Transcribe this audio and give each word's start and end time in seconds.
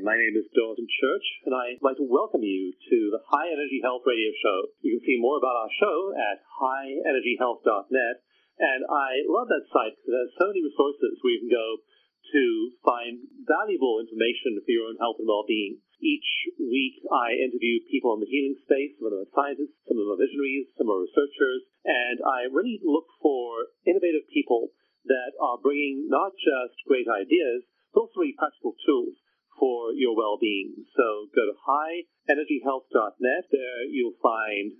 My 0.00 0.16
name 0.16 0.32
is 0.32 0.48
Dawson 0.56 0.88
Church, 0.88 1.26
and 1.44 1.52
I'd 1.52 1.84
like 1.84 2.00
to 2.00 2.08
welcome 2.08 2.40
you 2.40 2.72
to 2.72 2.98
the 3.12 3.20
High 3.20 3.52
Energy 3.52 3.84
Health 3.84 4.00
Radio 4.08 4.32
Show. 4.40 4.72
You 4.80 4.96
can 4.96 5.04
see 5.04 5.20
more 5.20 5.36
about 5.36 5.60
our 5.60 5.72
show 5.76 6.16
at 6.16 6.40
highenergyhealth.net, 6.40 8.16
and 8.64 8.80
I 8.88 9.10
love 9.28 9.52
that 9.52 9.68
site 9.68 10.00
because 10.00 10.16
it 10.16 10.22
has 10.24 10.40
so 10.40 10.48
many 10.48 10.64
resources 10.64 11.20
where 11.20 11.36
you 11.36 11.44
can 11.44 11.52
go 11.52 11.84
to 11.84 12.44
find 12.80 13.28
valuable 13.44 14.00
information 14.00 14.64
for 14.64 14.72
your 14.72 14.88
own 14.88 14.96
health 14.96 15.20
and 15.20 15.28
well-being. 15.28 15.84
Each 16.00 16.30
week, 16.56 17.04
I 17.12 17.36
interview 17.36 17.84
people 17.92 18.16
in 18.16 18.24
the 18.24 18.32
healing 18.32 18.56
space. 18.64 18.96
Some 18.96 19.12
of 19.12 19.12
them 19.12 19.28
are 19.28 19.36
scientists, 19.36 19.84
some 19.84 20.00
of 20.00 20.08
them 20.08 20.16
are 20.16 20.24
visionaries, 20.24 20.72
some 20.80 20.88
are 20.88 21.04
researchers, 21.04 21.68
and 21.84 22.24
I 22.24 22.48
really 22.48 22.80
look 22.80 23.08
for 23.20 23.68
innovative 23.84 24.24
people 24.32 24.72
that 25.04 25.36
are 25.36 25.60
bringing 25.60 26.08
not 26.08 26.32
just 26.40 26.88
great 26.88 27.04
ideas, 27.04 27.68
but 27.92 28.08
also 28.08 28.24
really 28.24 28.38
practical 28.40 28.72
tools 28.88 29.20
for 29.60 29.92
your 29.92 30.16
well-being. 30.16 30.72
So 30.96 31.28
go 31.36 31.44
to 31.44 31.54
highenergyhealth.net. 31.60 33.44
There 33.52 33.82
you'll 33.92 34.16
find 34.24 34.72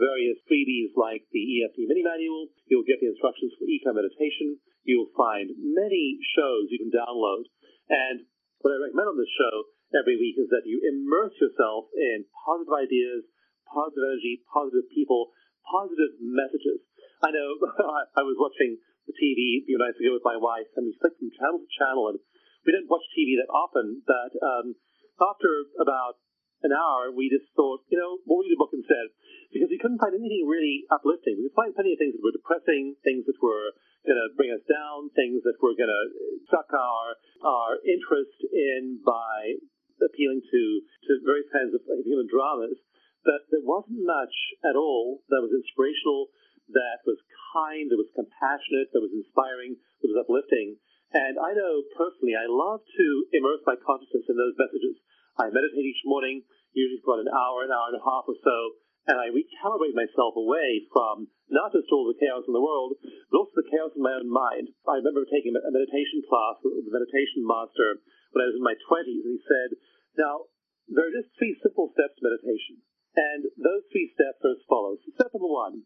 various 0.00 0.40
freebies 0.48 0.96
like 0.96 1.28
the 1.36 1.44
EFT 1.60 1.84
mini 1.84 2.00
manual. 2.00 2.48
You'll 2.72 2.88
get 2.88 3.04
the 3.04 3.12
instructions 3.12 3.52
for 3.60 3.68
eco 3.68 3.92
meditation. 3.92 4.56
You'll 4.88 5.12
find 5.12 5.52
many 5.52 6.16
shows 6.32 6.72
you 6.72 6.80
can 6.80 6.90
download. 6.90 7.52
And 7.92 8.24
what 8.64 8.72
I 8.72 8.80
recommend 8.80 9.12
on 9.12 9.20
this 9.20 9.30
show 9.36 9.68
every 9.92 10.16
week 10.16 10.40
is 10.40 10.48
that 10.48 10.64
you 10.64 10.80
immerse 10.80 11.36
yourself 11.36 11.92
in 11.92 12.24
positive 12.32 12.72
ideas, 12.72 13.20
positive 13.68 14.08
energy, 14.08 14.40
positive 14.48 14.88
people, 14.88 15.36
positive 15.68 16.16
messages. 16.24 16.80
I 17.20 17.30
know 17.30 17.60
I 18.18 18.24
was 18.24 18.40
watching 18.40 18.80
the 19.06 19.14
TV 19.14 19.62
a 19.62 19.66
few 19.66 19.78
nights 19.78 19.98
ago 19.98 20.14
with 20.14 20.26
my 20.26 20.38
wife, 20.38 20.70
and 20.78 20.86
we 20.86 20.94
flicked 20.98 21.18
from 21.18 21.34
channel 21.34 21.58
to 21.58 21.70
channel, 21.74 22.04
and 22.14 22.18
we 22.64 22.72
didn't 22.72 22.90
watch 22.90 23.06
TV 23.12 23.38
that 23.38 23.50
often, 23.50 24.02
but 24.06 24.32
um, 24.38 24.76
after 25.18 25.66
about 25.78 26.18
an 26.62 26.70
hour, 26.70 27.10
we 27.10 27.26
just 27.26 27.50
thought, 27.58 27.82
you 27.90 27.98
know, 27.98 28.22
we'll 28.22 28.42
read 28.42 28.54
a 28.54 28.60
book 28.60 28.70
instead. 28.70 29.10
Because 29.50 29.68
we 29.68 29.78
couldn't 29.82 30.00
find 30.00 30.14
anything 30.14 30.46
really 30.46 30.86
uplifting. 30.88 31.36
We 31.36 31.50
could 31.50 31.58
find 31.58 31.74
plenty 31.74 31.92
of 31.92 32.00
things 32.00 32.14
that 32.16 32.24
were 32.24 32.32
depressing, 32.32 32.96
things 33.04 33.26
that 33.28 33.36
were 33.42 33.74
going 34.06 34.16
to 34.16 34.32
bring 34.38 34.54
us 34.54 34.64
down, 34.64 35.10
things 35.12 35.42
that 35.44 35.58
were 35.60 35.76
going 35.76 35.92
to 35.92 36.04
suck 36.48 36.70
our, 36.72 37.18
our 37.44 37.82
interest 37.84 38.38
in 38.48 39.02
by 39.04 39.58
appealing 40.00 40.42
to, 40.42 40.62
to 41.06 41.10
various 41.26 41.50
kinds 41.52 41.74
of 41.74 41.82
human 42.06 42.26
dramas. 42.30 42.78
But 43.22 43.46
there 43.54 43.62
wasn't 43.62 44.02
much 44.02 44.34
at 44.66 44.74
all 44.74 45.22
that 45.30 45.44
was 45.44 45.54
inspirational, 45.54 46.34
that 46.74 47.06
was 47.06 47.22
kind, 47.54 47.86
that 47.90 48.00
was 48.00 48.10
compassionate, 48.16 48.90
that 48.90 49.04
was 49.04 49.14
inspiring, 49.14 49.78
that 50.02 50.10
was 50.10 50.18
uplifting. 50.18 50.78
And 51.12 51.36
I 51.36 51.52
know 51.52 51.84
personally, 51.92 52.32
I 52.32 52.48
love 52.48 52.80
to 52.80 53.06
immerse 53.36 53.60
my 53.68 53.76
consciousness 53.76 54.24
in 54.32 54.36
those 54.36 54.56
messages. 54.56 54.96
I 55.36 55.52
meditate 55.52 55.84
each 55.84 56.04
morning, 56.08 56.44
usually 56.72 57.04
for 57.04 57.16
about 57.16 57.28
an 57.28 57.32
hour, 57.32 57.68
an 57.68 57.72
hour 57.72 57.92
and 57.92 58.00
a 58.00 58.04
half 58.04 58.24
or 58.24 58.36
so, 58.40 58.56
and 59.04 59.18
I 59.18 59.34
recalibrate 59.34 59.98
myself 59.98 60.38
away 60.38 60.86
from 60.88 61.28
not 61.50 61.74
just 61.74 61.90
all 61.90 62.06
the 62.06 62.16
chaos 62.16 62.46
in 62.46 62.54
the 62.54 62.62
world, 62.62 62.96
but 63.02 63.44
also 63.44 63.60
the 63.60 63.68
chaos 63.68 63.92
in 63.98 64.02
my 64.04 64.14
own 64.14 64.30
mind. 64.30 64.70
I 64.86 65.02
remember 65.02 65.26
taking 65.26 65.52
a 65.52 65.74
meditation 65.74 66.22
class 66.24 66.62
with 66.62 66.86
the 66.86 66.94
meditation 66.94 67.42
master 67.42 67.98
when 68.30 68.46
I 68.46 68.48
was 68.48 68.56
in 68.56 68.64
my 68.64 68.78
20s, 68.78 69.26
and 69.26 69.36
he 69.36 69.42
said, 69.42 69.68
Now, 70.16 70.48
there 70.86 71.10
are 71.10 71.18
just 71.18 71.34
three 71.34 71.58
simple 71.60 71.90
steps 71.92 72.14
to 72.16 72.24
meditation. 72.24 72.80
And 73.12 73.44
those 73.60 73.84
three 73.92 74.08
steps 74.16 74.40
are 74.46 74.56
as 74.56 74.64
follows. 74.70 75.04
Step 75.18 75.34
number 75.34 75.50
one, 75.50 75.84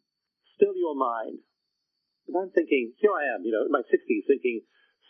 still 0.55 0.77
your 0.77 0.95
mind. 0.95 1.43
And 2.29 2.37
I'm 2.37 2.53
thinking, 2.53 2.95
here 3.01 3.17
I 3.17 3.35
am, 3.35 3.43
you 3.43 3.51
know, 3.51 3.65
in 3.67 3.73
my 3.73 3.83
60s, 3.83 4.29
thinking, 4.29 4.63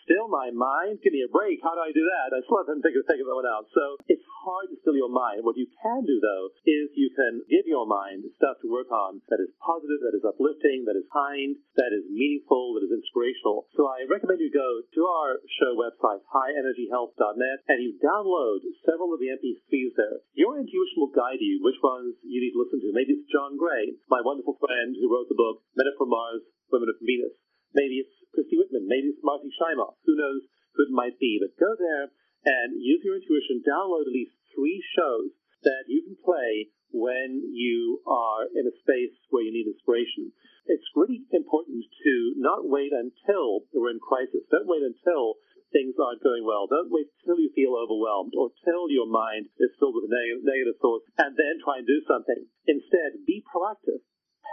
still 0.07 0.31
my 0.31 0.55
mind? 0.55 1.03
Give 1.03 1.11
me 1.11 1.27
a 1.27 1.31
break. 1.31 1.59
How 1.61 1.75
do 1.75 1.83
I 1.83 1.91
do 1.91 2.07
that? 2.07 2.39
I 2.39 2.41
still 2.47 2.63
haven't 2.63 2.87
figured 2.87 3.03
that 3.03 3.19
one 3.27 3.51
out. 3.51 3.67
So 3.75 3.99
it's 4.07 4.23
hard 4.47 4.71
to 4.71 4.79
still 4.81 4.95
your 4.95 5.11
mind. 5.11 5.43
What 5.43 5.59
you 5.59 5.67
can 5.83 6.07
do, 6.07 6.23
though, 6.23 6.55
is 6.63 6.95
you 6.95 7.11
can 7.11 7.43
give 7.51 7.67
your 7.67 7.85
mind 7.85 8.23
stuff 8.39 8.63
to 8.63 8.71
work 8.71 8.89
on 8.95 9.21
that 9.27 9.43
is 9.43 9.51
positive, 9.59 9.99
that 10.07 10.15
is 10.15 10.23
uplifting, 10.23 10.87
that 10.87 10.95
is 10.95 11.05
kind, 11.11 11.59
that 11.75 11.91
is 11.91 12.07
meaningful, 12.07 12.79
that 12.79 12.87
is 12.87 12.95
inspirational. 12.95 13.67
So 13.75 13.91
I 13.91 14.07
recommend 14.07 14.39
you 14.39 14.55
go 14.55 14.87
to 14.87 15.03
our 15.03 15.43
show 15.59 15.75
website, 15.75 16.23
highenergyhealth.net, 16.31 17.59
and 17.67 17.83
you 17.83 17.99
download 17.99 18.63
several 18.87 19.11
of 19.11 19.19
the 19.19 19.35
MP3s 19.35 19.93
there. 19.99 20.23
Your 20.39 20.63
intuition 20.63 21.03
will 21.03 21.13
guide 21.13 21.43
you 21.43 21.59
which 21.67 21.83
ones 21.83 22.15
you 22.23 22.39
need 22.39 22.55
to 22.55 22.63
listen 22.63 22.79
to. 22.79 22.95
Maybe 22.95 23.19
it's 23.19 23.33
John 23.35 23.59
Gray, 23.59 23.99
my 24.07 24.23
wonderful 24.23 24.55
friend 24.63 24.95
who 24.95 25.11
wrote 25.11 25.27
the 25.27 25.39
book 25.39 25.67
Men 25.75 25.91
Are 25.91 25.99
from 25.99 26.15
Mars, 26.15 26.47
Women 26.71 26.95
Are 26.95 26.99
from 26.99 27.11
Venus. 27.11 27.35
Maybe 27.75 28.01
it's 28.01 28.17
Christy 28.37 28.61
Whitman. 28.61 28.85
Maybe 28.85 29.17
it's 29.17 29.25
Marci 29.25 29.49
Shimoff. 29.57 29.97
Who 30.05 30.13
knows 30.13 30.45
who 30.77 30.85
it 30.85 30.93
might 30.93 31.17
be? 31.17 31.41
But 31.41 31.57
go 31.57 31.73
there 31.73 32.13
and 32.45 32.77
use 32.77 33.01
your 33.01 33.17
intuition. 33.17 33.65
Download 33.65 34.05
at 34.05 34.13
least 34.13 34.37
three 34.53 34.85
shows 34.93 35.33
that 35.65 35.89
you 35.89 36.05
can 36.05 36.21
play 36.21 36.69
when 36.93 37.41
you 37.49 38.05
are 38.05 38.45
in 38.53 38.69
a 38.69 38.77
space 38.85 39.17
where 39.33 39.41
you 39.41 39.57
need 39.57 39.73
inspiration. 39.73 40.37
It's 40.69 40.85
really 40.93 41.25
important 41.33 41.89
to 41.89 42.15
not 42.37 42.69
wait 42.69 42.93
until 42.93 43.65
we're 43.73 43.97
in 43.97 44.05
crisis. 44.05 44.45
Don't 44.53 44.69
wait 44.69 44.85
until 44.85 45.41
things 45.73 45.97
aren't 45.97 46.23
going 46.23 46.45
well. 46.45 46.69
Don't 46.69 46.93
wait 46.93 47.09
till 47.25 47.41
you 47.41 47.51
feel 47.57 47.73
overwhelmed 47.73 48.37
or 48.37 48.53
till 48.69 48.93
your 48.93 49.09
mind 49.09 49.49
is 49.57 49.73
filled 49.81 49.97
with 49.97 50.13
negative 50.13 50.77
thoughts 50.85 51.09
and 51.17 51.33
then 51.33 51.57
try 51.65 51.81
and 51.81 51.89
do 51.89 52.05
something. 52.05 52.47
Instead, 52.69 53.25
be 53.25 53.41
proactive. 53.49 54.05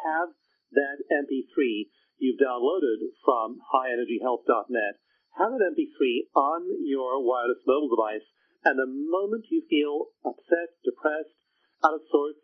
Have 0.07 0.31
that 0.73 1.03
MP3 1.11 1.91
you've 2.18 2.40
downloaded 2.40 3.13
from 3.24 3.59
highenergyhealth.net, 3.74 4.96
have 5.38 5.53
an 5.53 5.66
MP3 5.74 6.29
on 6.35 6.62
your 6.85 7.24
wireless 7.24 7.62
mobile 7.66 7.90
device, 7.90 8.25
and 8.63 8.79
the 8.79 8.88
moment 8.88 9.46
you 9.50 9.66
feel 9.69 10.13
upset, 10.24 10.78
depressed, 10.85 11.35
out 11.84 11.96
of 11.96 12.06
sorts, 12.09 12.40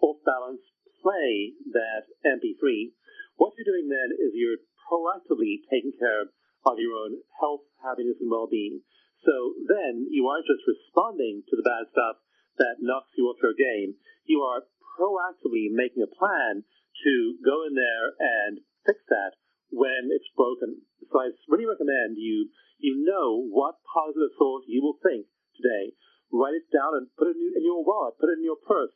off 0.00 0.18
balance, 0.24 0.64
play 1.02 1.54
that 1.72 2.08
MP3. 2.24 2.92
What 3.36 3.54
you're 3.56 3.68
doing 3.68 3.88
then 3.88 4.16
is 4.16 4.34
you're 4.34 4.64
proactively 4.88 5.62
taking 5.70 5.92
care 5.94 6.28
of 6.66 6.76
your 6.76 6.96
own 6.96 7.22
health, 7.40 7.64
happiness, 7.80 8.18
and 8.20 8.30
well-being. 8.30 8.82
So 9.24 9.54
then 9.68 10.08
you 10.10 10.26
aren't 10.28 10.48
just 10.48 10.64
responding 10.64 11.44
to 11.48 11.54
the 11.56 11.64
bad 11.64 11.88
stuff 11.92 12.20
that 12.58 12.80
knocks 12.80 13.12
you 13.16 13.28
off 13.28 13.40
your 13.40 13.56
game. 13.56 13.96
You 14.24 14.42
are 14.42 14.64
proactively 14.96 15.68
making 15.70 16.02
a 16.02 16.10
plan 16.10 16.64
to 16.64 17.12
go 17.44 17.64
in 17.64 17.72
there 17.76 18.06
and 18.18 18.60
fix 18.86 19.00
that 19.08 19.36
when 19.70 20.10
it's 20.10 20.28
broken. 20.34 20.82
So 21.10 21.14
I 21.20 21.30
really 21.48 21.66
recommend 21.66 22.18
you 22.18 22.50
you 22.80 23.04
know 23.04 23.44
what 23.52 23.76
positive 23.84 24.32
thought 24.40 24.64
you 24.64 24.80
will 24.80 24.96
think 25.04 25.28
today. 25.56 25.92
Write 26.32 26.56
it 26.56 26.70
down 26.72 26.96
and 26.96 27.12
put 27.18 27.28
it 27.28 27.36
in 27.36 27.64
your 27.66 27.84
wallet, 27.84 28.16
put 28.16 28.30
it 28.32 28.40
in 28.40 28.46
your 28.46 28.60
purse, 28.62 28.94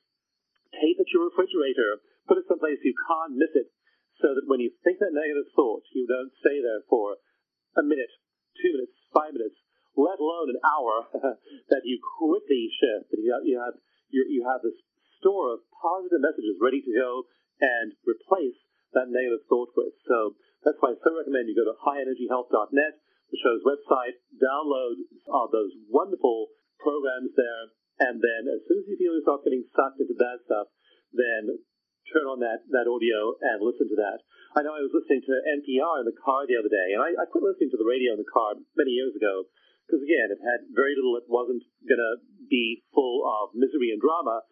tape 0.72 0.96
it 0.96 1.06
to 1.10 1.14
your 1.18 1.28
refrigerator, 1.28 2.00
put 2.24 2.38
it 2.38 2.48
someplace 2.48 2.80
you 2.80 2.94
can't 2.94 3.36
miss 3.36 3.52
it, 3.52 3.68
so 4.22 4.32
that 4.32 4.46
when 4.46 4.62
you 4.62 4.70
think 4.86 5.02
that 5.02 5.12
negative 5.12 5.50
thought, 5.52 5.84
you 5.92 6.06
don't 6.06 6.32
stay 6.40 6.62
there 6.62 6.86
for 6.88 7.18
a 7.76 7.82
minute, 7.82 8.10
two 8.56 8.72
minutes, 8.72 8.94
five 9.12 9.34
minutes, 9.34 9.58
let 9.98 10.22
alone 10.22 10.54
an 10.54 10.60
hour, 10.62 10.94
that 11.70 11.84
you 11.84 11.98
quickly 12.00 12.70
shift. 12.70 13.10
That 13.10 13.20
you 13.20 13.34
have, 13.34 13.44
you 13.44 13.58
have 13.58 13.76
you 14.10 14.42
have 14.46 14.62
this 14.62 14.78
store 15.18 15.58
of 15.58 15.66
positive 15.74 16.22
messages 16.22 16.56
ready 16.62 16.80
to 16.82 16.92
go 16.94 17.26
and 17.60 17.94
replace 18.06 18.58
that 18.94 19.10
negative 19.10 19.44
thought 19.50 19.74
with. 19.76 19.94
So 20.06 20.38
that's 20.62 20.78
why 20.80 20.94
I 20.94 20.98
so 21.02 21.12
recommend 21.12 21.50
you 21.50 21.58
go 21.58 21.68
to 21.68 21.76
highenergyhealth.net, 21.76 22.94
the 23.30 23.38
show's 23.42 23.62
website, 23.66 24.16
download 24.38 24.96
uh, 25.28 25.48
those 25.50 25.74
wonderful 25.90 26.54
programs 26.80 27.34
there, 27.36 27.64
and 28.08 28.18
then 28.18 28.42
as 28.50 28.62
soon 28.66 28.82
as 28.82 28.86
you 28.90 28.96
feel 28.98 29.14
yourself 29.14 29.46
getting 29.46 29.64
sucked 29.74 30.00
into 30.00 30.16
bad 30.18 30.42
stuff, 30.46 30.66
then 31.14 31.58
turn 32.10 32.26
on 32.28 32.40
that, 32.42 32.66
that 32.74 32.90
audio 32.90 33.32
and 33.40 33.64
listen 33.64 33.88
to 33.88 33.96
that. 33.96 34.20
I 34.54 34.62
know 34.62 34.76
I 34.76 34.84
was 34.84 34.94
listening 34.94 35.24
to 35.24 35.34
NPR 35.62 36.04
in 36.04 36.06
the 36.06 36.20
car 36.20 36.46
the 36.46 36.58
other 36.58 36.70
day, 36.70 36.94
and 36.94 37.02
I, 37.02 37.16
I 37.16 37.24
quit 37.26 37.42
listening 37.42 37.74
to 37.74 37.80
the 37.80 37.88
radio 37.88 38.14
in 38.14 38.22
the 38.22 38.30
car 38.30 38.54
many 38.78 38.94
years 38.94 39.14
ago 39.16 39.50
because, 39.86 40.00
again, 40.04 40.30
it 40.30 40.40
had 40.40 40.70
very 40.72 40.94
little, 40.94 41.18
it 41.18 41.26
wasn't 41.28 41.64
going 41.84 42.00
to 42.00 42.14
be 42.46 42.86
full 42.94 43.26
of 43.26 43.56
misery 43.56 43.90
and 43.90 44.00
drama. 44.00 44.46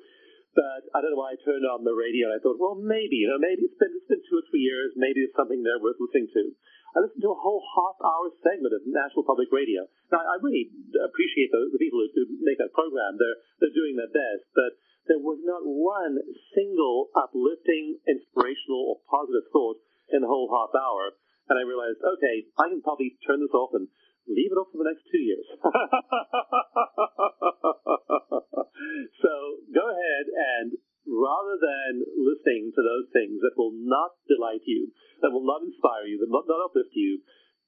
But 0.53 0.85
I 0.93 1.01
don't 1.01 1.17
know 1.17 1.23
why 1.25 1.33
I 1.33 1.41
turned 1.41 1.65
on 1.65 1.81
the 1.81 1.97
radio 1.97 2.29
and 2.29 2.37
I 2.37 2.41
thought, 2.45 2.61
well, 2.61 2.77
maybe, 2.77 3.25
you 3.25 3.29
know, 3.29 3.41
maybe 3.41 3.65
it's 3.65 3.79
been, 3.81 3.93
it's 3.97 4.09
been 4.09 4.21
two 4.29 4.37
or 4.37 4.45
three 4.53 4.61
years. 4.61 4.93
Maybe 5.01 5.25
it's 5.25 5.33
something 5.33 5.65
there 5.65 5.81
worth 5.81 5.97
listening 5.97 6.29
to. 6.37 6.53
I 6.93 7.01
listened 7.01 7.25
to 7.25 7.33
a 7.33 7.41
whole 7.41 7.65
half 7.65 7.97
hour 8.05 8.29
segment 8.45 8.77
of 8.77 8.85
National 8.85 9.25
Public 9.25 9.49
Radio. 9.49 9.89
Now, 10.13 10.21
I 10.21 10.37
really 10.45 10.69
appreciate 10.93 11.49
the, 11.49 11.73
the 11.73 11.81
people 11.81 12.05
who 12.05 12.29
make 12.45 12.61
that 12.61 12.77
program. 12.77 13.17
They're, 13.17 13.41
they're 13.65 13.73
doing 13.73 13.97
their 13.97 14.13
best, 14.13 14.45
but 14.53 14.77
there 15.09 15.25
was 15.25 15.41
not 15.41 15.65
one 15.65 16.21
single 16.53 17.09
uplifting, 17.17 17.97
inspirational, 18.05 18.93
or 18.93 19.01
positive 19.09 19.49
thought 19.57 19.81
in 20.13 20.21
the 20.21 20.29
whole 20.29 20.53
half 20.53 20.77
hour. 20.77 21.17
And 21.49 21.57
I 21.57 21.65
realized, 21.65 22.05
okay, 22.05 22.45
I 22.61 22.69
can 22.69 22.85
probably 22.85 23.17
turn 23.25 23.41
this 23.41 23.57
off 23.57 23.73
and 23.73 23.89
leave 24.29 24.53
it 24.53 24.61
off 24.61 24.71
for 24.71 24.79
the 24.79 24.89
next 24.93 25.09
two 25.11 25.19
years. 25.19 25.47
so 29.23 29.33
go 29.75 29.85
ahead 29.91 30.25
and 30.31 30.77
rather 31.03 31.59
than 31.59 32.07
listening 32.15 32.71
to 32.71 32.83
those 32.83 33.11
things 33.11 33.43
that 33.43 33.59
will 33.59 33.75
not 33.75 34.15
delight 34.31 34.63
you, 34.65 34.95
that 35.21 35.35
will 35.35 35.47
not 35.47 35.67
inspire 35.67 36.07
not 36.73 36.81
uplift 36.81 36.97
you, 36.97 37.21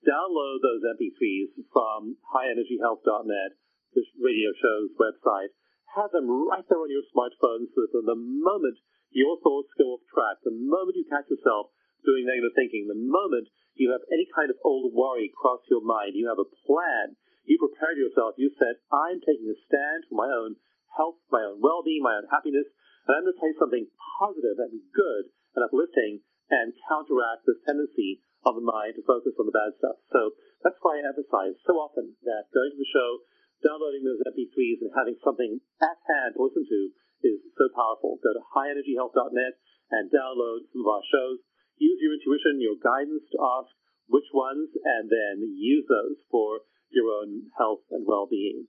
download 0.09 0.61
those 0.65 0.85
MP3s 0.97 1.53
from 1.73 2.17
highenergyhealth.net, 2.33 3.53
this 3.95 4.09
radio 4.17 4.51
show's 4.57 4.93
website. 4.97 5.53
Have 5.97 6.11
them 6.11 6.27
right 6.27 6.65
there 6.69 6.81
on 6.81 6.91
your 6.91 7.07
smartphone 7.15 7.71
so 7.71 7.87
that 7.87 8.03
the 8.05 8.19
moment 8.19 8.79
your 9.13 9.39
thoughts 9.45 9.71
go 9.79 9.95
off 9.95 10.05
track, 10.11 10.43
the 10.43 10.57
moment 10.57 10.97
you 10.97 11.07
catch 11.07 11.31
yourself 11.31 11.71
doing 12.03 12.27
negative 12.27 12.53
thinking, 12.59 12.89
the 12.89 12.99
moment 12.99 13.49
you 13.79 13.95
have 13.95 14.03
any 14.11 14.27
kind 14.35 14.51
of 14.51 14.59
old 14.65 14.93
worry 14.93 15.31
cross 15.31 15.63
your 15.71 15.85
mind, 15.85 16.19
you 16.19 16.27
have 16.27 16.43
a 16.43 16.53
plan, 16.67 17.15
you 17.47 17.57
prepared 17.57 17.97
yourself, 17.97 18.35
you 18.37 18.51
said, 18.59 18.83
I'm 18.91 19.23
taking 19.23 19.49
a 19.49 19.57
stand 19.71 20.11
for 20.11 20.19
my 20.19 20.29
own 20.29 20.59
health, 20.99 21.23
my 21.31 21.47
own 21.47 21.63
well-being, 21.63 22.03
my 22.03 22.19
own 22.19 22.27
happiness, 22.29 22.67
and 23.07 23.15
I'm 23.15 23.25
going 23.25 23.39
to 23.39 23.41
say 23.41 23.53
something 23.57 23.87
positive 24.19 24.59
and 24.59 24.83
good 24.93 25.31
and 25.55 25.63
uplifting 25.63 26.27
and 26.51 26.75
counteract 26.91 27.47
this 27.47 27.63
tendency 27.65 28.21
of 28.45 28.61
the 28.61 28.65
mind 28.65 28.97
to 28.97 29.03
focus 29.09 29.35
on 29.41 29.49
the 29.49 29.57
bad 29.57 29.73
stuff. 29.81 29.97
So 30.13 30.37
that's 30.63 30.79
why 30.85 31.01
I 31.01 31.09
emphasize 31.09 31.57
so 31.65 31.81
often 31.81 32.17
that 32.25 32.53
going 32.53 32.73
to 32.73 32.81
the 32.81 32.93
show, 32.93 33.25
downloading 33.65 34.05
those 34.05 34.21
MP3s 34.29 34.85
and 34.85 34.93
having 34.93 35.17
something 35.25 35.61
at 35.81 35.99
hand 36.05 36.37
to 36.37 36.45
listen 36.45 36.65
to 36.69 36.81
is 37.25 37.41
so 37.57 37.73
powerful. 37.73 38.21
Go 38.21 38.37
to 38.37 38.45
highenergyhealth.net 38.53 39.55
and 39.97 40.13
download 40.13 40.69
some 40.73 40.85
of 40.85 40.93
our 40.93 41.05
shows. 41.09 41.41
Use 41.81 41.99
your 42.01 42.15
intuition, 42.15 42.61
your 42.61 42.77
guidance 42.79 43.25
to 43.33 43.39
ask 43.41 43.73
which 44.07 44.29
ones, 44.37 44.69
and 44.85 45.09
then 45.09 45.41
use 45.57 45.89
those 45.89 46.21
for 46.29 46.61
your 46.93 47.09
own 47.25 47.49
health 47.57 47.83
and 47.91 48.05
well-being. 48.07 48.69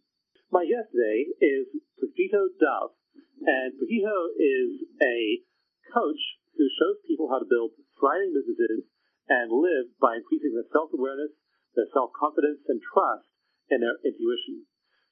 My 0.51 0.63
guest 0.63 0.89
today 0.95 1.27
is 1.43 1.67
Pragito 1.99 2.47
Dove, 2.55 2.95
and 3.43 3.75
Pragito 3.75 4.31
is 4.39 4.87
a 5.03 5.43
coach 5.91 6.23
who 6.55 6.65
shows 6.79 7.03
people 7.03 7.27
how 7.27 7.43
to 7.43 7.49
build 7.49 7.75
thriving 7.99 8.31
businesses 8.31 8.87
and 9.27 9.49
live 9.49 9.89
by 9.97 10.17
increasing 10.19 10.53
their 10.53 10.69
self-awareness, 10.69 11.33
their 11.73 11.89
self-confidence, 11.91 12.61
and 12.69 12.79
trust 12.81 13.25
in 13.73 13.81
their 13.81 13.97
intuition. 14.05 14.65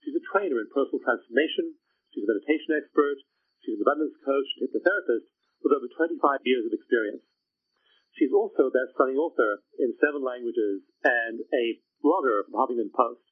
She's 0.06 0.18
a 0.18 0.25
trainer 0.30 0.62
in 0.62 0.69
personal 0.69 1.01
transformation. 1.01 1.77
She's 2.13 2.27
a 2.27 2.31
meditation 2.31 2.77
expert. 2.77 3.18
She's 3.65 3.80
an 3.80 3.86
abundance 3.88 4.18
coach 4.21 4.50
and 4.60 4.69
hypnotherapist 4.69 5.25
with 5.63 5.74
over 5.74 5.88
25 5.88 6.19
years 6.44 6.68
of 6.68 6.75
experience. 6.75 7.24
She's 8.13 8.36
also 8.36 8.69
a 8.69 8.75
best-selling 8.75 9.18
author 9.18 9.65
in 9.81 9.98
seven 9.98 10.21
languages 10.21 10.86
and 11.01 11.42
a 11.42 11.81
blogger 12.04 12.45
from 12.45 12.59
Huffington 12.59 12.94
Post. 12.94 13.25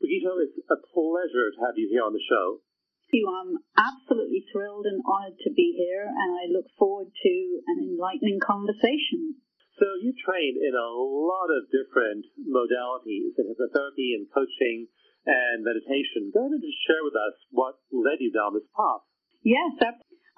Pragito, 0.00 0.40
it's 0.40 0.56
a 0.72 0.78
pleasure 0.94 1.52
to 1.52 1.60
have 1.68 1.76
you 1.76 1.90
here 1.92 2.02
on 2.02 2.16
the 2.16 2.24
show 2.24 2.64
you. 3.12 3.28
I'm 3.28 3.60
absolutely 3.76 4.44
thrilled 4.52 4.86
and 4.88 5.02
honored 5.04 5.38
to 5.44 5.50
be 5.52 5.76
here, 5.76 6.08
and 6.08 6.30
I 6.32 6.48
look 6.48 6.66
forward 6.78 7.12
to 7.12 7.32
an 7.68 7.78
enlightening 7.84 8.40
conversation. 8.40 9.36
So 9.82 9.98
you 9.98 10.14
train 10.14 10.62
in 10.62 10.78
a 10.78 10.90
lot 10.94 11.50
of 11.50 11.66
different 11.66 12.22
modalities 12.38 13.34
in 13.34 13.50
hypnotherapy 13.50 14.14
and 14.14 14.30
coaching 14.30 14.86
and 15.26 15.66
meditation. 15.66 16.30
Go 16.30 16.46
ahead 16.46 16.54
and 16.54 16.62
just 16.62 16.78
share 16.86 17.02
with 17.02 17.18
us 17.18 17.34
what 17.50 17.82
led 17.90 18.22
you 18.22 18.30
down 18.30 18.54
this 18.54 18.70
path. 18.78 19.02
Yes, 19.42 19.74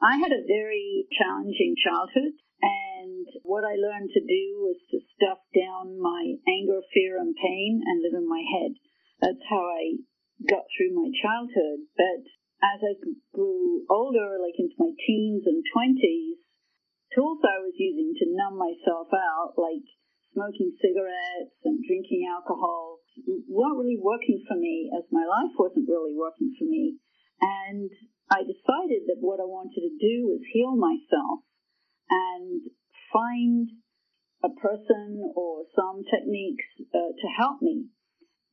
I 0.00 0.16
had 0.16 0.32
a 0.32 0.48
very 0.48 1.04
challenging 1.12 1.76
childhood, 1.76 2.40
and 2.64 3.28
what 3.44 3.68
I 3.68 3.76
learned 3.76 4.16
to 4.16 4.24
do 4.24 4.44
was 4.64 4.80
to 4.96 5.04
stuff 5.12 5.44
down 5.52 6.00
my 6.00 6.40
anger, 6.48 6.80
fear, 6.96 7.20
and 7.20 7.36
pain 7.36 7.84
and 7.84 8.00
live 8.00 8.16
in 8.16 8.24
my 8.24 8.40
head. 8.48 8.80
That's 9.20 9.44
how 9.44 9.60
I 9.60 10.00
got 10.48 10.64
through 10.72 10.96
my 10.96 11.12
childhood. 11.20 11.84
But 12.00 12.24
as 12.64 12.80
I 12.80 12.96
grew 13.36 13.84
older, 13.92 14.40
like 14.40 14.56
into 14.56 14.80
my 14.80 14.96
teens 15.04 15.44
and 15.44 15.60
20s, 15.68 16.40
tools 17.14 17.38
I 17.46 17.62
was 17.62 17.74
using 17.78 18.12
to 18.18 18.34
numb 18.34 18.58
myself 18.58 19.08
out, 19.14 19.54
like 19.56 19.86
smoking 20.34 20.74
cigarettes 20.82 21.54
and 21.62 21.78
drinking 21.86 22.26
alcohol, 22.26 22.98
weren't 23.46 23.78
really 23.78 23.98
working 24.02 24.42
for 24.44 24.58
me 24.58 24.90
as 24.90 25.06
my 25.14 25.22
life 25.22 25.54
wasn't 25.54 25.88
really 25.88 26.18
working 26.18 26.50
for 26.58 26.66
me. 26.66 26.98
And 27.40 27.90
I 28.30 28.42
decided 28.42 29.06
that 29.06 29.22
what 29.22 29.38
I 29.38 29.46
wanted 29.46 29.86
to 29.86 29.94
do 29.94 30.34
was 30.34 30.42
heal 30.50 30.74
myself 30.74 31.46
and 32.10 32.60
find 33.14 33.70
a 34.42 34.50
person 34.50 35.32
or 35.38 35.64
some 35.72 36.02
techniques 36.04 36.66
uh, 36.92 37.14
to 37.14 37.26
help 37.38 37.62
me. 37.62 37.86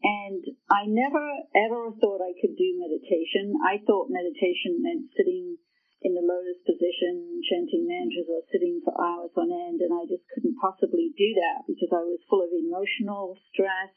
And 0.02 0.42
I 0.70 0.90
never 0.90 1.26
ever 1.54 1.94
thought 1.98 2.26
I 2.26 2.34
could 2.42 2.58
do 2.58 2.70
meditation. 2.78 3.54
I 3.62 3.82
thought 3.86 4.10
meditation 4.10 4.82
meant 4.82 5.14
sitting 5.14 5.58
in 6.02 6.18
the 6.18 6.26
lotus 6.26 6.58
position, 6.66 7.42
chanting 7.46 7.86
mantras, 7.86 8.26
or 8.26 8.42
sitting 8.50 8.82
for 8.82 8.94
hours 8.98 9.34
on 9.38 9.54
end, 9.54 9.82
and 9.86 9.94
I 9.94 10.10
just 10.10 10.26
couldn't 10.34 10.58
possibly 10.58 11.14
do 11.14 11.30
that 11.38 11.70
because 11.70 11.94
I 11.94 12.02
was 12.02 12.26
full 12.26 12.42
of 12.42 12.50
emotional 12.54 13.38
stress 13.54 13.94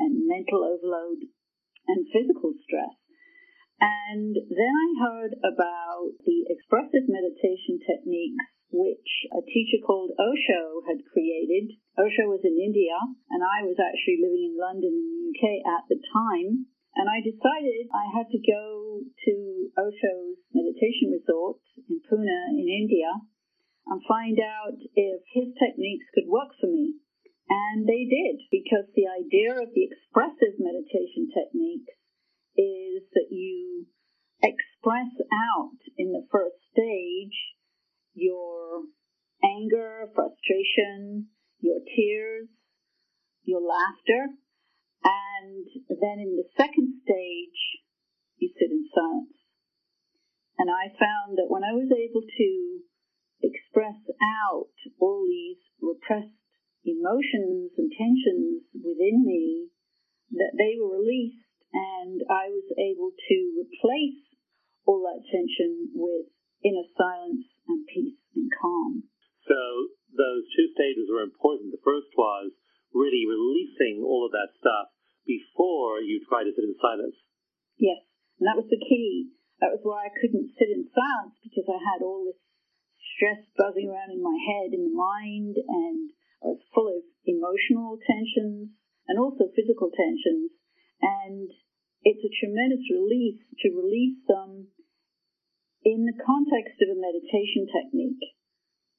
and 0.00 0.24
mental 0.24 0.64
overload 0.64 1.28
and 1.88 2.08
physical 2.08 2.56
stress. 2.64 2.96
And 3.82 4.32
then 4.36 4.74
I 4.78 4.88
heard 5.02 5.32
about 5.42 6.14
the 6.24 6.46
expressive 6.48 7.10
meditation 7.10 7.82
techniques 7.82 8.46
which 8.72 9.28
a 9.36 9.44
teacher 9.44 9.84
called 9.84 10.16
Osho 10.16 10.80
had 10.88 11.04
created. 11.12 11.76
Osho 12.00 12.24
was 12.32 12.40
in 12.40 12.56
India, 12.56 12.96
and 13.28 13.44
I 13.44 13.68
was 13.68 13.76
actually 13.76 14.24
living 14.24 14.48
in 14.48 14.56
London 14.56 14.96
in 14.96 15.06
the 15.12 15.22
UK 15.28 15.44
at 15.60 15.84
the 15.92 16.00
time. 16.00 16.71
And 16.94 17.08
I 17.08 17.24
decided 17.24 17.88
I 17.88 18.06
had 18.12 18.28
to 18.28 18.40
go 18.40 19.00
to 19.00 19.34
Osho's 19.80 20.38
meditation 20.52 21.16
resort 21.16 21.60
in 21.88 22.00
Pune 22.04 22.52
in 22.52 22.68
India 22.68 23.08
and 23.86 24.00
find 24.06 24.38
out 24.38 24.76
if 24.76 25.20
his 25.32 25.56
techniques 25.56 26.06
could 26.14 26.28
work 26.28 26.52
for 26.60 26.68
me. 26.68 27.00
And 27.48 27.88
they 27.88 28.04
did, 28.04 28.44
because 28.50 28.86
the 28.94 29.08
idea 29.08 29.56
of 29.56 29.72
the 29.74 29.88
expressive 29.88 30.60
meditation 30.60 31.32
techniques 31.32 31.92
is 32.56 33.02
that 33.16 33.28
you 33.32 33.86
express 34.42 35.12
out 35.32 35.80
in 35.96 36.12
the 36.12 36.26
first 36.30 36.56
stage 36.72 37.36
your 38.14 38.84
anger, 39.42 40.08
frustration, 40.14 41.28
your 41.60 41.80
tears, 41.96 42.48
your 43.44 43.60
laughter, 43.60 44.36
and 45.04 45.66
then 45.88 46.18
in 46.22 46.36
the 46.38 46.48
second 46.56 47.02
stage, 47.02 47.60
you 48.38 48.50
sit 48.58 48.70
in 48.70 48.86
silence. 48.94 49.38
And 50.58 50.70
I 50.70 50.94
found 50.94 51.38
that 51.38 51.50
when 51.50 51.64
I 51.64 51.74
was 51.74 51.90
able 51.90 52.22
to 52.22 52.50
express 53.42 53.98
out 54.22 54.70
all 55.00 55.26
these 55.26 55.58
repressed 55.82 56.38
emotions 56.84 57.74
and 57.78 57.90
tensions 57.90 58.62
within 58.74 59.26
me, 59.26 59.70
that 60.32 60.54
they 60.56 60.78
were 60.78 61.02
released 61.02 61.42
and 61.72 62.20
I 62.28 62.52
was 62.52 62.68
able 62.76 63.10
to 63.10 63.36
replace 63.58 64.22
all 64.84 65.02
that 65.08 65.24
tension 65.24 65.90
with 65.94 66.28
inner 66.62 66.86
silence 66.94 67.48
and 67.68 67.86
peace 67.88 68.20
and 68.36 68.50
calm. 68.60 69.08
So 69.48 69.58
those 70.12 70.44
two 70.52 70.68
stages 70.76 71.08
were 71.10 71.24
important. 71.24 71.72
The 71.72 71.82
first 71.84 72.12
was 72.14 72.52
really 72.92 73.24
releasing 73.24 74.04
all 74.04 74.28
of 74.28 74.32
that 74.36 74.52
stuff 74.60 74.91
before 75.26 76.00
you 76.02 76.22
try 76.26 76.42
to 76.42 76.52
sit 76.52 76.66
in 76.66 76.76
silence. 76.78 77.16
Yes, 77.78 78.02
and 78.38 78.46
that 78.46 78.58
was 78.58 78.68
the 78.68 78.80
key. 78.80 79.32
That 79.60 79.74
was 79.74 79.82
why 79.86 80.10
I 80.10 80.16
couldn't 80.18 80.54
sit 80.58 80.70
in 80.70 80.90
silence 80.90 81.38
because 81.42 81.68
I 81.70 81.78
had 81.78 82.02
all 82.02 82.26
this 82.26 82.40
stress 83.14 83.42
buzzing 83.54 83.86
around 83.90 84.10
in 84.10 84.22
my 84.22 84.34
head, 84.34 84.74
in 84.74 84.90
the 84.90 84.96
mind, 84.96 85.54
and 85.58 86.10
I 86.42 86.54
was 86.54 86.62
full 86.74 86.90
of 86.90 87.06
emotional 87.22 87.98
tensions 88.02 88.74
and 89.06 89.16
also 89.18 89.46
physical 89.54 89.90
tensions. 89.94 90.50
And 91.02 91.50
it's 92.02 92.26
a 92.26 92.36
tremendous 92.42 92.82
relief 92.90 93.38
to 93.62 93.78
release 93.78 94.18
them 94.26 94.72
in 95.82 96.06
the 96.06 96.14
context 96.14 96.78
of 96.78 96.94
a 96.94 96.98
meditation 96.98 97.66
technique, 97.66 98.22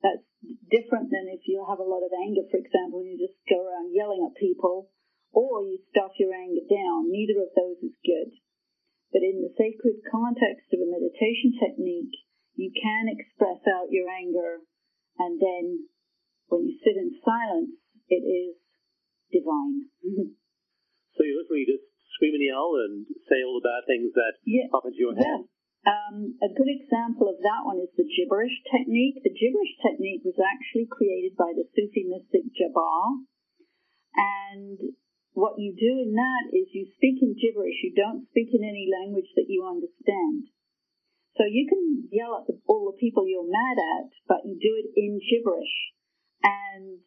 that's 0.03 0.27
different 0.67 1.07
than 1.07 1.31
if 1.31 1.47
you 1.47 1.63
have 1.63 1.79
a 1.79 1.87
lot 1.87 2.03
of 2.03 2.11
anger, 2.11 2.43
for 2.51 2.59
example, 2.59 2.99
and 2.99 3.15
you 3.15 3.19
just 3.23 3.39
go 3.47 3.63
around 3.63 3.95
yelling 3.95 4.27
at 4.27 4.35
people, 4.35 4.91
or 5.33 5.65
you 5.65 5.81
stuff 5.89 6.13
your 6.21 6.31
anger 6.31 6.63
down. 6.69 7.09
Neither 7.09 7.41
of 7.41 7.51
those 7.57 7.81
is 7.81 7.97
good. 8.05 8.37
But 9.09 9.25
in 9.25 9.41
the 9.41 9.53
sacred 9.57 10.01
context 10.09 10.69
of 10.73 10.81
a 10.81 10.89
meditation 10.89 11.57
technique, 11.57 12.13
you 12.53 12.69
can 12.69 13.09
express 13.09 13.61
out 13.65 13.89
your 13.89 14.09
anger, 14.09 14.61
and 15.17 15.41
then 15.41 15.89
when 16.49 16.69
you 16.69 16.77
sit 16.85 16.97
in 16.97 17.17
silence, 17.25 17.73
it 18.09 18.21
is 18.21 18.57
divine. 19.33 19.89
so 21.17 21.25
you 21.25 21.33
literally 21.41 21.65
just 21.65 21.85
scream 22.13 22.37
and 22.37 22.45
yell 22.45 22.77
and 22.85 23.09
say 23.25 23.41
all 23.41 23.57
the 23.57 23.65
bad 23.65 23.85
things 23.89 24.13
that 24.13 24.37
yeah. 24.45 24.69
pop 24.69 24.85
into 24.85 25.01
your 25.01 25.17
head? 25.17 25.25
Yeah. 25.25 25.49
Um, 25.83 26.39
a 26.39 26.47
good 26.47 26.71
example 26.71 27.27
of 27.27 27.43
that 27.43 27.67
one 27.67 27.81
is 27.83 27.91
the 27.99 28.07
gibberish 28.07 28.55
technique. 28.71 29.19
The 29.19 29.35
gibberish 29.35 29.75
technique 29.83 30.23
was 30.23 30.39
actually 30.39 30.87
created 30.87 31.35
by 31.35 31.51
the 31.51 31.67
Sufi 31.75 32.07
mystic 32.07 32.47
Jabbar. 32.55 33.27
And 34.15 34.79
what 35.33 35.57
you 35.57 35.73
do 35.73 36.01
in 36.01 36.13
that 36.13 36.53
is 36.53 36.69
you 36.73 36.85
speak 36.95 37.21
in 37.21 37.33
gibberish. 37.33 37.81
You 37.81 37.93
don't 37.93 38.29
speak 38.29 38.53
in 38.53 38.61
any 38.61 38.89
language 38.89 39.29
that 39.35 39.49
you 39.49 39.65
understand. 39.65 40.53
So 41.37 41.43
you 41.49 41.65
can 41.65 42.09
yell 42.13 42.37
at 42.37 42.45
the, 42.45 42.61
all 42.69 42.85
the 42.93 43.01
people 43.01 43.25
you're 43.25 43.49
mad 43.49 43.77
at, 43.81 44.13
but 44.29 44.45
you 44.45 44.53
do 44.61 44.77
it 44.77 44.93
in 44.93 45.17
gibberish. 45.17 45.73
And 46.45 47.01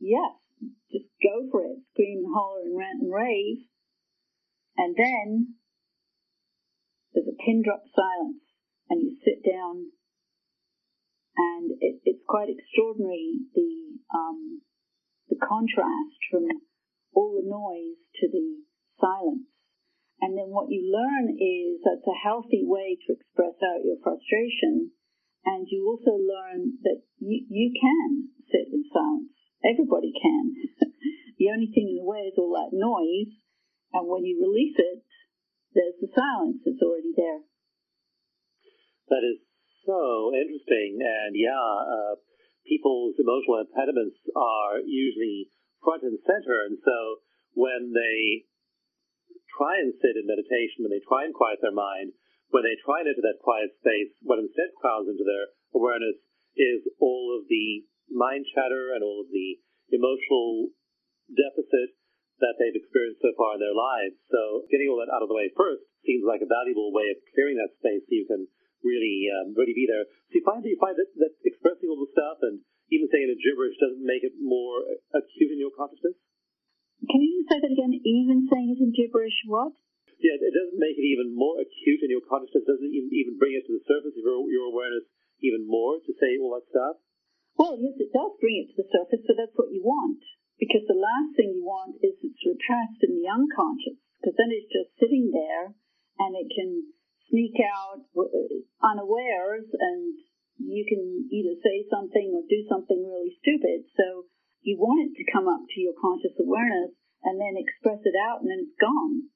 yes, 0.00 0.40
just 0.88 1.12
go 1.20 1.44
for 1.52 1.68
it. 1.68 1.84
Scream 1.92 2.24
and 2.24 2.32
holler 2.32 2.64
and 2.64 2.76
rant 2.76 3.02
and 3.04 3.12
rave. 3.12 3.68
And 4.76 4.96
then 4.96 5.56
there's 7.12 7.28
a 7.28 7.42
pin 7.44 7.62
drop 7.64 7.84
silence, 7.92 8.44
and 8.88 9.00
you 9.00 9.16
sit 9.24 9.40
down, 9.40 9.88
and 11.36 11.72
it, 11.80 12.00
it's 12.04 12.24
quite 12.28 12.48
extraordinary 12.52 13.40
the 13.54 13.96
um, 14.12 14.60
the 15.28 15.36
contrast 15.40 16.20
from 16.30 16.44
all 17.16 17.32
the 17.32 17.48
noise 17.48 17.96
to 18.20 18.28
the 18.28 18.60
silence. 19.00 19.48
And 20.20 20.36
then 20.36 20.52
what 20.52 20.68
you 20.68 20.84
learn 20.84 21.32
is 21.32 21.80
that's 21.80 22.04
a 22.04 22.22
healthy 22.24 22.60
way 22.64 23.00
to 23.00 23.16
express 23.16 23.56
out 23.64 23.84
your 23.84 23.96
frustration. 24.04 24.92
And 25.44 25.64
you 25.68 25.88
also 25.88 26.16
learn 26.20 26.76
that 26.84 27.00
you, 27.18 27.44
you 27.48 27.72
can 27.72 28.36
sit 28.52 28.68
in 28.68 28.84
silence. 28.92 29.32
Everybody 29.64 30.12
can. 30.12 30.44
the 31.40 31.48
only 31.48 31.72
thing 31.72 31.96
in 31.96 32.04
the 32.04 32.08
way 32.08 32.28
is 32.28 32.36
all 32.36 32.52
that 32.52 32.76
noise. 32.76 33.32
And 33.92 34.04
when 34.08 34.24
you 34.28 34.36
release 34.36 34.76
it, 34.76 35.00
there's 35.72 35.96
the 36.00 36.12
silence 36.12 36.60
that's 36.64 36.84
already 36.84 37.12
there. 37.16 37.40
That 39.08 39.24
is 39.24 39.40
so 39.84 40.32
interesting. 40.32 41.00
And 41.00 41.32
yeah, 41.36 41.56
uh, 41.56 42.16
people's 42.64 43.16
emotional 43.20 43.62
impediments 43.62 44.18
are 44.34 44.80
usually 44.84 45.52
front 45.86 46.02
and 46.02 46.18
center. 46.26 46.66
And 46.66 46.82
so 46.82 47.22
when 47.54 47.94
they 47.94 48.50
try 49.54 49.78
and 49.78 49.94
sit 50.02 50.18
in 50.18 50.26
meditation, 50.26 50.82
when 50.82 50.90
they 50.90 51.04
try 51.06 51.22
and 51.22 51.32
quiet 51.32 51.62
their 51.62 51.74
mind, 51.74 52.10
when 52.50 52.66
they 52.66 52.74
try 52.82 53.02
and 53.02 53.08
enter 53.08 53.22
that 53.22 53.42
quiet 53.42 53.70
space, 53.78 54.10
what 54.26 54.42
instead 54.42 54.74
crowds 54.82 55.06
into 55.06 55.22
their 55.22 55.54
awareness 55.78 56.18
is 56.58 56.82
all 56.98 57.38
of 57.38 57.46
the 57.46 57.86
mind 58.10 58.46
chatter 58.50 58.94
and 58.94 59.06
all 59.06 59.22
of 59.22 59.30
the 59.30 59.62
emotional 59.94 60.74
deficit 61.30 61.94
that 62.38 62.54
they've 62.60 62.76
experienced 62.76 63.22
so 63.24 63.32
far 63.34 63.56
in 63.56 63.62
their 63.62 63.74
lives. 63.74 64.14
So 64.28 64.68
getting 64.68 64.92
all 64.92 65.00
that 65.00 65.10
out 65.10 65.24
of 65.24 65.30
the 65.32 65.38
way 65.38 65.48
first 65.56 65.88
seems 66.04 66.22
like 66.22 66.44
a 66.44 66.48
valuable 66.48 66.92
way 66.92 67.08
of 67.08 67.18
clearing 67.32 67.56
that 67.56 67.72
space 67.80 68.04
so 68.04 68.12
you 68.12 68.28
can 68.28 68.44
really 68.84 69.26
um, 69.32 69.56
really 69.56 69.74
be 69.74 69.88
there. 69.88 70.04
So 70.30 70.38
you 70.38 70.44
find 70.44 70.60
that 70.60 70.68
you 70.68 70.78
find 70.78 70.94
that, 70.94 71.10
that 71.18 71.34
expressing 71.42 71.88
all 71.88 71.98
the 71.98 72.12
stuff 72.12 72.38
and 72.44 72.60
even 72.90 73.10
saying 73.10 73.26
it 73.26 73.36
in 73.36 73.42
gibberish 73.42 73.76
doesn't 73.82 74.04
make 74.04 74.22
it 74.22 74.34
more 74.38 74.86
acute 75.14 75.50
in 75.52 75.58
your 75.58 75.74
consciousness? 75.74 76.16
Can 77.02 77.20
you 77.20 77.44
say 77.44 77.60
that 77.60 77.72
again? 77.72 77.92
Even 77.92 78.48
saying 78.48 78.72
it 78.72 78.80
in 78.80 78.90
gibberish, 78.94 79.36
what? 79.46 79.74
Yeah, 80.16 80.40
it 80.40 80.54
doesn't 80.54 80.80
make 80.80 80.96
it 80.96 81.04
even 81.04 81.36
more 81.36 81.60
acute 81.60 82.00
in 82.00 82.08
your 82.08 82.24
consciousness. 82.24 82.64
Doesn't 82.64 82.88
even, 82.88 83.12
even 83.12 83.36
bring 83.36 83.52
it 83.52 83.68
to 83.68 83.76
the 83.76 83.84
surface 83.84 84.16
of 84.16 84.24
your, 84.24 84.40
your 84.48 84.72
awareness 84.72 85.04
even 85.44 85.68
more 85.68 86.00
to 86.00 86.12
say 86.16 86.40
all 86.40 86.56
that 86.56 86.64
stuff? 86.72 86.96
Well, 87.60 87.76
yes, 87.76 87.96
it 88.00 88.12
does 88.12 88.36
bring 88.40 88.64
it 88.64 88.72
to 88.72 88.84
the 88.84 88.88
surface, 88.88 89.24
but 89.24 89.36
that's 89.36 89.56
what 89.56 89.72
you 89.72 89.84
want. 89.84 90.20
Because 90.56 90.88
the 90.88 90.96
last 90.96 91.36
thing 91.36 91.52
you 91.52 91.64
want 91.64 92.00
is 92.00 92.16
it's 92.24 92.44
repressed 92.44 93.00
in 93.04 93.20
the 93.20 93.28
unconscious, 93.28 94.00
because 94.20 94.36
then 94.40 94.52
it's 94.52 94.72
just 94.72 94.96
sitting 94.96 95.28
there 95.28 95.76
and 96.16 96.32
it 96.32 96.48
can 96.48 96.96
sneak 97.28 97.56
out 97.60 98.08
uh, 98.16 98.24
unawares 98.80 99.68
and 99.68 100.16
you 100.58 100.84
can 100.88 101.28
either 101.28 101.54
say 101.60 101.84
something 101.88 102.32
or 102.32 102.42
do 102.48 102.60
something 102.68 103.00
really 103.04 103.36
stupid. 103.40 103.84
So 103.96 104.28
you 104.64 104.80
want 104.80 105.04
it 105.06 105.12
to 105.14 105.32
come 105.32 105.46
up 105.46 105.62
to 105.62 105.78
your 105.78 105.94
conscious 106.00 106.34
awareness 106.40 106.96
and 107.22 107.36
then 107.38 107.60
express 107.60 108.00
it 108.02 108.16
out 108.16 108.42
and 108.42 108.48
then 108.48 108.64
it's 108.64 108.78
gone. 108.80 109.30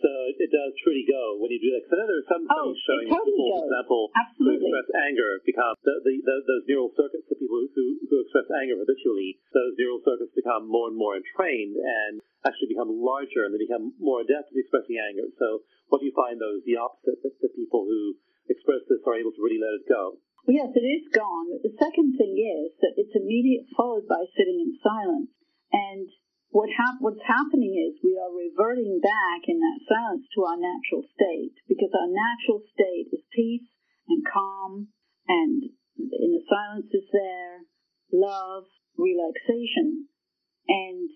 So 0.00 0.08
it 0.08 0.48
does 0.48 0.72
truly 0.80 1.04
go 1.04 1.36
when 1.36 1.52
you 1.52 1.60
do 1.60 1.76
that. 1.76 1.84
Because 1.84 1.92
I 1.92 1.96
know 2.00 2.08
there 2.08 2.24
are 2.24 2.32
some 2.32 2.44
oh, 2.48 2.72
showing 2.88 3.08
totally 3.12 3.36
people, 3.36 3.52
goes. 3.52 3.60
for 3.60 3.68
example, 3.68 4.02
Absolutely. 4.16 4.56
who 4.56 4.72
express 4.72 4.88
anger 4.96 5.28
become 5.44 5.74
the, 5.84 5.94
the, 6.00 6.12
the, 6.24 6.36
those 6.48 6.64
neural 6.64 6.90
circuits, 6.96 7.28
the 7.28 7.36
people 7.36 7.60
who, 7.60 7.84
who 8.08 8.16
express 8.24 8.48
anger 8.64 8.80
habitually, 8.80 9.36
those 9.52 9.76
neural 9.76 10.00
circuits 10.00 10.32
become 10.32 10.64
more 10.64 10.88
and 10.88 10.96
more 10.96 11.20
entrained 11.20 11.76
and 11.76 12.24
actually 12.48 12.72
become 12.72 12.88
larger 12.88 13.44
and 13.44 13.52
they 13.52 13.60
become 13.60 13.92
more 14.00 14.24
adept 14.24 14.48
at 14.48 14.56
expressing 14.56 14.96
anger. 14.96 15.28
So 15.36 15.68
what 15.92 16.00
do 16.00 16.08
you 16.08 16.16
find 16.16 16.40
those 16.40 16.64
the 16.64 16.80
opposite, 16.80 17.20
that 17.20 17.36
the 17.44 17.52
people 17.52 17.84
who 17.84 18.16
express 18.48 18.80
this 18.88 19.04
are 19.04 19.20
able 19.20 19.36
to 19.36 19.42
really 19.44 19.60
let 19.60 19.76
it 19.76 19.84
go? 19.84 20.16
Yes, 20.48 20.72
it 20.74 20.86
is 20.86 21.12
gone. 21.12 21.60
The 21.62 21.76
second 21.76 22.16
thing 22.16 22.34
is 22.38 22.72
that 22.80 22.96
it's 22.96 23.14
immediate 23.14 23.66
followed 23.76 24.08
by 24.08 24.24
sitting 24.36 24.60
in 24.60 24.78
silence. 24.80 25.30
And 25.72 26.08
what 26.50 26.70
hap- 26.70 27.00
what's 27.00 27.22
happening 27.22 27.78
is 27.78 28.02
we 28.02 28.18
are 28.18 28.32
reverting 28.32 28.98
back 29.00 29.46
in 29.46 29.60
that 29.60 29.78
silence 29.86 30.26
to 30.34 30.44
our 30.44 30.58
natural 30.58 31.06
state 31.14 31.54
because 31.68 31.94
our 31.94 32.10
natural 32.10 32.62
state 32.74 33.06
is 33.12 33.22
peace 33.30 33.68
and 34.08 34.26
calm 34.26 34.88
and 35.28 35.70
in 35.96 36.30
the 36.34 36.42
silence 36.50 36.90
is 36.90 37.06
there 37.12 37.62
love 38.12 38.64
relaxation 38.98 40.10
and 40.66 41.08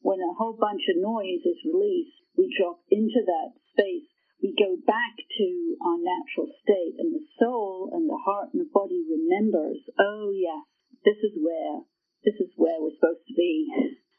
when 0.00 0.20
a 0.20 0.36
whole 0.38 0.54
bunch 0.54 0.82
of 0.94 1.02
noise 1.02 1.42
is 1.42 1.58
released 1.66 2.22
we 2.38 2.46
drop 2.54 2.78
into 2.90 3.18
that 3.26 3.58
space 3.74 4.06
we 4.42 4.54
go 4.54 4.78
back 4.86 5.18
to 5.18 5.48
our 5.82 5.98
natural 5.98 6.48
state 6.62 6.94
and 6.98 7.14
the 7.14 7.24
soul 7.38 7.90
and 7.92 8.08
the 8.08 8.20
heart 8.24 8.50
and 8.52 8.62
the 8.62 8.70
body 8.72 9.02
remembers 9.06 9.78
oh 9.98 10.30
yes 10.34 10.64
this 11.04 11.18
is 11.22 11.34
where 11.38 11.82
this 12.24 12.34
is 12.40 12.50
where 12.56 12.78
we're 12.78 12.94
supposed 12.98 13.26
to 13.26 13.34
be 13.34 13.66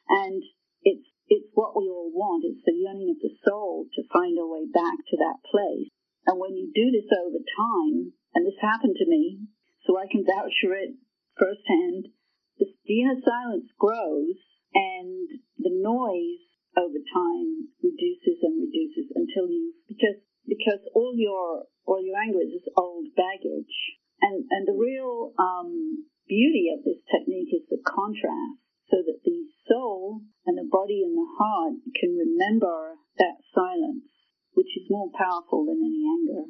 and 0.10 0.42
it's, 0.82 1.06
it's 1.30 1.54
what 1.54 1.78
we 1.78 1.86
all 1.86 2.10
want. 2.10 2.44
It's 2.44 2.66
the 2.66 2.74
yearning 2.74 3.14
of 3.14 3.22
the 3.22 3.34
soul 3.46 3.86
to 3.94 4.12
find 4.12 4.38
our 4.42 4.50
way 4.50 4.66
back 4.66 4.98
to 4.98 5.18
that 5.22 5.46
place. 5.46 5.90
And 6.26 6.42
when 6.42 6.58
you 6.58 6.74
do 6.74 6.90
this 6.90 7.10
over 7.14 7.38
time, 7.38 8.14
and 8.34 8.46
this 8.46 8.58
happened 8.60 8.98
to 8.98 9.10
me, 9.10 9.46
so 9.86 9.98
I 9.98 10.10
can 10.10 10.26
vouch 10.26 10.54
for 10.62 10.74
it 10.74 10.98
firsthand, 11.38 12.10
the, 12.58 12.66
the 12.86 13.02
inner 13.02 13.22
silence 13.22 13.70
grows 13.78 14.36
and 14.74 15.30
the 15.58 15.72
noise 15.72 16.49
over 16.80 17.00
time 17.12 17.68
reduces 17.84 18.40
and 18.40 18.56
reduces 18.64 19.12
until 19.12 19.52
you, 19.52 19.76
because, 19.92 20.24
because 20.48 20.80
all 20.96 21.12
your, 21.20 21.68
all 21.84 22.00
your 22.00 22.16
anger 22.16 22.40
is 22.40 22.56
this 22.56 22.72
old 22.80 23.12
baggage. 23.20 23.76
And, 24.24 24.48
and 24.52 24.68
the 24.68 24.76
real, 24.76 25.32
um, 25.40 26.08
beauty 26.30 26.70
of 26.70 26.86
this 26.86 27.02
technique 27.10 27.50
is 27.50 27.66
the 27.74 27.82
contrast 27.82 28.62
so 28.94 29.02
that 29.02 29.26
the 29.26 29.50
soul 29.66 30.22
and 30.46 30.56
the 30.56 30.70
body 30.70 31.02
and 31.02 31.18
the 31.18 31.30
heart 31.42 31.82
can 31.98 32.14
remember 32.14 33.02
that 33.18 33.42
silence, 33.50 34.06
which 34.54 34.70
is 34.78 34.86
more 34.94 35.10
powerful 35.18 35.66
than 35.66 35.82
any 35.82 36.06
anger. 36.06 36.46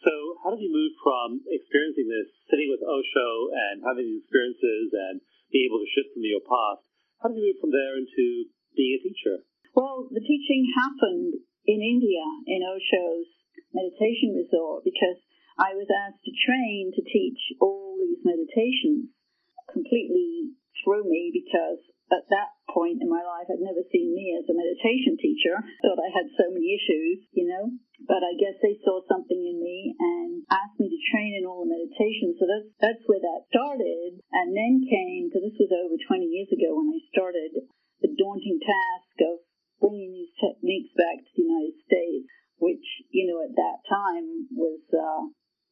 So, 0.00 0.12
how 0.40 0.56
did 0.56 0.64
you 0.64 0.72
move 0.72 0.96
from 1.04 1.44
experiencing 1.44 2.08
this, 2.08 2.32
sitting 2.48 2.72
with 2.72 2.80
Osho 2.80 3.52
and 3.52 3.84
having 3.84 4.08
these 4.08 4.24
experiences 4.24 4.88
and 4.96 5.20
being 5.52 5.68
able 5.68 5.84
to 5.84 5.92
shift 5.92 6.16
from 6.16 6.24
your 6.24 6.40
past? 6.40 6.88
How 7.20 7.28
did 7.28 7.36
you 7.36 7.52
move 7.52 7.60
from 7.60 7.76
there 7.76 8.00
into 8.00 8.48
being 8.72 8.96
a 8.96 9.04
teacher? 9.04 9.44
Well, 9.74 10.08
the 10.10 10.20
teaching 10.20 10.66
happened 10.74 11.34
in 11.66 11.80
India 11.82 12.24
in 12.46 12.66
Osho's 12.66 13.30
meditation 13.70 14.34
resort 14.34 14.82
because 14.84 15.22
I 15.58 15.76
was 15.76 15.86
asked 15.92 16.24
to 16.24 16.32
train 16.34 16.90
to 16.94 17.02
teach 17.04 17.38
all 17.60 17.98
these 18.00 18.24
meditations 18.24 19.12
completely 19.70 20.56
through 20.82 21.06
me 21.06 21.30
because 21.30 21.78
at 22.10 22.26
that 22.34 22.50
point 22.66 22.98
in 22.98 23.06
my 23.06 23.22
life, 23.22 23.46
I'd 23.46 23.62
never 23.62 23.86
seen 23.86 24.10
me 24.10 24.34
as 24.34 24.46
a 24.50 24.56
meditation 24.56 25.14
teacher. 25.14 25.54
Thought 25.78 26.02
I 26.02 26.10
had 26.10 26.26
so 26.34 26.50
many 26.50 26.74
issues, 26.74 27.22
you 27.30 27.46
know. 27.46 27.70
But 28.02 28.26
I 28.26 28.34
guess 28.34 28.58
they 28.58 28.82
saw 28.82 28.98
something 29.06 29.38
in 29.38 29.62
me 29.62 29.94
and 29.94 30.42
asked 30.50 30.82
me 30.82 30.90
to 30.90 31.00
train 31.14 31.38
in 31.38 31.46
all 31.46 31.62
the 31.62 31.70
meditations. 31.70 32.42
So 32.42 32.50
that's 32.50 32.70
that's 32.82 33.04
where 33.06 33.22
that 33.22 33.46
started. 33.46 34.18
And 34.34 34.50
then 34.50 34.82
came, 34.90 35.30
because 35.30 35.46
this 35.46 35.60
was 35.62 35.70
over 35.70 35.94
20 35.94 36.26
years 36.26 36.50
ago 36.50 36.74
when 36.74 36.90
I 36.90 37.00
started, 37.14 37.70
the 38.02 38.10
daunting 38.18 38.58
task 38.58 39.14
of 39.22 39.44
bringing 39.80 40.12
these 40.12 40.34
techniques 40.36 40.92
back 40.94 41.24
to 41.24 41.30
the 41.34 41.44
United 41.48 41.76
States, 41.88 42.28
which 42.60 42.86
you 43.10 43.26
know 43.26 43.40
at 43.42 43.56
that 43.56 43.78
time 43.88 44.46
was 44.52 44.80
uh, 44.92 45.24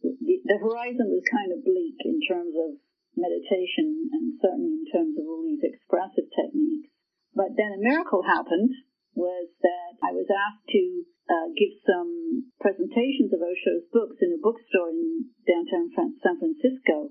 the, 0.02 0.40
the 0.44 0.58
horizon 0.58 1.12
was 1.12 1.24
kind 1.28 1.52
of 1.52 1.64
bleak 1.64 2.00
in 2.02 2.18
terms 2.24 2.56
of 2.56 2.80
meditation 3.14 4.08
and 4.14 4.38
certainly 4.40 4.82
in 4.82 4.86
terms 4.88 5.14
of 5.18 5.24
all 5.26 5.42
these 5.42 5.62
expressive 5.62 6.28
techniques. 6.32 6.90
But 7.34 7.54
then 7.58 7.74
a 7.74 7.82
miracle 7.82 8.22
happened 8.22 8.72
was 9.14 9.50
that 9.62 9.98
I 9.98 10.14
was 10.14 10.30
asked 10.30 10.66
to 10.70 10.82
uh, 11.26 11.48
give 11.58 11.74
some 11.82 12.46
presentations 12.62 13.34
of 13.34 13.42
Osho's 13.42 13.90
books 13.90 14.22
in 14.22 14.32
a 14.32 14.40
bookstore 14.40 14.94
in 14.94 15.34
downtown 15.42 15.90
San 16.22 16.38
Francisco. 16.38 17.10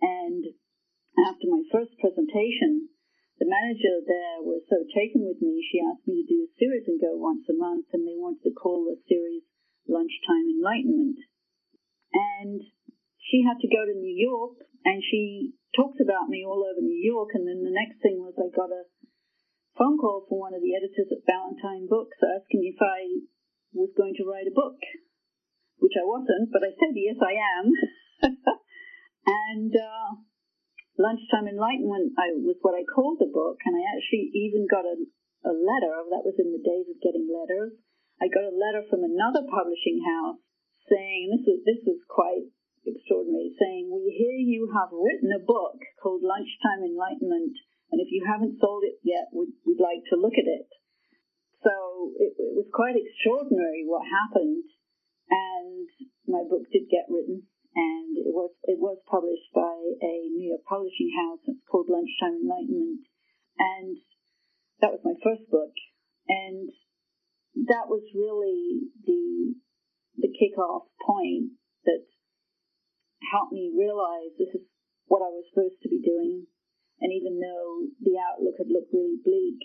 And 0.00 0.42
after 1.20 1.46
my 1.46 1.62
first 1.70 1.92
presentation, 2.00 2.88
the 3.42 3.50
manager 3.50 3.98
there 4.06 4.38
was 4.46 4.62
so 4.70 4.86
taken 4.94 5.26
with 5.26 5.42
me, 5.42 5.58
she 5.66 5.82
asked 5.82 6.06
me 6.06 6.22
to 6.22 6.30
do 6.30 6.46
a 6.46 6.54
series 6.62 6.86
and 6.86 7.02
go 7.02 7.18
once 7.18 7.42
a 7.50 7.58
month, 7.58 7.90
and 7.90 8.06
they 8.06 8.14
wanted 8.14 8.46
to 8.46 8.54
call 8.54 8.86
the 8.86 8.94
series 9.10 9.42
Lunchtime 9.90 10.46
Enlightenment. 10.46 11.18
And 12.14 12.62
she 13.18 13.42
had 13.42 13.58
to 13.58 13.66
go 13.66 13.82
to 13.82 13.98
New 13.98 14.14
York, 14.14 14.62
and 14.86 15.02
she 15.02 15.58
talked 15.74 15.98
about 15.98 16.30
me 16.30 16.46
all 16.46 16.62
over 16.62 16.78
New 16.78 17.02
York, 17.02 17.34
and 17.34 17.42
then 17.42 17.66
the 17.66 17.74
next 17.74 17.98
thing 17.98 18.22
was 18.22 18.38
I 18.38 18.46
got 18.54 18.70
a 18.70 18.86
phone 19.74 19.98
call 19.98 20.22
from 20.30 20.38
one 20.38 20.54
of 20.54 20.62
the 20.62 20.78
editors 20.78 21.10
at 21.10 21.26
Ballantine 21.26 21.90
Books 21.90 22.22
asking 22.22 22.62
if 22.70 22.78
I 22.78 23.26
was 23.74 23.90
going 23.98 24.14
to 24.22 24.26
write 24.28 24.46
a 24.46 24.54
book, 24.54 24.78
which 25.82 25.98
I 25.98 26.06
wasn't, 26.06 26.54
but 26.54 26.62
I 26.62 26.78
said, 26.78 26.94
yes, 26.94 27.18
I 27.18 27.34
am. 27.58 27.66
and 29.50 29.74
uh, 29.74 30.30
Lunchtime 31.00 31.48
Enlightenment 31.48 32.12
I, 32.20 32.36
was 32.36 32.60
what 32.60 32.76
I 32.76 32.84
called 32.84 33.18
the 33.18 33.32
book, 33.32 33.60
and 33.64 33.74
I 33.76 33.84
actually 33.96 34.28
even 34.34 34.68
got 34.68 34.84
a, 34.84 34.96
a 35.48 35.54
letter, 35.54 35.94
that 36.12 36.26
was 36.26 36.36
in 36.36 36.52
the 36.52 36.62
days 36.62 36.88
of 36.88 37.00
getting 37.00 37.28
letters. 37.28 37.76
I 38.20 38.28
got 38.28 38.46
a 38.46 38.54
letter 38.54 38.84
from 38.86 39.02
another 39.02 39.42
publishing 39.48 40.04
house 40.04 40.38
saying, 40.86 41.32
this 41.32 41.44
was, 41.48 41.60
this 41.64 41.82
was 41.88 42.00
quite 42.06 42.44
extraordinary, 42.84 43.56
saying, 43.56 43.88
we 43.88 44.12
hear 44.12 44.36
you 44.36 44.68
have 44.74 44.92
written 44.92 45.32
a 45.32 45.42
book 45.42 45.80
called 46.02 46.20
Lunchtime 46.22 46.84
Enlightenment 46.84 47.56
and 47.92 48.00
if 48.00 48.08
you 48.08 48.24
haven't 48.24 48.56
sold 48.56 48.88
it 48.88 48.96
yet, 49.04 49.28
we'd, 49.36 49.52
we'd 49.68 49.76
like 49.76 50.00
to 50.08 50.16
look 50.16 50.32
at 50.40 50.48
it. 50.48 50.64
So 51.60 51.72
it, 52.16 52.32
it 52.40 52.52
was 52.56 52.72
quite 52.72 52.96
extraordinary 52.96 53.84
what 53.84 54.08
happened, 54.08 54.64
and 55.28 55.86
my 56.24 56.40
book 56.48 56.64
did 56.72 56.88
get 56.88 57.12
written, 57.12 57.44
and 57.74 58.16
it 58.16 58.32
was 58.32 58.52
it 58.64 58.78
was 58.78 58.98
published 59.08 59.48
by 59.54 59.76
a 60.00 60.14
New 60.32 60.52
York 60.54 60.64
publishing 60.68 61.10
house. 61.16 61.40
It's 61.46 61.64
called 61.68 61.88
Lunchtime 61.88 62.44
Enlightenment, 62.44 63.06
and 63.58 63.96
that 64.80 64.92
was 64.92 65.02
my 65.04 65.16
first 65.22 65.48
book, 65.50 65.72
and 66.28 66.70
that 67.68 67.86
was 67.88 68.02
really 68.14 68.92
the 69.04 69.54
the 70.16 70.30
kickoff 70.32 70.88
point 71.00 71.56
that 71.84 72.04
helped 73.32 73.52
me 73.52 73.72
realize 73.72 74.36
this 74.38 74.54
is 74.54 74.66
what 75.06 75.24
I 75.24 75.32
was 75.32 75.44
supposed 75.52 75.80
to 75.82 75.88
be 75.88 76.00
doing 76.00 76.46
and 77.02 77.10
even 77.10 77.42
though 77.42 77.90
the 77.98 78.14
outlook 78.14 78.54
had 78.62 78.70
looked 78.70 78.94
really 78.94 79.18
bleak, 79.26 79.58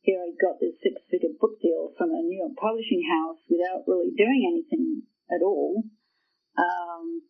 here 0.00 0.16
I 0.16 0.32
got 0.32 0.56
this 0.56 0.80
six 0.80 0.96
figure 1.12 1.36
book 1.36 1.60
deal 1.60 1.92
from 1.92 2.08
a 2.08 2.24
New 2.24 2.40
York 2.40 2.56
publishing 2.56 3.04
house 3.04 3.36
without 3.52 3.84
really 3.84 4.16
doing 4.16 4.48
anything 4.48 5.04
at 5.28 5.44
all. 5.44 5.84
Um, 6.56 7.20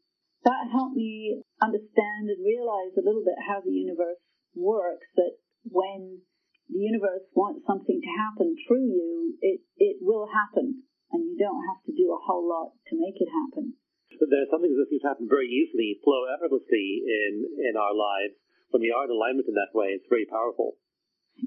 that 0.45 0.73
helped 0.73 0.97
me 0.97 1.43
understand 1.61 2.31
and 2.31 2.41
realize 2.41 2.95
a 2.97 3.05
little 3.05 3.25
bit 3.25 3.37
how 3.47 3.61
the 3.61 3.73
universe 3.73 4.21
works, 4.55 5.07
that 5.17 5.37
when 5.69 6.21
the 6.69 6.81
universe 6.81 7.27
wants 7.37 7.67
something 7.67 8.01
to 8.01 8.13
happen 8.17 8.57
through 8.65 8.87
you, 8.89 9.37
it, 9.41 9.61
it 9.77 9.97
will 10.01 10.29
happen, 10.31 10.83
and 11.13 11.21
you 11.27 11.37
don't 11.37 11.65
have 11.69 11.83
to 11.85 11.93
do 11.93 12.13
a 12.15 12.23
whole 12.25 12.47
lot 12.47 12.73
to 12.89 12.97
make 12.97 13.21
it 13.21 13.29
happen. 13.29 13.75
But 14.17 14.29
there's 14.29 14.51
something 14.53 14.73
that 14.73 14.89
seems 14.89 15.03
to 15.03 15.11
happen 15.13 15.29
very 15.29 15.49
easily, 15.49 16.01
flow 16.05 16.29
effortlessly 16.29 17.05
in, 17.05 17.45
in 17.71 17.75
our 17.77 17.95
lives 17.97 18.37
when 18.71 18.83
we 18.83 18.95
are 18.95 19.05
in 19.05 19.11
alignment 19.11 19.51
in 19.51 19.55
that 19.59 19.75
way, 19.75 19.95
it's 19.95 20.07
very 20.09 20.27
powerful. 20.27 20.79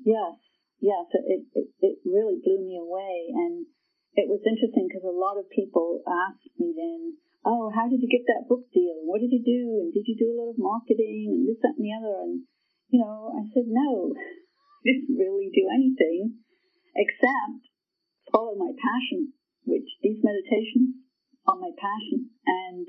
Yes, 0.03 0.35
yes, 0.79 1.07
it, 1.15 1.47
it, 1.55 1.67
it 1.79 1.95
really 2.03 2.39
blew 2.43 2.59
me 2.59 2.75
away. 2.75 3.31
And 3.31 3.65
it 4.15 4.27
was 4.27 4.43
interesting 4.43 4.87
because 4.87 5.07
a 5.07 5.15
lot 5.15 5.39
of 5.39 5.49
people 5.49 6.03
asked 6.03 6.51
me 6.59 6.75
then, 6.75 7.15
oh, 7.45 7.71
how 7.75 7.87
did 7.87 7.99
you 7.99 8.09
get 8.09 8.25
that 8.27 8.47
book 8.47 8.67
deal? 8.71 9.03
What 9.03 9.19
did 9.19 9.31
you 9.31 9.43
do? 9.43 9.83
And 9.83 9.93
did 9.93 10.07
you 10.07 10.15
do 10.15 10.31
a 10.31 10.37
lot 10.39 10.51
of 10.51 10.59
marketing 10.59 11.31
and 11.31 11.43
this, 11.47 11.59
that, 11.61 11.75
and 11.75 11.83
the 11.83 11.95
other? 11.95 12.15
And, 12.23 12.47
you 12.89 12.99
know, 13.03 13.35
I 13.35 13.43
said, 13.51 13.67
no, 13.67 14.15
I 14.79 14.81
didn't 14.83 15.15
really 15.15 15.51
do 15.51 15.67
anything 15.67 16.39
except 16.95 17.67
follow 18.31 18.55
my 18.55 18.71
passion, 18.75 19.33
which 19.65 19.87
these 20.01 20.23
meditations 20.23 21.03
are 21.47 21.59
my 21.59 21.71
passion. 21.75 22.31
And 22.47 22.87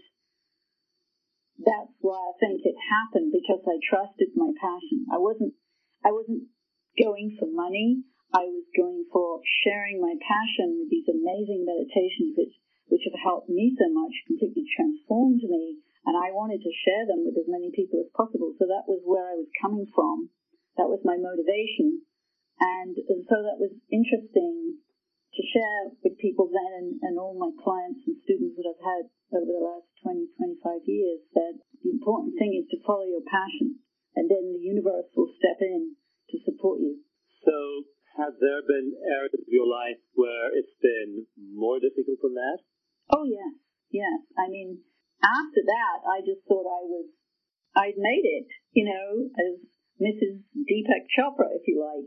that's 1.58 1.94
why 2.00 2.18
I 2.18 2.34
think 2.38 2.62
it 2.62 2.78
happened 2.78 3.34
because 3.34 3.62
I 3.66 3.78
trusted 3.82 4.34
my 4.34 4.50
passion. 4.58 5.06
I 5.10 5.18
wasn't 5.18 5.54
I 6.04 6.12
wasn't 6.12 6.50
going 6.98 7.36
for 7.38 7.48
money. 7.48 8.04
I 8.34 8.44
was 8.50 8.66
going 8.74 9.06
for 9.14 9.40
sharing 9.62 10.02
my 10.02 10.18
passion 10.18 10.82
with 10.82 10.90
these 10.90 11.06
amazing 11.06 11.62
meditations 11.62 12.34
which 12.34 12.54
which 12.88 13.04
have 13.08 13.18
helped 13.20 13.48
me 13.48 13.72
so 13.76 13.88
much, 13.92 14.12
completely 14.26 14.64
transformed 14.76 15.42
me, 15.44 15.80
and 16.04 16.14
I 16.16 16.32
wanted 16.36 16.60
to 16.60 16.80
share 16.84 17.08
them 17.08 17.24
with 17.24 17.36
as 17.40 17.48
many 17.48 17.72
people 17.72 18.00
as 18.04 18.12
possible. 18.12 18.52
So 18.60 18.68
that 18.68 18.84
was 18.84 19.00
where 19.04 19.24
I 19.24 19.40
was 19.40 19.48
coming 19.60 19.88
from. 19.94 20.28
That 20.76 20.92
was 20.92 21.00
my 21.04 21.16
motivation. 21.16 22.04
And, 22.60 22.94
so 22.94 23.36
that 23.40 23.58
was 23.58 23.72
interesting 23.90 24.78
to 25.34 25.42
share 25.50 25.90
with 26.04 26.20
people 26.22 26.46
then 26.46 26.72
and, 26.78 26.88
and 27.02 27.14
all 27.18 27.34
my 27.34 27.50
clients 27.58 28.06
and 28.06 28.20
students 28.22 28.54
that 28.54 28.68
I've 28.70 28.84
had 28.84 29.04
over 29.34 29.50
the 29.50 29.64
last 29.64 29.88
20, 30.06 30.30
25 30.62 30.86
years 30.86 31.20
that 31.34 31.58
the 31.82 31.90
important 31.90 32.38
thing 32.38 32.54
is 32.54 32.70
to 32.70 32.78
follow 32.86 33.02
your 33.02 33.24
passion 33.26 33.82
and 34.14 34.30
then 34.30 34.54
the 34.54 34.62
universe 34.62 35.10
will 35.18 35.32
step 35.34 35.58
in 35.58 35.98
to 36.30 36.36
support 36.46 36.78
you. 36.78 37.02
So 37.42 37.54
have 38.14 38.38
there 38.38 38.62
been 38.62 38.94
areas 38.94 39.34
of 39.34 39.42
your 39.50 39.66
life 39.66 39.98
where 40.14 40.54
it's 40.54 40.78
been 40.78 41.26
more 41.34 41.82
difficult 41.82 42.22
than 42.22 42.38
that? 42.38 42.62
Oh, 43.10 43.24
yes. 43.24 43.52
Yes. 43.90 44.20
I 44.38 44.48
mean, 44.48 44.80
after 45.22 45.62
that, 45.64 46.04
I 46.08 46.20
just 46.20 46.44
thought 46.48 46.66
I 46.66 46.82
was, 46.84 47.06
I'd 47.76 47.98
made 47.98 48.24
it, 48.24 48.46
you 48.72 48.84
know, 48.84 49.28
as 49.32 49.60
Mrs. 50.02 50.42
Deepak 50.66 51.06
Chopra, 51.14 51.54
if 51.54 51.62
you 51.70 51.78
like. 51.78 52.02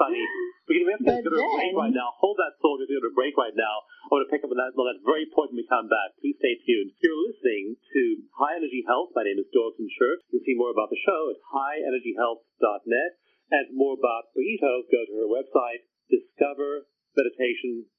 funny. 0.00 0.24
We're 0.64 0.88
have 0.88 1.04
to 1.04 1.28
go 1.28 1.36
to 1.36 1.36
a 1.36 1.52
break 1.52 1.76
right 1.76 1.92
now. 1.92 2.16
Hold 2.16 2.40
that 2.40 2.56
thought. 2.64 2.80
We're 2.80 2.88
going 2.88 3.12
to 3.12 3.12
break 3.12 3.36
right 3.36 3.52
now. 3.52 3.84
I 4.08 4.16
want 4.16 4.24
to 4.24 4.32
pick 4.32 4.40
up 4.40 4.48
on 4.48 4.56
that, 4.56 4.72
on 4.72 4.88
that 4.88 5.04
very 5.04 5.28
point 5.28 5.52
when 5.52 5.60
we 5.60 5.68
come 5.68 5.92
back. 5.92 6.16
Please 6.16 6.40
stay 6.40 6.56
tuned. 6.64 6.96
You're 7.04 7.20
listening 7.28 7.76
to 7.76 8.24
High 8.32 8.56
Energy 8.56 8.80
Health. 8.88 9.12
My 9.12 9.28
name 9.28 9.36
is 9.36 9.52
Dawson 9.52 9.84
Church. 9.92 10.24
You 10.32 10.40
can 10.40 10.48
see 10.48 10.56
more 10.56 10.72
about 10.72 10.88
the 10.88 10.96
show 11.04 11.28
at 11.28 11.36
highenergyhealth.net. 11.44 13.10
And 13.52 13.68
more 13.76 13.92
about 13.92 14.32
Pragito, 14.32 14.88
go 14.88 15.04
to 15.04 15.14
her 15.20 15.28
website, 15.28 15.84
discovermeditation.com. 16.08 17.92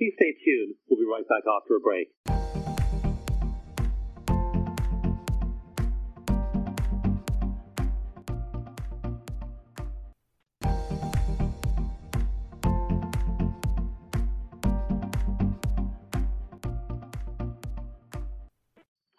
Please 0.00 0.14
stay 0.16 0.32
tuned. 0.44 0.76
We'll 0.88 0.98
be 0.98 1.04
right 1.04 1.26
back 1.28 1.42
after 1.44 1.76
a 1.76 1.80
break. 1.80 2.08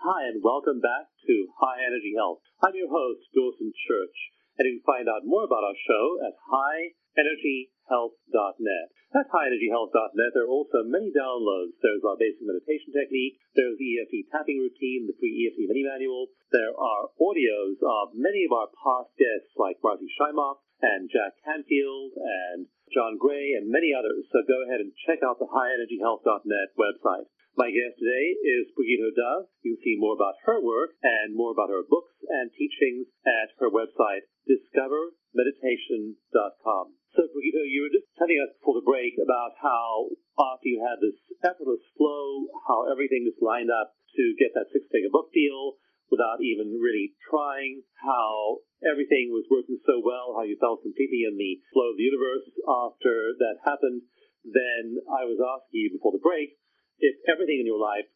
Hi, 0.01 0.27
and 0.27 0.41
welcome 0.43 0.81
back 0.81 1.13
to 1.27 1.47
High 1.59 1.85
Energy 1.85 2.13
Health. 2.17 2.39
I'm 2.63 2.73
your 2.73 2.89
host, 2.89 3.27
Dawson 3.35 3.71
Church, 3.87 4.17
and 4.57 4.65
you 4.65 4.81
can 4.81 4.85
find 4.85 5.07
out 5.07 5.25
more 5.25 5.43
about 5.43 5.63
our 5.63 5.77
show 5.85 6.17
at 6.25 6.33
highenergyhealth.net. 7.91 8.87
At 9.11 9.27
highenergyhealth.net, 9.27 10.31
there 10.33 10.47
are 10.47 10.55
also 10.55 10.87
many 10.87 11.11
downloads. 11.11 11.75
There's 11.83 12.07
our 12.07 12.15
basic 12.15 12.47
meditation 12.47 12.95
technique, 12.95 13.43
there's 13.55 13.75
the 13.75 13.99
EFT 13.99 14.31
tapping 14.31 14.63
routine, 14.63 15.11
the 15.11 15.17
free 15.19 15.35
EFT 15.35 15.67
mini 15.67 15.83
manual, 15.83 16.31
there 16.51 16.75
are 16.75 17.07
audios 17.19 17.79
of 17.79 18.11
many 18.11 18.43
of 18.43 18.51
our 18.51 18.67
past 18.75 19.15
guests 19.15 19.55
like 19.55 19.79
Marci 19.79 20.11
Shimoff 20.19 20.59
and 20.83 21.07
Jack 21.07 21.39
Canfield 21.43 22.11
and 22.19 22.67
John 22.91 23.15
Gray 23.15 23.55
and 23.55 23.71
many 23.71 23.95
others. 23.95 24.27
So 24.31 24.43
go 24.43 24.63
ahead 24.67 24.83
and 24.83 24.91
check 25.07 25.23
out 25.23 25.39
the 25.39 25.47
highenergyhealth.net 25.47 26.75
website. 26.75 27.31
My 27.55 27.71
guest 27.71 27.95
today 27.99 28.35
is 28.43 28.71
Pragito 28.75 29.11
Dove. 29.11 29.47
You 29.63 29.75
can 29.75 29.83
see 29.83 29.95
more 29.99 30.15
about 30.15 30.35
her 30.43 30.61
work 30.63 30.95
and 31.03 31.35
more 31.35 31.51
about 31.51 31.69
her 31.71 31.83
books 31.87 32.15
and 32.27 32.51
teachings 32.51 33.07
at 33.27 33.51
her 33.59 33.69
website, 33.71 34.23
discovermeditation.com. 34.47 36.93
So, 37.11 37.27
you 37.27 37.81
were 37.83 37.91
just 37.91 38.07
telling 38.15 38.39
us 38.39 38.55
before 38.59 38.79
the 38.79 38.87
break 38.87 39.19
about 39.19 39.55
how 39.59 40.11
after 40.39 40.67
you 40.71 40.79
had 40.79 41.03
this 41.03 41.19
effortless 41.43 41.83
flow, 41.99 42.47
how 42.67 42.87
everything 42.87 43.27
just 43.27 43.43
lined 43.43 43.71
up 43.71 43.95
to 44.15 44.23
get 44.39 44.55
that 44.55 44.71
six-figure 44.71 45.11
book 45.11 45.31
deal 45.31 45.79
without 46.11 46.43
even 46.43 46.75
really 46.79 47.15
trying, 47.31 47.83
how 47.99 48.59
everything 48.83 49.31
was 49.31 49.47
working 49.47 49.79
so 49.87 50.03
well, 50.03 50.35
how 50.35 50.43
you 50.43 50.59
felt 50.59 50.83
completely 50.83 51.23
in 51.23 51.39
the 51.39 51.59
flow 51.71 51.95
of 51.95 51.97
the 51.99 52.07
universe 52.07 52.47
after 52.67 53.35
that 53.39 53.63
happened. 53.63 54.03
Then 54.43 54.99
I 55.07 55.23
was 55.23 55.39
asking 55.39 55.79
you 55.79 55.95
before 55.95 56.11
the 56.11 56.23
break, 56.23 56.59
if 56.99 57.15
everything 57.27 57.63
in 57.63 57.67
your 57.69 57.79
life 57.79 58.07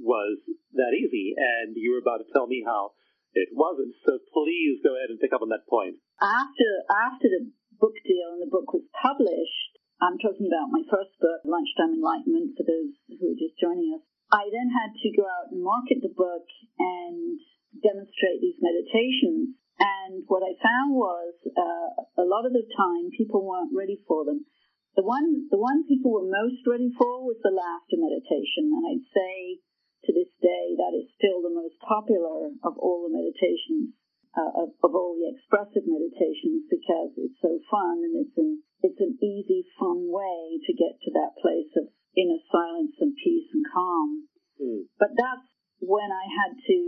was 0.00 0.40
that 0.72 0.96
easy, 0.96 1.36
and 1.36 1.76
you 1.76 1.92
were 1.92 2.02
about 2.02 2.24
to 2.24 2.32
tell 2.32 2.48
me 2.48 2.64
how 2.64 2.96
it 3.36 3.52
wasn't. 3.52 3.94
So 4.04 4.18
please 4.32 4.80
go 4.80 4.96
ahead 4.96 5.12
and 5.12 5.20
pick 5.20 5.32
up 5.32 5.44
on 5.44 5.52
that 5.52 5.68
point. 5.68 6.00
After 6.20 6.68
after 6.88 7.28
the 7.28 7.52
book 7.82 7.98
deal 8.06 8.38
and 8.38 8.46
the 8.46 8.54
book 8.54 8.70
was 8.70 8.86
published, 8.94 9.74
I'm 9.98 10.14
talking 10.22 10.46
about 10.46 10.70
my 10.70 10.86
first 10.86 11.18
book, 11.18 11.42
Lunchtime 11.42 11.98
Enlightenment, 11.98 12.54
for 12.54 12.62
those 12.62 12.94
who 13.10 13.34
are 13.34 13.42
just 13.42 13.58
joining 13.58 13.98
us. 13.98 14.06
I 14.30 14.46
then 14.54 14.70
had 14.70 14.94
to 14.94 15.10
go 15.18 15.26
out 15.26 15.50
and 15.50 15.66
market 15.66 15.98
the 15.98 16.14
book 16.14 16.46
and 16.78 17.42
demonstrate 17.82 18.38
these 18.38 18.62
meditations. 18.62 19.58
And 19.82 20.22
what 20.30 20.46
I 20.46 20.54
found 20.62 20.94
was 20.94 21.34
uh, 21.50 22.22
a 22.22 22.26
lot 22.26 22.46
of 22.46 22.54
the 22.54 22.62
time 22.70 23.10
people 23.18 23.42
weren't 23.42 23.74
ready 23.74 23.98
for 24.06 24.22
them. 24.22 24.46
The 24.94 25.02
one, 25.02 25.50
the 25.50 25.58
one 25.58 25.82
people 25.90 26.14
were 26.14 26.28
most 26.28 26.62
ready 26.68 26.94
for 26.94 27.26
was 27.26 27.42
the 27.42 27.50
laughter 27.50 27.98
meditation, 27.98 28.70
and 28.78 28.84
I'd 28.94 29.08
say 29.10 29.58
to 30.06 30.10
this 30.12 30.30
day 30.38 30.78
that 30.78 30.94
is 30.94 31.10
still 31.18 31.42
the 31.42 31.54
most 31.54 31.80
popular 31.82 32.52
of 32.62 32.78
all 32.78 33.08
the 33.08 33.14
meditations, 33.16 33.96
uh, 34.32 34.64
of, 34.64 34.68
of 34.82 34.90
all 34.96 35.16
the 35.16 35.28
expressive 35.36 35.84
meditations, 35.84 36.64
because 36.68 37.12
it's 37.16 37.38
so 37.40 37.52
fun 37.68 38.00
and 38.00 38.26
it's 38.26 38.36
an 38.36 38.62
it's 38.82 38.98
an 38.98 39.14
easy, 39.22 39.62
fun 39.78 40.10
way 40.10 40.58
to 40.58 40.72
get 40.74 40.98
to 40.98 41.10
that 41.14 41.38
place 41.38 41.70
of 41.78 41.86
inner 42.18 42.42
silence 42.50 42.98
and 42.98 43.14
peace 43.14 43.46
and 43.54 43.64
calm. 43.70 44.26
Mm. 44.58 44.90
But 44.98 45.14
that's 45.14 45.46
when 45.78 46.10
I 46.10 46.26
had 46.26 46.52
to 46.58 46.78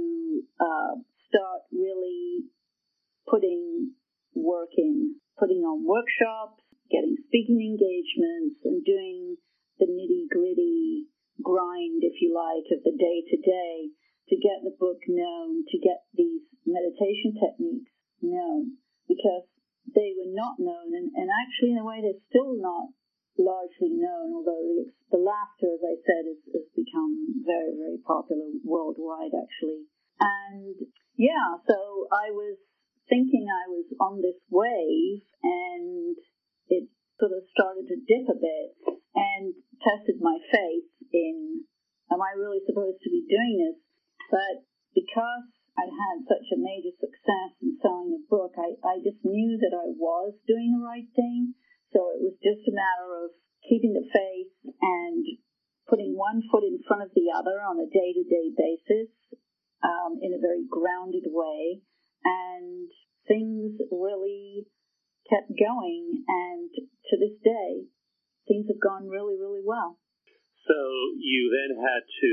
uh, 0.58 0.94
start 1.30 1.70
really 1.70 2.50
putting 3.30 3.94
work 4.34 4.74
in, 4.76 5.16
putting 5.38 5.62
on 5.62 5.86
workshops, 5.86 6.62
getting 6.90 7.16
speaking 7.26 7.62
engagements, 7.62 8.58
and 8.66 8.84
doing 8.84 9.36
the 9.78 9.86
nitty 9.86 10.30
gritty 10.30 11.06
grind, 11.42 12.02
if 12.02 12.18
you 12.22 12.34
like, 12.34 12.66
of 12.70 12.82
the 12.82 12.94
day 12.94 13.18
to 13.30 13.36
day 13.38 13.90
to 14.28 14.36
get 14.36 14.62
the 14.62 14.76
book 14.78 14.98
known, 15.08 15.64
to 15.68 15.76
get 15.78 16.06
these 16.14 16.43
meditation 16.66 17.36
techniques 17.36 17.92
known. 18.20 18.80
Because 19.08 19.44
they 19.92 20.16
were 20.16 20.32
not 20.32 20.56
known, 20.56 20.96
and, 20.96 21.12
and 21.12 21.28
actually, 21.28 21.76
in 21.76 21.78
a 21.78 21.84
way, 21.84 22.00
they're 22.00 22.24
still 22.32 22.56
not 22.56 22.88
largely 23.36 23.92
known, 23.92 24.32
although 24.32 24.64
the, 24.80 24.86
the 25.12 25.20
laughter, 25.20 25.68
as 25.76 25.82
I 25.84 25.96
said, 26.00 26.24
has, 26.24 26.40
has 26.56 26.66
become 26.72 27.44
very, 27.44 27.76
very 27.76 28.00
popular 28.00 28.48
worldwide, 28.64 29.34
actually. 29.36 29.84
And 30.16 30.88
yeah, 31.20 31.60
so 31.66 32.08
I 32.08 32.32
was 32.32 32.56
thinking 33.08 33.44
I 33.44 33.68
was 33.68 33.86
on 34.00 34.22
this 34.24 34.40
wave, 34.48 35.20
and 35.42 36.16
it 36.72 36.88
sort 37.20 37.36
of 37.36 37.44
started 37.52 37.86
to 37.92 37.98
dip 38.08 38.26
a 38.30 38.38
bit 38.38 38.70
and 39.14 39.54
tested 39.84 40.18
my 40.18 40.38
faith 40.50 40.88
in 41.12 41.62
am 42.10 42.22
I 42.22 42.38
really 42.38 42.62
supposed 42.66 43.02
to 43.02 43.10
be 43.10 43.26
doing 43.26 43.58
this? 43.62 43.78
But 44.30 44.66
because 44.94 45.50
I'd 45.74 45.90
had 45.90 46.22
such 46.30 46.46
a 46.54 46.62
major 46.62 46.94
success 47.02 47.50
in 47.58 47.74
selling 47.82 48.14
the 48.14 48.22
book, 48.30 48.54
I, 48.54 48.78
I 48.86 49.02
just 49.02 49.18
knew 49.26 49.58
that 49.58 49.74
I 49.74 49.90
was 49.90 50.34
doing 50.46 50.70
the 50.70 50.86
right 50.86 51.08
thing. 51.18 51.54
So 51.90 52.14
it 52.14 52.22
was 52.22 52.38
just 52.38 52.62
a 52.70 52.74
matter 52.74 53.26
of 53.26 53.34
keeping 53.66 53.94
the 53.94 54.06
faith 54.06 54.54
and 54.78 55.22
putting 55.90 56.14
one 56.14 56.42
foot 56.50 56.62
in 56.62 56.78
front 56.86 57.02
of 57.02 57.10
the 57.14 57.26
other 57.34 57.58
on 57.58 57.82
a 57.82 57.90
day 57.90 58.14
to 58.14 58.22
day 58.22 58.54
basis 58.54 59.10
um, 59.82 60.18
in 60.22 60.34
a 60.34 60.42
very 60.42 60.62
grounded 60.70 61.26
way. 61.26 61.82
And 62.24 62.88
things 63.26 63.74
really 63.90 64.66
kept 65.26 65.50
going. 65.58 66.22
And 66.28 66.70
to 66.70 67.14
this 67.18 67.36
day, 67.42 67.90
things 68.46 68.70
have 68.70 68.80
gone 68.80 69.10
really, 69.10 69.34
really 69.34 69.62
well. 69.64 69.98
So 70.64 70.78
you 71.18 71.52
then 71.52 71.76
had 71.82 72.02
to 72.06 72.32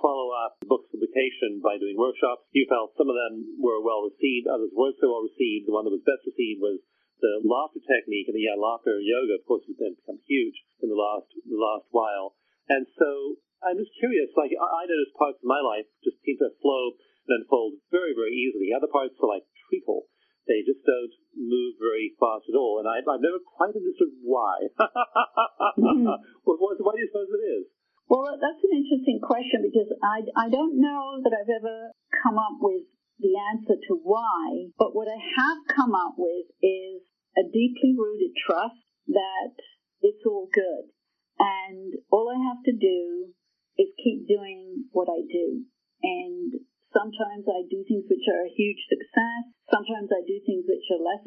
follow 0.00 0.32
up 0.32 0.58
book 0.64 0.88
publication 0.88 1.60
by 1.60 1.76
doing 1.76 1.94
workshops. 1.94 2.48
You 2.50 2.66
felt 2.66 2.96
some 2.96 3.08
of 3.08 3.16
them 3.16 3.60
were 3.60 3.84
well 3.84 4.08
received, 4.08 4.48
others 4.48 4.72
weren't 4.72 4.98
so 4.98 5.12
well 5.12 5.28
received. 5.28 5.68
The 5.68 5.76
one 5.76 5.84
that 5.86 5.94
was 5.94 6.04
best 6.04 6.24
received 6.26 6.60
was 6.60 6.80
the 7.20 7.44
laughter 7.44 7.84
technique, 7.84 8.32
and 8.32 8.36
the 8.36 8.48
yeah, 8.48 8.56
laughter 8.56 8.96
yoga, 8.96 9.36
of 9.36 9.44
course, 9.44 9.64
has 9.68 9.76
been 9.76 9.94
become 10.00 10.20
huge 10.24 10.56
in 10.80 10.88
the 10.88 10.96
last 10.96 11.28
the 11.44 11.60
last 11.60 11.86
while. 11.92 12.34
And 12.72 12.88
so 12.96 13.36
I'm 13.60 13.76
just 13.76 13.92
curious. 14.00 14.32
Like 14.34 14.56
I, 14.56 14.66
I 14.84 14.88
noticed 14.88 15.16
parts 15.20 15.38
of 15.40 15.46
my 15.46 15.60
life 15.60 15.86
just 16.00 16.18
seem 16.24 16.40
to 16.40 16.50
flow 16.64 16.96
and 17.28 17.44
unfold 17.44 17.78
very, 17.92 18.16
very 18.16 18.32
easily. 18.32 18.72
Other 18.72 18.88
parts 18.88 19.14
are 19.20 19.28
like 19.28 19.44
treacle. 19.68 20.08
They 20.48 20.64
just 20.64 20.82
don't 20.82 21.14
move 21.36 21.78
very 21.78 22.16
fast 22.18 22.48
at 22.48 22.58
all. 22.58 22.80
And 22.80 22.88
I, 22.88 23.04
I've 23.04 23.22
never 23.22 23.38
quite 23.38 23.76
understood 23.76 24.16
why. 24.24 24.66
mm-hmm. 25.78 26.08
well, 26.42 26.58
why 26.58 26.96
do 26.96 27.00
you 27.04 27.10
suppose 27.12 27.30
it 27.30 27.44
is? 27.60 27.64
Well, 28.10 28.26
that's 28.42 28.58
an 28.66 28.74
interesting 28.74 29.22
question 29.22 29.62
because 29.62 29.86
I, 30.02 30.26
I 30.34 30.50
don't 30.50 30.82
know 30.82 31.22
that 31.22 31.30
I've 31.30 31.54
ever 31.62 31.94
come 32.10 32.42
up 32.42 32.58
with 32.58 32.82
the 33.22 33.38
answer 33.38 33.78
to 33.78 33.92
why, 34.02 34.74
but 34.74 34.98
what 34.98 35.06
I 35.06 35.14
have 35.14 35.62
come 35.70 35.94
up 35.94 36.18
with 36.18 36.50
is 36.58 37.06
a 37.38 37.46
deeply 37.46 37.94
rooted 37.94 38.34
trust 38.34 38.82
that 39.14 39.54
it's 40.02 40.26
all 40.26 40.50
good. 40.50 40.90
And 41.38 41.94
all 42.10 42.26
I 42.26 42.50
have 42.50 42.66
to 42.66 42.74
do 42.74 43.30
is 43.78 43.94
keep 44.02 44.26
doing 44.26 44.90
what 44.90 45.06
I 45.06 45.22
do. 45.22 45.62
And 46.02 46.50
sometimes 46.90 47.46
I 47.46 47.62
do 47.70 47.86
things 47.86 48.10
which 48.10 48.26
are 48.26 48.42
a 48.42 48.56
huge 48.58 48.82
success. 48.90 49.54
Sometimes 49.70 50.10
I 50.10 50.26
do 50.26 50.42
things 50.42 50.66
which 50.66 50.82
are 50.90 50.98
less 50.98 51.22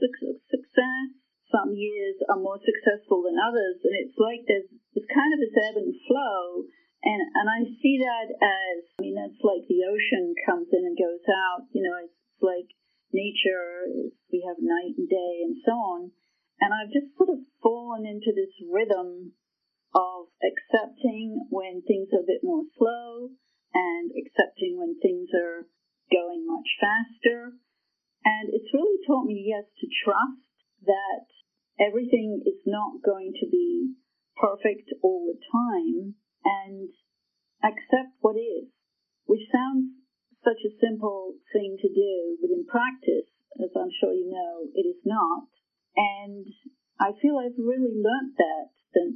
success. 0.52 1.22
Some 1.53 1.77
years 1.77 2.17
are 2.33 2.41
more 2.41 2.57
successful 2.57 3.21
than 3.21 3.37
others. 3.37 3.77
And 3.85 3.93
it's 4.01 4.17
like 4.17 4.41
there's 4.49 4.65
it's 4.97 5.09
kind 5.13 5.29
of 5.33 5.39
this 5.41 5.53
ebb 5.53 5.77
and 5.77 5.93
flow. 6.09 6.65
And, 7.03 7.21
and 7.35 7.47
I 7.51 7.67
see 7.83 7.99
that 7.99 8.31
as, 8.31 8.79
I 8.95 8.99
mean, 9.03 9.19
that's 9.19 9.41
like 9.43 9.67
the 9.67 9.83
ocean 9.85 10.33
comes 10.47 10.71
in 10.71 10.87
and 10.87 10.95
goes 10.95 11.25
out. 11.27 11.67
You 11.75 11.83
know, 11.83 11.99
it's 11.99 12.23
like 12.39 12.71
nature, 13.11 13.91
we 14.31 14.41
have 14.47 14.57
night 14.63 14.95
and 14.95 15.09
day 15.09 15.43
and 15.43 15.59
so 15.67 15.75
on. 15.75 16.01
And 16.63 16.71
I've 16.71 16.95
just 16.95 17.11
sort 17.19 17.29
of 17.29 17.43
fallen 17.59 18.07
into 18.07 18.31
this 18.31 18.55
rhythm 18.71 19.35
of 19.91 20.31
accepting 20.39 21.43
when 21.51 21.83
things 21.83 22.07
are 22.15 22.23
a 22.23 22.29
bit 22.29 22.39
more 22.41 22.63
slow 22.79 23.35
and 23.75 24.09
accepting 24.15 24.79
when 24.79 24.95
things 25.03 25.27
are 25.35 25.67
going 26.07 26.47
much 26.47 26.69
faster. 26.79 27.59
And 28.23 28.47
it's 28.47 28.71
really 28.71 29.03
taught 29.03 29.27
me, 29.27 29.43
yes, 29.51 29.67
to 29.83 29.87
trust 29.91 30.47
that 30.87 31.27
everything 31.84 32.41
is 32.48 32.63
not 32.65 33.04
going 33.04 33.34
to 33.43 33.48
be 33.52 33.93
perfect 34.39 34.88
all 35.04 35.28
the 35.28 35.39
time 35.52 36.15
and 36.43 36.89
accept 37.63 38.15
what 38.24 38.36
is, 38.36 38.72
which 39.26 39.43
sounds 39.52 39.91
such 40.43 40.60
a 40.67 40.76
simple 40.80 41.36
thing 41.52 41.78
to 41.80 41.88
do, 41.88 42.38
but 42.39 42.52
in 42.52 42.67
practice, 42.67 43.28
as 43.60 43.72
I'm 43.76 43.91
sure 44.00 44.12
you 44.12 44.28
know, 44.32 44.67
it 44.76 44.84
is 44.88 45.00
not. 45.06 45.48
And 45.96 46.48
I 47.00 47.15
feel 47.22 47.39
I've 47.39 47.56
really 47.60 47.96
learnt 47.96 48.36
that, 48.38 48.76
that 48.96 49.12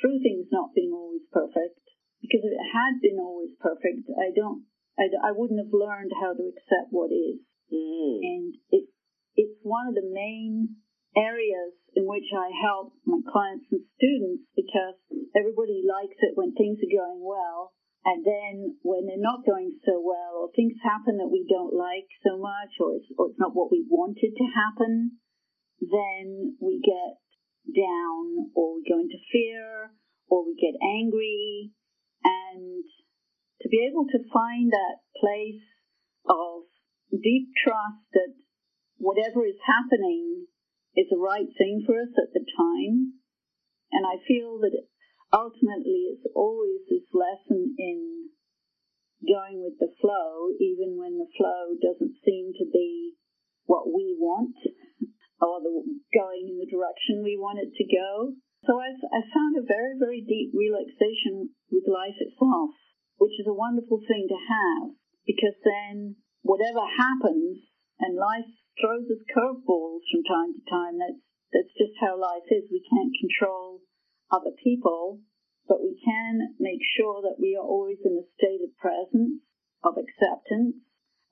through 0.00 0.18
things 0.22 0.50
not 0.50 0.74
being 0.74 0.90
always 0.90 1.22
perfect, 1.30 1.78
because 2.22 2.42
if 2.42 2.50
it 2.50 2.66
had 2.74 2.98
been 2.98 3.22
always 3.22 3.54
perfect, 3.60 4.10
I 4.18 4.34
don't, 4.34 4.66
I, 4.98 5.30
I 5.30 5.30
wouldn't 5.30 5.62
have 5.62 5.74
learned 5.74 6.10
how 6.18 6.34
to 6.34 6.44
accept 6.50 6.90
what 6.90 7.14
is. 7.14 7.38
Mm. 7.70 8.18
And 8.22 8.54
it, 8.70 8.90
it's 9.36 9.58
one 9.62 9.86
of 9.86 9.94
the 9.94 10.10
main 10.10 10.82
areas 11.18 11.74
in 11.98 12.06
which 12.06 12.30
I 12.30 12.54
help 12.62 12.94
my 13.02 13.18
clients 13.26 13.66
and 13.74 13.82
students 13.98 14.46
because 14.54 14.94
everybody 15.34 15.82
likes 15.82 16.14
it 16.22 16.38
when 16.38 16.54
things 16.54 16.78
are 16.78 16.94
going 16.94 17.18
well. 17.18 17.74
And 18.06 18.22
then 18.24 18.78
when 18.86 19.04
they're 19.04 19.20
not 19.20 19.44
going 19.44 19.74
so 19.84 19.98
well, 19.98 20.46
or 20.46 20.54
things 20.54 20.78
happen 20.80 21.18
that 21.18 21.28
we 21.28 21.44
don't 21.50 21.74
like 21.74 22.06
so 22.22 22.38
much, 22.38 22.72
or 22.78 22.94
it's, 22.94 23.10
or 23.18 23.28
it's 23.28 23.42
not 23.42 23.58
what 23.58 23.74
we 23.74 23.84
wanted 23.90 24.32
to 24.38 24.46
happen, 24.54 25.18
then 25.82 26.56
we 26.62 26.78
get 26.78 27.18
down, 27.74 28.54
or 28.54 28.78
we 28.78 28.86
go 28.86 29.02
into 29.02 29.18
fear, 29.28 29.90
or 30.30 30.46
we 30.46 30.54
get 30.54 30.78
angry. 30.80 31.74
And 32.24 32.86
to 33.60 33.68
be 33.68 33.84
able 33.90 34.06
to 34.14 34.30
find 34.32 34.70
that 34.70 35.02
place 35.18 35.66
of 36.30 36.70
deep 37.10 37.50
trust 37.58 38.06
that 38.14 38.32
whatever 38.96 39.44
is 39.44 39.58
happening 39.66 40.46
is 40.98 41.06
the 41.06 41.22
right 41.22 41.46
thing 41.54 41.86
for 41.86 41.94
us 41.94 42.10
at 42.18 42.34
the 42.34 42.42
time. 42.42 43.22
And 43.94 44.02
I 44.02 44.18
feel 44.26 44.58
that 44.66 44.74
ultimately 45.30 46.10
it's 46.10 46.26
always 46.34 46.82
this 46.90 47.06
lesson 47.14 47.78
in 47.78 48.34
going 49.22 49.62
with 49.62 49.78
the 49.78 49.94
flow, 50.02 50.50
even 50.58 50.98
when 50.98 51.22
the 51.22 51.30
flow 51.38 51.78
doesn't 51.78 52.18
seem 52.26 52.50
to 52.58 52.66
be 52.66 53.14
what 53.70 53.86
we 53.86 54.18
want 54.18 54.58
or 55.38 55.62
the, 55.62 55.70
going 56.10 56.50
in 56.50 56.58
the 56.58 56.66
direction 56.66 57.22
we 57.22 57.38
want 57.38 57.62
it 57.62 57.70
to 57.78 57.86
go. 57.86 58.34
So 58.66 58.74
I've, 58.82 58.98
I 59.14 59.22
found 59.30 59.54
a 59.54 59.70
very, 59.70 59.94
very 59.94 60.26
deep 60.26 60.50
relaxation 60.50 61.54
with 61.70 61.86
life 61.86 62.18
itself, 62.18 62.74
which 63.22 63.38
is 63.38 63.46
a 63.46 63.54
wonderful 63.54 64.02
thing 64.02 64.26
to 64.26 64.40
have 64.50 64.98
because 65.22 65.54
then 65.62 66.18
whatever 66.42 66.82
happens 66.82 67.62
and 68.02 68.18
life 68.18 68.50
throws 68.78 69.06
us 69.10 69.22
curveballs 69.34 70.06
from 70.08 70.22
time 70.24 70.50
to 70.54 70.62
time. 70.70 70.96
That's 70.98 71.22
that's 71.52 71.74
just 71.76 71.96
how 72.00 72.20
life 72.20 72.46
is. 72.52 72.68
We 72.70 72.84
can't 72.84 73.14
control 73.16 73.80
other 74.30 74.52
people, 74.62 75.20
but 75.66 75.80
we 75.80 75.96
can 75.96 76.54
make 76.60 76.80
sure 76.96 77.22
that 77.22 77.40
we 77.40 77.56
are 77.56 77.64
always 77.64 77.98
in 78.04 78.20
a 78.20 78.30
state 78.36 78.60
of 78.60 78.76
presence, 78.76 79.40
of 79.84 79.96
acceptance. 79.96 80.76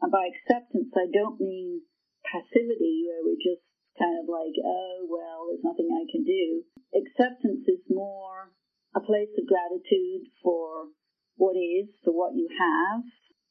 And 0.01 0.13
by 0.13 0.29
acceptance, 0.33 0.93
I 0.97 1.09
don't 1.13 1.41
mean 1.41 1.85
passivity 2.25 3.05
where 3.09 3.23
we're 3.25 3.45
just 3.45 3.65
kind 4.01 4.17
of 4.21 4.29
like, 4.29 4.57
oh, 4.61 5.05
well, 5.09 5.49
there's 5.49 5.65
nothing 5.65 5.89
I 5.89 6.05
can 6.09 6.25
do. 6.25 6.65
Acceptance 6.97 7.65
is 7.69 7.85
more 7.89 8.53
a 8.97 9.01
place 9.01 9.33
of 9.37 9.45
gratitude 9.45 10.33
for 10.41 10.93
what 11.37 11.57
is, 11.57 11.93
for 12.05 12.17
what 12.17 12.33
you 12.33 12.49
have, 12.49 13.05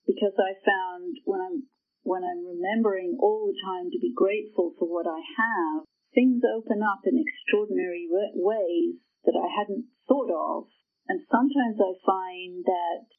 because 0.05 0.33
I 0.37 0.57
found 0.65 1.17
when 1.25 1.41
I'm 1.41 1.59
when 2.05 2.21
I'm 2.21 2.45
remembering 2.45 3.17
all 3.17 3.49
the 3.49 3.57
time 3.65 3.89
to 3.89 3.97
be 3.97 4.13
grateful 4.13 4.77
for 4.77 4.85
what 4.85 5.09
I 5.09 5.17
have, 5.17 5.89
things 6.13 6.45
open 6.45 6.85
up 6.85 7.01
in 7.09 7.17
extraordinary 7.17 8.05
ways 8.37 9.01
that 9.25 9.33
I 9.33 9.49
hadn't 9.49 9.89
thought 10.05 10.29
of. 10.29 10.69
And 11.09 11.25
sometimes 11.25 11.81
I 11.81 11.97
find 12.05 12.61
that 12.69 13.09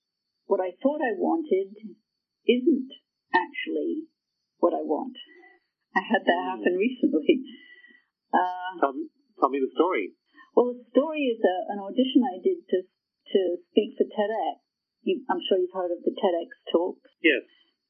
what 0.46 0.62
I 0.62 0.70
thought 0.78 1.02
I 1.02 1.18
wanted 1.18 1.74
isn't 2.46 2.90
actually 3.34 4.06
what 4.62 4.70
I 4.70 4.86
want. 4.86 5.18
I 5.98 6.06
had 6.06 6.22
that 6.22 6.40
hmm. 6.46 6.48
happen 6.54 6.74
recently. 6.86 7.42
Uh, 8.30 8.70
tell, 8.78 8.94
tell, 9.42 9.50
me 9.50 9.58
the 9.58 9.74
story. 9.74 10.14
Well, 10.54 10.78
the 10.78 10.86
story 10.94 11.26
is 11.26 11.42
a, 11.42 11.56
an 11.74 11.82
audition 11.82 12.22
I 12.22 12.38
did 12.38 12.62
to 12.70 12.78
to 12.86 13.40
speak 13.74 13.98
for 13.98 14.06
TEDx. 14.06 14.62
You, 15.02 15.26
I'm 15.26 15.42
sure 15.42 15.58
you've 15.58 15.74
heard 15.74 15.90
of 15.90 16.06
the 16.06 16.14
TEDx 16.14 16.54
talk. 16.70 17.02
Yes. 17.18 17.42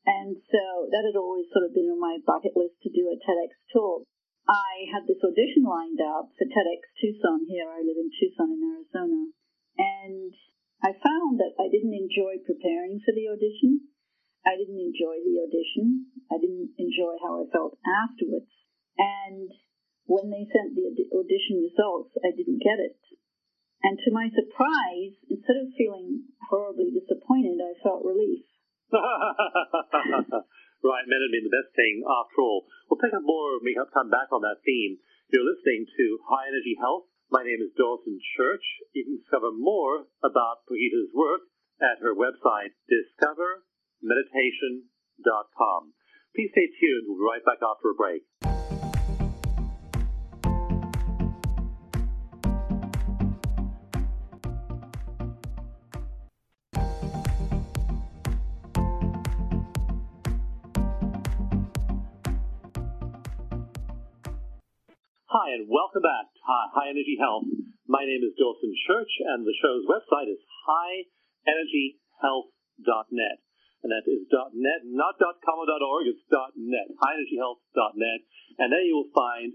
And 0.06 0.38
so 0.38 0.86
that 0.94 1.02
had 1.02 1.18
always 1.18 1.50
sort 1.50 1.66
of 1.66 1.74
been 1.74 1.90
on 1.90 1.98
my 1.98 2.22
bucket 2.22 2.54
list 2.54 2.78
to 2.86 2.94
do 2.94 3.10
a 3.10 3.18
TEDx 3.18 3.58
talk. 3.74 4.06
I 4.46 4.86
had 4.94 5.02
this 5.10 5.18
audition 5.18 5.66
lined 5.66 5.98
up 5.98 6.30
for 6.38 6.46
TEDx 6.46 6.86
Tucson 7.02 7.42
here. 7.50 7.66
I 7.66 7.82
live 7.82 7.98
in 7.98 8.14
Tucson 8.14 8.54
in 8.54 8.62
Arizona. 8.62 9.34
And 9.74 10.30
I 10.78 10.94
found 10.94 11.42
that 11.42 11.58
I 11.58 11.66
didn't 11.66 11.98
enjoy 11.98 12.38
preparing 12.46 13.02
for 13.02 13.10
the 13.10 13.26
audition. 13.26 13.90
I 14.46 14.54
didn't 14.54 14.78
enjoy 14.78 15.18
the 15.26 15.42
audition. 15.42 16.14
I 16.30 16.38
didn't 16.38 16.78
enjoy 16.78 17.18
how 17.18 17.42
I 17.42 17.50
felt 17.50 17.74
afterwards. 17.82 18.54
And 18.94 19.50
when 20.06 20.30
they 20.30 20.46
sent 20.46 20.78
the 20.78 20.86
audition 21.10 21.66
results, 21.66 22.14
I 22.22 22.30
didn't 22.30 22.62
get 22.62 22.78
it. 22.78 23.02
And 23.82 23.98
to 24.06 24.14
my 24.14 24.30
surprise, 24.30 25.18
instead 25.26 25.58
of 25.58 25.74
feeling 25.74 26.30
horribly 26.46 26.94
disappointed, 26.94 27.58
I 27.58 27.74
felt 27.82 28.06
relief. 28.06 28.46
right, 30.86 31.10
men 31.10 31.18
have 31.18 31.34
been 31.34 31.42
the 31.42 31.50
best 31.50 31.74
thing 31.74 32.06
after 32.06 32.38
all. 32.38 32.70
We'll 32.86 33.02
pick 33.02 33.10
up 33.10 33.26
more 33.26 33.58
when 33.58 33.66
we 33.66 33.74
come 33.74 34.06
back 34.10 34.30
on 34.30 34.46
that 34.46 34.62
theme. 34.62 35.02
You're 35.34 35.42
listening 35.42 35.90
to 35.90 36.22
High 36.30 36.46
Energy 36.46 36.78
Health. 36.78 37.10
My 37.26 37.42
name 37.42 37.58
is 37.58 37.74
Dawson 37.74 38.22
Church. 38.38 38.62
You 38.94 39.02
can 39.02 39.18
discover 39.18 39.50
more 39.50 40.06
about 40.22 40.62
Pragito's 40.70 41.10
work 41.10 41.50
at 41.82 41.98
her 41.98 42.14
website, 42.14 42.78
discovermeditation.com. 42.86 45.82
Please 46.38 46.54
stay 46.54 46.70
tuned. 46.78 47.10
We'll 47.10 47.18
be 47.18 47.26
right 47.26 47.42
back 47.42 47.58
after 47.66 47.90
a 47.90 47.98
break. 47.98 48.22
Hi, 65.46 65.54
and 65.54 65.70
welcome 65.70 66.02
back 66.02 66.26
to 66.26 66.42
High 66.74 66.90
Energy 66.90 67.14
Health. 67.22 67.46
My 67.86 68.02
name 68.02 68.26
is 68.26 68.34
Dawson 68.34 68.74
Church, 68.82 69.22
and 69.30 69.46
the 69.46 69.54
show's 69.62 69.86
website 69.86 70.26
is 70.26 70.42
highenergyhealth.net. 70.42 73.38
And 73.86 73.94
that 73.94 74.10
is 74.10 74.26
.net, 74.26 74.82
not 74.90 75.22
.com 75.22 75.62
or 75.62 75.70
.org, 75.70 76.10
it's 76.10 76.26
.net, 76.58 76.90
highenergyhealth.net. 76.98 78.26
And 78.58 78.74
there 78.74 78.82
you 78.82 78.98
will 78.98 79.14
find 79.14 79.54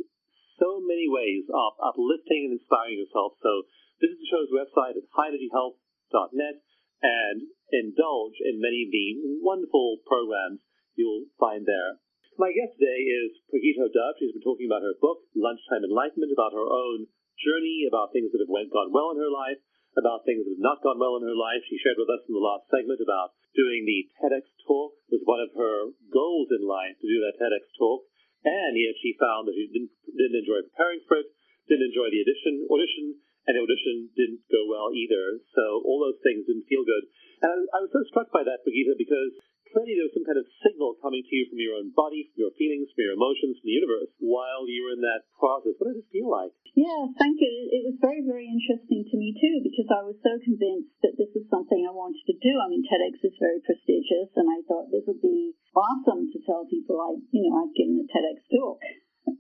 so 0.64 0.80
many 0.80 1.12
ways 1.12 1.44
of 1.52 1.76
uplifting 1.84 2.48
and 2.48 2.56
inspiring 2.56 2.96
yourself. 2.96 3.36
So 3.44 3.68
visit 4.00 4.16
the 4.16 4.32
show's 4.32 4.48
website 4.48 4.96
at 4.96 5.12
highenergyhealth.net 5.12 6.64
and 7.04 7.52
indulge 7.76 8.40
in 8.40 8.64
many 8.64 8.88
of 8.88 8.96
the 8.96 9.44
wonderful 9.44 10.00
programs 10.08 10.64
you'll 10.96 11.28
find 11.36 11.68
there. 11.68 12.00
My 12.42 12.50
guest 12.50 12.74
today 12.74 13.06
is 13.06 13.38
Pragito 13.54 13.86
Dove. 13.86 14.18
She's 14.18 14.34
been 14.34 14.42
talking 14.42 14.66
about 14.66 14.82
her 14.82 14.98
book, 14.98 15.30
Lunchtime 15.38 15.86
Enlightenment, 15.86 16.34
about 16.34 16.58
her 16.58 16.66
own 16.66 17.06
journey, 17.38 17.86
about 17.86 18.10
things 18.18 18.34
that 18.34 18.42
have 18.42 18.50
went 18.50 18.74
gone 18.74 18.90
well 18.90 19.14
in 19.14 19.22
her 19.22 19.30
life, 19.30 19.62
about 19.94 20.26
things 20.26 20.42
that 20.50 20.58
have 20.58 20.66
not 20.66 20.82
gone 20.82 20.98
well 20.98 21.22
in 21.22 21.30
her 21.30 21.38
life. 21.38 21.62
She 21.70 21.78
shared 21.78 22.02
with 22.02 22.10
us 22.10 22.26
in 22.26 22.34
the 22.34 22.42
last 22.42 22.66
segment 22.74 22.98
about 22.98 23.38
doing 23.54 23.86
the 23.86 24.10
TEDx 24.18 24.50
talk 24.66 24.98
was 25.14 25.22
one 25.22 25.38
of 25.38 25.54
her 25.54 25.94
goals 26.10 26.50
in 26.50 26.66
life 26.66 26.98
to 26.98 27.06
do 27.06 27.22
that 27.22 27.38
TEDx 27.38 27.78
talk. 27.78 28.10
And 28.42 28.74
yet 28.74 28.98
she 28.98 29.22
found 29.22 29.46
that 29.46 29.54
she 29.54 29.70
didn't, 29.70 29.94
didn't 30.10 30.42
enjoy 30.42 30.66
preparing 30.66 31.06
for 31.06 31.22
it, 31.22 31.30
didn't 31.70 31.94
enjoy 31.94 32.10
the 32.10 32.26
audition, 32.26 32.66
audition, 32.74 33.22
and 33.46 33.54
the 33.54 33.62
audition 33.70 34.10
didn't 34.18 34.42
go 34.50 34.66
well 34.66 34.90
either. 34.90 35.46
So 35.54 35.86
all 35.86 36.02
those 36.10 36.18
things 36.26 36.50
didn't 36.50 36.66
feel 36.66 36.90
good. 36.90 37.06
And 37.46 37.70
I 37.70 37.86
was 37.86 37.94
so 37.94 38.02
struck 38.10 38.34
by 38.34 38.42
that, 38.50 38.66
Pragito, 38.66 38.98
because 38.98 39.38
clearly 39.72 39.96
there 39.96 40.08
was 40.08 40.16
some 40.16 40.28
kind 40.28 40.40
of 40.40 40.48
signal 40.62 41.00
coming 41.00 41.24
to 41.24 41.34
you 41.34 41.48
from 41.48 41.60
your 41.60 41.80
own 41.80 41.90
body, 41.96 42.28
from 42.32 42.48
your 42.48 42.56
feelings, 42.60 42.92
from 42.92 43.08
your 43.08 43.16
emotions, 43.16 43.58
from 43.58 43.68
the 43.68 43.80
universe 43.80 44.12
while 44.20 44.68
you 44.68 44.84
were 44.84 44.96
in 44.96 45.04
that 45.04 45.26
process. 45.40 45.76
What 45.80 45.96
did 45.96 46.04
it 46.04 46.12
feel 46.12 46.30
like? 46.30 46.52
Yeah, 46.76 47.12
thank 47.20 47.40
you. 47.40 47.52
It 47.72 47.84
was 47.84 48.00
very, 48.00 48.24
very 48.24 48.48
interesting 48.48 49.04
to 49.08 49.16
me 49.20 49.36
too 49.36 49.60
because 49.64 49.90
I 49.92 50.08
was 50.08 50.16
so 50.24 50.40
convinced 50.40 50.96
that 51.04 51.20
this 51.20 51.32
was 51.36 51.48
something 51.52 51.84
I 51.84 51.92
wanted 51.92 52.24
to 52.32 52.36
do. 52.40 52.54
I 52.60 52.72
mean, 52.72 52.84
TEDx 52.88 53.20
is 53.24 53.36
very 53.40 53.60
prestigious, 53.64 54.32
and 54.40 54.48
I 54.48 54.64
thought 54.68 54.92
this 54.92 55.08
would 55.08 55.20
be 55.20 55.56
awesome 55.76 56.32
to 56.32 56.40
tell 56.48 56.64
people 56.68 57.00
I, 57.00 57.20
you 57.32 57.44
know, 57.48 57.64
I'd 57.64 57.76
given 57.76 58.00
a 58.00 58.08
TEDx 58.08 58.38
talk. 58.52 58.80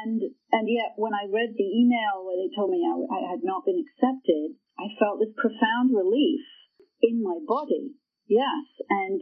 and 0.00 0.20
and 0.52 0.64
yet, 0.68 0.96
when 0.96 1.12
I 1.12 1.28
read 1.28 1.56
the 1.56 1.68
email 1.68 2.24
where 2.24 2.40
they 2.40 2.52
told 2.52 2.72
me 2.72 2.84
I, 2.84 2.96
I 3.08 3.20
had 3.36 3.44
not 3.44 3.68
been 3.68 3.80
accepted, 3.80 4.56
I 4.80 4.92
felt 4.96 5.20
this 5.20 5.36
profound 5.36 5.92
relief 5.92 6.44
in 7.02 7.20
my 7.20 7.36
body. 7.44 7.92
Yes, 8.28 8.64
and 8.88 9.20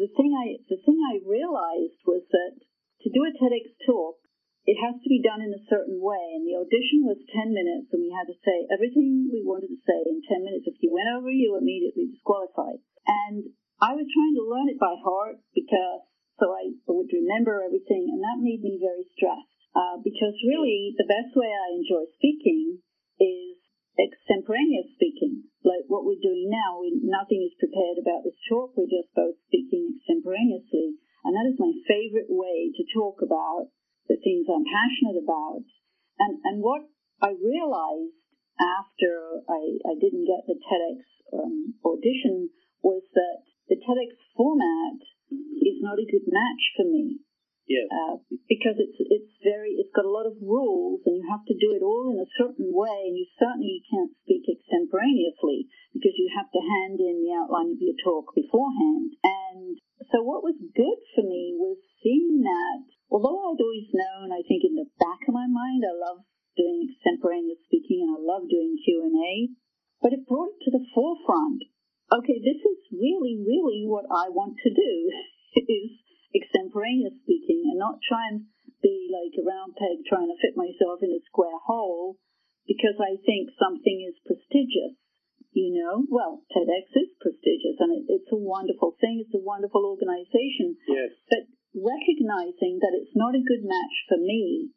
the 0.00 0.08
thing 0.16 0.32
I 0.32 0.56
the 0.72 0.80
thing 0.80 0.96
I 0.96 1.20
realized 1.20 2.00
was 2.08 2.24
that 2.32 2.56
to 3.04 3.08
do 3.12 3.28
a 3.28 3.32
TEDx 3.36 3.76
talk, 3.84 4.16
it 4.64 4.80
has 4.80 4.96
to 4.96 5.08
be 5.08 5.20
done 5.20 5.44
in 5.44 5.52
a 5.52 5.66
certain 5.68 6.00
way. 6.00 6.36
And 6.36 6.44
the 6.48 6.56
audition 6.56 7.04
was 7.04 7.20
10 7.32 7.52
minutes, 7.52 7.92
and 7.92 8.00
we 8.00 8.12
had 8.12 8.28
to 8.28 8.36
say 8.40 8.68
everything 8.72 9.28
we 9.28 9.44
wanted 9.44 9.72
to 9.72 9.80
say 9.84 10.00
in 10.08 10.24
10 10.24 10.44
minutes. 10.44 10.68
If 10.68 10.80
you 10.80 10.92
went 10.92 11.12
over, 11.12 11.28
you 11.28 11.52
were 11.52 11.64
immediately 11.64 12.12
disqualified. 12.12 12.80
And 13.08 13.52
I 13.80 13.96
was 13.96 14.08
trying 14.08 14.36
to 14.36 14.48
learn 14.48 14.68
it 14.68 14.80
by 14.80 14.96
heart 15.00 15.40
because 15.56 16.04
so 16.40 16.56
I 16.56 16.72
would 16.88 17.12
remember 17.12 17.60
everything, 17.60 18.08
and 18.08 18.24
that 18.24 18.40
made 18.40 18.64
me 18.64 18.80
very 18.80 19.04
stressed. 19.12 19.60
Uh, 19.76 20.00
because 20.00 20.34
really, 20.48 20.96
the 20.96 21.06
best 21.06 21.36
way 21.36 21.52
I 21.52 21.76
enjoy 21.76 22.08
speaking 22.16 22.80
is 23.20 23.60
extemporaneous 24.00 24.96
speaking, 24.96 25.49
like 25.64 25.84
what 25.88 26.04
we're 26.04 26.22
doing 26.22 26.48
now. 26.48 26.80
We, 26.80 26.96
nothing 27.04 27.44
is 27.44 27.60
prepared 27.60 28.00
about 28.00 28.24
this 28.24 28.36
talk. 28.48 28.72
We're 28.76 28.90
just 28.90 29.12
both 29.12 29.36
speaking 29.48 29.96
extemporaneously. 29.96 31.00
And 31.24 31.36
that 31.36 31.48
is 31.48 31.60
my 31.60 31.72
favorite 31.84 32.32
way 32.32 32.72
to 32.72 32.82
talk 32.96 33.20
about 33.20 33.68
the 34.08 34.16
things 34.16 34.48
I'm 34.48 34.64
passionate 34.64 35.20
about. 35.20 35.68
And, 36.18 36.40
and 36.44 36.56
what 36.64 36.88
I 37.20 37.36
realized 37.36 38.16
after 38.56 39.44
I, 39.48 39.80
I 39.84 39.94
didn't 40.00 40.28
get 40.28 40.48
the 40.48 40.56
TEDx 40.56 41.00
um, 41.36 41.76
audition 41.84 42.48
was 42.82 43.04
that 43.12 43.44
the 43.68 43.76
TEDx 43.76 44.16
format 44.36 45.00
is 45.30 45.78
not 45.80 46.00
a 46.00 46.08
good 46.08 46.26
match 46.26 46.62
for 46.76 46.84
me. 46.88 47.20
Yes. 47.68 47.86
Uh, 47.86 48.18
because 48.50 48.82
it's 48.82 48.98
it's 48.98 49.34
very 49.46 49.78
it's 49.78 49.94
got 49.94 50.08
a 50.08 50.10
lot 50.10 50.26
of 50.26 50.34
rules 50.42 51.06
and 51.06 51.14
you 51.14 51.24
have 51.30 51.46
to 51.46 51.54
do 51.54 51.70
it 51.78 51.86
all 51.86 52.10
in 52.10 52.18
a 52.18 52.34
certain 52.34 52.74
way 52.74 53.06
and 53.06 53.14
you 53.14 53.26
certainly 53.38 53.78
can't 53.86 54.10
speak 54.26 54.42
extemporaneously 54.50 55.70
because 55.94 56.18
you 56.18 56.26
have 56.34 56.50
to 56.50 56.58
hand 56.58 56.98
in 56.98 57.22
the 57.22 57.30
outline 57.30 57.70
of 57.70 57.78
your 57.78 57.94
talk 58.02 58.34
beforehand. 58.34 59.14
And 59.22 59.78
so 60.10 60.26
what 60.26 60.42
was 60.42 60.58
good 60.58 61.00
for 61.14 61.22
me 61.22 61.54
was 61.54 61.78
seeing 62.02 62.42
that 62.42 62.90
although 63.06 63.38
I'd 63.38 63.62
always 63.62 63.90
known 63.94 64.34
I 64.34 64.42
think 64.50 64.66
in 64.66 64.74
the 64.74 64.90
back 64.98 65.22
of 65.30 65.36
my 65.38 65.46
mind 65.46 65.86
I 65.86 65.94
love 65.94 66.26
doing 66.58 66.90
extemporaneous 66.90 67.62
speaking 67.70 68.02
and 68.02 68.18
I 68.18 68.20
love 68.20 68.50
doing 68.50 68.74
Q&A, 68.82 69.54
but 70.02 70.10
it 70.10 70.26
brought 70.26 70.58
it 70.58 70.60
to 70.66 70.74
the 70.74 70.82
forefront. 70.90 71.62
Okay, 72.10 72.42
this 72.42 72.58
is 72.58 72.80
really 72.90 73.38
really 73.38 73.86
what 73.86 74.10
I 74.10 74.26
want 74.34 74.58
to 74.58 74.70
do 74.74 74.94
is 75.70 75.94
extemporaneous 76.34 77.18
speaking 77.22 77.66
and 77.66 77.78
not 77.78 78.02
try 78.02 78.28
and 78.30 78.46
be 78.80 79.10
like 79.10 79.34
a 79.36 79.44
round 79.44 79.76
peg 79.76 80.04
trying 80.08 80.30
to 80.30 80.40
fit 80.40 80.56
myself 80.56 81.02
in 81.02 81.12
a 81.12 81.22
square 81.28 81.58
hole 81.66 82.16
because 82.66 82.96
I 83.02 83.18
think 83.26 83.50
something 83.58 84.06
is 84.06 84.16
prestigious. 84.24 84.96
You 85.50 85.74
know, 85.74 86.06
well, 86.06 86.46
TEDx 86.54 86.94
is 86.94 87.10
prestigious 87.18 87.76
and 87.82 87.90
it, 87.98 88.04
it's 88.06 88.30
a 88.30 88.38
wonderful 88.38 88.94
thing. 89.02 89.18
It's 89.18 89.34
a 89.34 89.42
wonderful 89.42 89.82
organization. 89.82 90.78
Yes. 90.86 91.10
But 91.26 91.50
recognizing 91.74 92.78
that 92.78 92.94
it's 92.94 93.14
not 93.18 93.34
a 93.34 93.42
good 93.42 93.66
match 93.66 93.96
for 94.06 94.18
me 94.18 94.70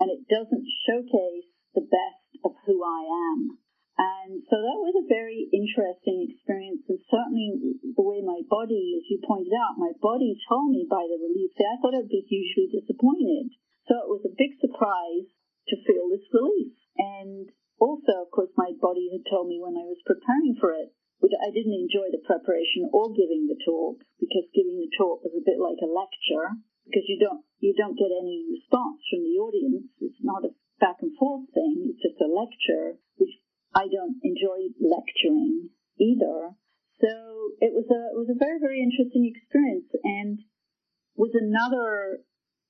and 0.00 0.12
it 0.12 0.28
doesn't 0.28 0.68
showcase 0.84 1.48
the 1.72 1.88
best 1.88 2.30
of 2.44 2.52
who 2.66 2.84
I 2.84 3.00
am. 3.32 3.59
And 4.00 4.40
so 4.48 4.56
that 4.56 4.80
was 4.80 4.96
a 4.96 5.12
very 5.12 5.44
interesting 5.52 6.24
experience, 6.24 6.88
and 6.88 7.04
certainly 7.12 7.76
the 7.84 8.00
way 8.00 8.24
my 8.24 8.40
body, 8.48 8.96
as 8.96 9.04
you 9.12 9.20
pointed 9.20 9.52
out, 9.52 9.76
my 9.76 9.92
body 10.00 10.32
told 10.48 10.72
me 10.72 10.88
by 10.88 11.04
the 11.04 11.20
relief. 11.20 11.52
That 11.60 11.76
I 11.76 11.78
thought 11.84 11.92
I'd 11.92 12.08
be 12.08 12.24
hugely 12.24 12.72
disappointed. 12.72 13.52
So 13.84 14.00
it 14.00 14.08
was 14.08 14.24
a 14.24 14.32
big 14.32 14.56
surprise 14.56 15.28
to 15.68 15.84
feel 15.84 16.08
this 16.08 16.24
relief. 16.32 16.72
And 16.96 17.52
also, 17.76 18.24
of 18.24 18.32
course, 18.32 18.48
my 18.56 18.72
body 18.80 19.12
had 19.12 19.28
told 19.28 19.52
me 19.52 19.60
when 19.60 19.76
I 19.76 19.84
was 19.84 20.00
preparing 20.08 20.56
for 20.56 20.72
it, 20.72 20.96
which 21.20 21.36
I 21.36 21.52
didn't 21.52 21.76
enjoy 21.76 22.08
the 22.08 22.24
preparation 22.24 22.88
or 22.96 23.12
giving 23.12 23.52
the 23.52 23.60
talk 23.68 24.00
because 24.16 24.48
giving 24.56 24.80
the 24.80 24.92
talk 24.96 25.20
was 25.20 25.36
a 25.36 25.44
bit 25.44 25.60
like 25.60 25.80
a 25.84 25.92
lecture 25.92 26.56
because 26.88 27.04
you 27.04 27.20
don't 27.20 27.44
you 27.60 27.76
don't 27.76 28.00
get 28.00 28.08
any 28.08 28.48
response 28.48 29.04
from 29.12 29.28
the 29.28 29.36
audience. 29.36 29.92
It's 30.00 30.24
not 30.24 30.48
a 30.48 30.56
back 30.80 31.04
and 31.04 31.12
forth 31.20 31.52
thing. 31.52 31.92
It's 31.92 32.00
just 32.00 32.20
a 32.20 32.28
lecture, 32.28 32.96
which 33.20 33.36
I 33.74 33.86
don't 33.86 34.18
enjoy 34.22 34.74
lecturing 34.80 35.70
either. 35.98 36.56
So 37.00 37.10
it 37.60 37.72
was 37.72 37.86
a 37.88 38.02
it 38.12 38.18
was 38.18 38.28
a 38.28 38.38
very 38.38 38.58
very 38.60 38.82
interesting 38.82 39.30
experience 39.30 39.88
and 40.04 40.38
was 41.16 41.32
another 41.34 42.20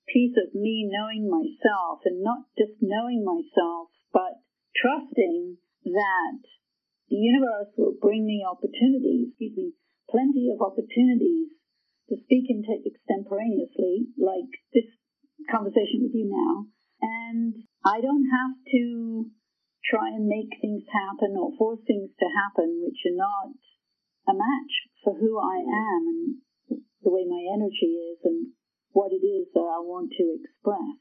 piece 0.08 0.34
of 0.36 0.54
me 0.54 0.90
knowing 0.90 1.30
myself 1.30 2.02
and 2.04 2.22
not 2.22 2.50
just 2.58 2.78
knowing 2.80 3.24
myself, 3.24 3.90
but 4.12 4.42
trusting 4.74 5.56
that 5.84 6.40
the 7.08 7.16
universe 7.16 7.70
will 7.76 7.94
bring 8.00 8.26
me 8.26 8.42
opportunities, 8.46 9.30
excuse 9.30 9.56
me, 9.56 9.72
plenty 10.10 10.50
of 10.50 10.62
opportunities 10.62 11.50
to 12.08 12.16
speak 12.26 12.46
extemporaneously, 12.50 14.10
like 14.18 14.50
this 14.74 14.86
conversation 15.50 16.02
with 16.02 16.14
you 16.14 16.26
now. 16.30 16.66
And 17.02 17.54
I 17.86 18.00
don't 18.00 18.26
have 18.30 18.54
to 18.74 19.30
try 19.90 20.14
and 20.14 20.31
make 20.31 20.55
things 20.62 20.87
happen 20.87 21.35
or 21.35 21.50
force 21.59 21.83
things 21.85 22.14
to 22.14 22.26
happen 22.31 22.79
which 22.79 23.03
are 23.11 23.18
not 23.18 23.50
a 24.31 24.35
match 24.38 24.72
for 25.03 25.18
who 25.18 25.35
I 25.37 25.59
mm. 25.59 25.74
am 25.74 26.03
and 26.07 26.22
the 27.03 27.11
way 27.11 27.26
my 27.26 27.42
energy 27.50 27.98
is 28.14 28.22
and 28.22 28.55
what 28.94 29.11
it 29.11 29.24
is 29.26 29.50
that 29.53 29.66
I 29.66 29.83
want 29.83 30.14
to 30.14 30.24
express. 30.38 30.98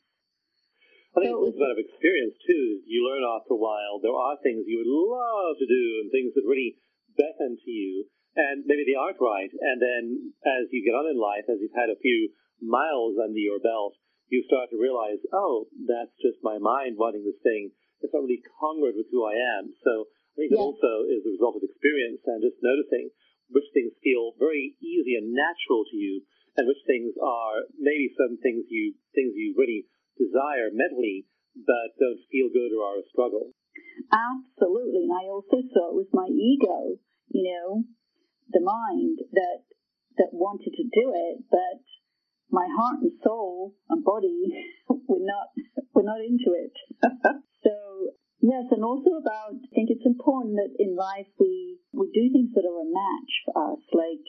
I 1.14 1.26
think 1.26 1.34
so 1.34 1.46
it's 1.50 1.58
a 1.58 1.70
of 1.74 1.82
experience 1.82 2.38
too. 2.46 2.86
You 2.86 3.06
learn 3.06 3.26
after 3.26 3.58
a 3.58 3.62
while 3.62 3.98
there 4.02 4.14
are 4.14 4.38
things 4.42 4.66
you 4.70 4.82
would 4.82 4.90
love 4.90 5.58
to 5.58 5.68
do 5.68 5.86
and 6.02 6.14
things 6.14 6.34
that 6.38 6.46
really 6.46 6.78
beckon 7.18 7.58
to 7.58 7.72
you, 7.72 8.06
and 8.38 8.64
maybe 8.70 8.86
they 8.86 8.96
aren't 8.96 9.20
right. 9.20 9.50
And 9.50 9.82
then 9.82 10.34
as 10.46 10.70
you 10.70 10.86
get 10.86 10.96
on 10.96 11.10
in 11.10 11.18
life, 11.18 11.50
as 11.50 11.58
you've 11.60 11.76
had 11.76 11.90
a 11.90 12.00
few 12.00 12.30
miles 12.62 13.18
under 13.18 13.42
your 13.42 13.60
belt, 13.60 13.98
you 14.30 14.46
start 14.46 14.70
to 14.70 14.78
realize, 14.78 15.18
oh, 15.34 15.66
that's 15.90 16.14
just 16.22 16.46
my 16.46 16.62
mind 16.62 16.96
wanting 16.96 17.26
this 17.26 17.42
thing. 17.42 17.74
It's 18.02 18.14
not 18.14 18.24
really 18.24 18.44
congruent 18.60 18.96
with 18.96 19.12
who 19.12 19.26
I 19.28 19.36
am. 19.60 19.76
So 19.84 20.08
I 20.36 20.48
think 20.48 20.56
it 20.56 20.62
also 20.62 21.06
is 21.08 21.26
a 21.28 21.36
result 21.36 21.60
of 21.60 21.64
experience 21.68 22.24
and 22.26 22.40
just 22.44 22.60
noticing 22.64 23.12
which 23.50 23.68
things 23.74 23.92
feel 24.00 24.38
very 24.38 24.78
easy 24.80 25.18
and 25.18 25.34
natural 25.34 25.84
to 25.90 25.98
you 25.98 26.22
and 26.56 26.68
which 26.70 26.82
things 26.86 27.14
are 27.18 27.66
maybe 27.78 28.14
some 28.16 28.38
things 28.40 28.66
you 28.70 28.94
things 29.14 29.34
you 29.36 29.54
really 29.58 29.90
desire 30.18 30.70
mentally 30.72 31.26
but 31.56 31.98
don't 32.00 32.22
feel 32.32 32.48
good 32.54 32.72
or 32.72 32.84
are 32.86 33.00
a 33.02 33.10
struggle. 33.10 33.52
Absolutely, 34.14 35.10
and 35.10 35.14
I 35.14 35.28
also 35.28 35.60
saw 35.74 35.92
it 35.92 36.00
was 36.00 36.12
my 36.14 36.30
ego, 36.30 36.98
you 37.30 37.44
know, 37.44 37.84
the 38.50 38.62
mind 38.62 39.20
that 39.34 39.66
that 40.18 40.32
wanted 40.32 40.74
to 40.74 40.84
do 40.84 41.14
it, 41.14 41.44
but 41.50 41.84
my 42.52 42.68
heart 42.70 43.02
and 43.02 43.12
soul 43.24 43.76
and 43.90 44.04
body 44.04 44.50
were 44.90 45.22
not 45.22 45.50
were 45.94 46.04
not 46.04 46.22
into 46.22 46.56
it. 46.56 46.74
so 47.64 47.74
yes, 48.40 48.66
and 48.72 48.84
also 48.84 49.20
about 49.20 49.58
I 49.58 49.70
think 49.76 49.92
it's 49.92 50.06
important 50.06 50.56
that 50.56 50.76
in 50.80 50.96
life 50.96 51.28
we 51.40 51.80
we 51.92 52.12
do 52.14 52.32
things 52.32 52.54
that 52.56 52.68
are 52.68 52.82
a 52.82 52.90
match 52.90 53.32
for 53.46 53.54
us, 53.74 53.82
like 53.94 54.24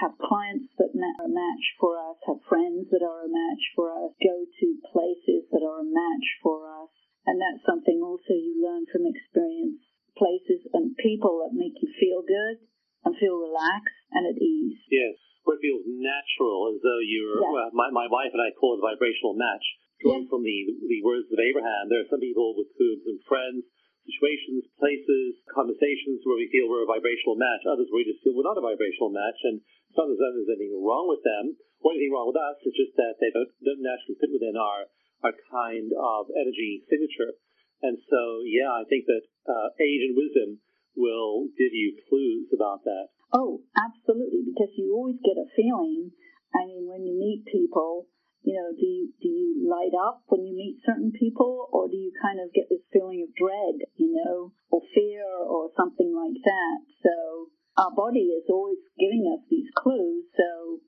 have 0.00 0.16
clients 0.18 0.72
that 0.80 0.90
are 0.96 1.28
a 1.28 1.30
match 1.30 1.64
for 1.78 2.00
us, 2.00 2.16
have 2.26 2.40
friends 2.48 2.88
that 2.90 3.04
are 3.04 3.28
a 3.28 3.30
match 3.30 3.64
for 3.76 3.92
us, 3.92 4.10
go 4.18 4.36
to 4.48 4.66
places 4.88 5.46
that 5.52 5.62
are 5.62 5.84
a 5.84 5.86
match 5.86 6.26
for 6.42 6.64
us. 6.66 6.90
And 7.22 7.38
that's 7.38 7.62
something 7.62 8.02
also 8.02 8.34
you 8.34 8.58
learn 8.58 8.88
from 8.90 9.06
experience. 9.06 9.78
Places 10.12 10.68
and 10.74 10.92
people 11.00 11.40
that 11.40 11.56
make 11.56 11.72
you 11.80 11.88
feel 11.96 12.20
good 12.20 12.60
and 13.04 13.16
feel 13.16 13.40
relaxed 13.40 13.96
and 14.12 14.28
at 14.28 14.36
ease. 14.36 14.76
Yes, 14.90 15.16
where 15.42 15.58
it 15.58 15.64
feels 15.64 15.84
natural, 15.86 16.74
as 16.74 16.78
though 16.82 17.02
you're, 17.02 17.42
well, 17.42 17.70
my, 17.74 17.90
my 17.90 18.06
wife 18.06 18.30
and 18.30 18.42
I 18.42 18.54
call 18.54 18.78
it 18.78 18.82
a 18.82 18.88
vibrational 18.94 19.34
match. 19.34 19.64
Yes. 20.02 20.26
from 20.26 20.42
the, 20.42 20.58
the 20.90 20.98
words 21.06 21.30
of 21.30 21.38
Abraham, 21.38 21.86
there 21.86 22.02
are 22.02 22.10
some 22.10 22.18
people 22.18 22.58
with 22.58 22.74
whom 22.74 22.98
some 23.06 23.22
friends 23.22 23.62
situations, 24.02 24.66
places, 24.78 25.38
conversations 25.46 26.26
where 26.26 26.38
we 26.38 26.50
feel 26.50 26.66
we're 26.66 26.86
a 26.86 26.90
vibrational 26.90 27.38
match. 27.38 27.62
Others 27.66 27.86
where 27.90 28.02
we 28.02 28.10
just 28.10 28.22
feel 28.22 28.34
we're 28.34 28.46
not 28.46 28.58
a 28.58 28.64
vibrational 28.64 29.14
match. 29.14 29.38
And 29.46 29.62
it's 29.62 29.98
not 29.98 30.10
as 30.10 30.18
though 30.18 30.32
there's 30.34 30.50
anything 30.50 30.82
wrong 30.82 31.06
with 31.06 31.22
them 31.22 31.54
or 31.82 31.94
anything 31.94 32.10
wrong 32.10 32.30
with 32.30 32.40
us. 32.40 32.58
It's 32.66 32.78
just 32.78 32.98
that 32.98 33.18
they 33.22 33.30
don't, 33.30 33.50
don't 33.62 33.82
naturally 33.82 34.18
fit 34.18 34.34
within 34.34 34.58
our, 34.58 34.90
our 35.22 35.34
kind 35.50 35.90
of 35.94 36.34
energy 36.34 36.82
signature. 36.90 37.38
And 37.82 37.98
so, 38.10 38.42
yeah, 38.46 38.70
I 38.70 38.86
think 38.86 39.06
that 39.06 39.24
uh, 39.46 39.68
age 39.78 40.02
and 40.06 40.18
wisdom 40.18 40.62
will 40.94 41.50
give 41.58 41.74
you 41.74 41.98
clues 42.06 42.50
about 42.54 42.86
that. 42.86 43.10
Oh, 43.32 43.64
absolutely, 43.72 44.44
because 44.44 44.76
you 44.76 44.92
always 44.92 45.16
get 45.24 45.40
a 45.40 45.48
feeling. 45.56 46.12
I 46.52 46.68
mean, 46.68 46.84
when 46.84 47.08
you 47.08 47.16
meet 47.16 47.48
people, 47.48 48.12
you 48.44 48.52
know, 48.52 48.76
do 48.76 48.84
you 48.84 49.08
do 49.22 49.28
you 49.28 49.64
light 49.64 49.96
up 49.96 50.20
when 50.28 50.44
you 50.44 50.52
meet 50.52 50.84
certain 50.84 51.12
people, 51.16 51.68
or 51.72 51.88
do 51.88 51.96
you 51.96 52.12
kind 52.20 52.44
of 52.44 52.52
get 52.52 52.68
this 52.68 52.84
feeling 52.92 53.24
of 53.24 53.32
dread, 53.32 53.88
you 53.96 54.12
know, 54.12 54.52
or 54.68 54.84
fear, 54.92 55.24
or 55.24 55.72
something 55.72 56.12
like 56.12 56.36
that? 56.44 56.78
So 57.00 57.48
our 57.80 57.94
body 57.96 58.36
is 58.36 58.44
always 58.52 58.84
giving 59.00 59.24
us 59.32 59.40
these 59.48 59.72
clues. 59.72 60.28
So 60.36 60.84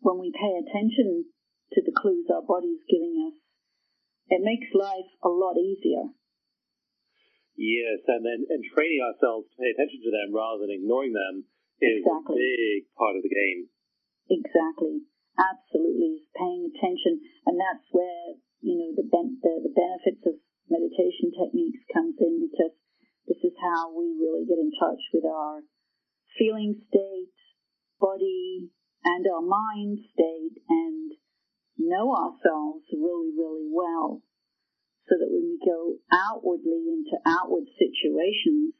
when 0.00 0.16
we 0.16 0.32
pay 0.32 0.56
attention 0.64 1.28
to 1.76 1.78
the 1.84 1.92
clues 1.92 2.24
our 2.32 2.46
body 2.46 2.72
is 2.72 2.88
giving 2.88 3.20
us, 3.28 3.36
it 4.32 4.40
makes 4.40 4.72
life 4.72 5.12
a 5.20 5.28
lot 5.28 5.60
easier. 5.60 6.08
Yes, 7.52 8.00
and 8.08 8.24
then 8.24 8.48
and 8.48 8.64
training 8.64 9.04
ourselves 9.04 9.52
to 9.52 9.60
pay 9.60 9.76
attention 9.76 10.00
to 10.08 10.10
them 10.14 10.32
rather 10.32 10.64
than 10.64 10.72
ignoring 10.72 11.12
them 11.12 11.44
is 11.82 12.06
exactly. 12.06 12.38
a 12.38 12.46
big 12.46 12.80
part 12.94 13.18
of 13.18 13.22
the 13.26 13.34
game. 13.34 13.66
Exactly 14.30 15.02
absolutely 15.38 16.24
paying 16.36 16.68
attention, 16.68 17.20
and 17.46 17.56
that's 17.56 17.86
where 17.92 18.36
you 18.60 18.76
know 18.76 18.90
the, 18.96 19.06
ben- 19.08 19.40
the 19.40 19.68
the 19.68 19.74
benefits 19.74 20.22
of 20.28 20.36
meditation 20.68 21.32
techniques 21.32 21.80
comes 21.92 22.16
in 22.20 22.48
because 22.48 22.74
this 23.28 23.40
is 23.40 23.56
how 23.60 23.92
we 23.92 24.12
really 24.18 24.44
get 24.44 24.60
in 24.60 24.72
touch 24.76 25.00
with 25.12 25.24
our 25.24 25.62
feeling 26.36 26.76
state, 26.88 27.36
body, 28.00 28.72
and 29.04 29.24
our 29.28 29.44
mind 29.44 30.00
state, 30.12 30.56
and 30.68 31.12
know 31.78 32.12
ourselves 32.12 32.84
really, 32.92 33.32
really 33.36 33.68
well, 33.70 34.20
so 35.08 35.16
that 35.16 35.30
when 35.30 35.56
we 35.56 35.58
go 35.64 35.96
outwardly 36.12 36.92
into 36.92 37.16
outward 37.26 37.64
situations, 37.78 38.74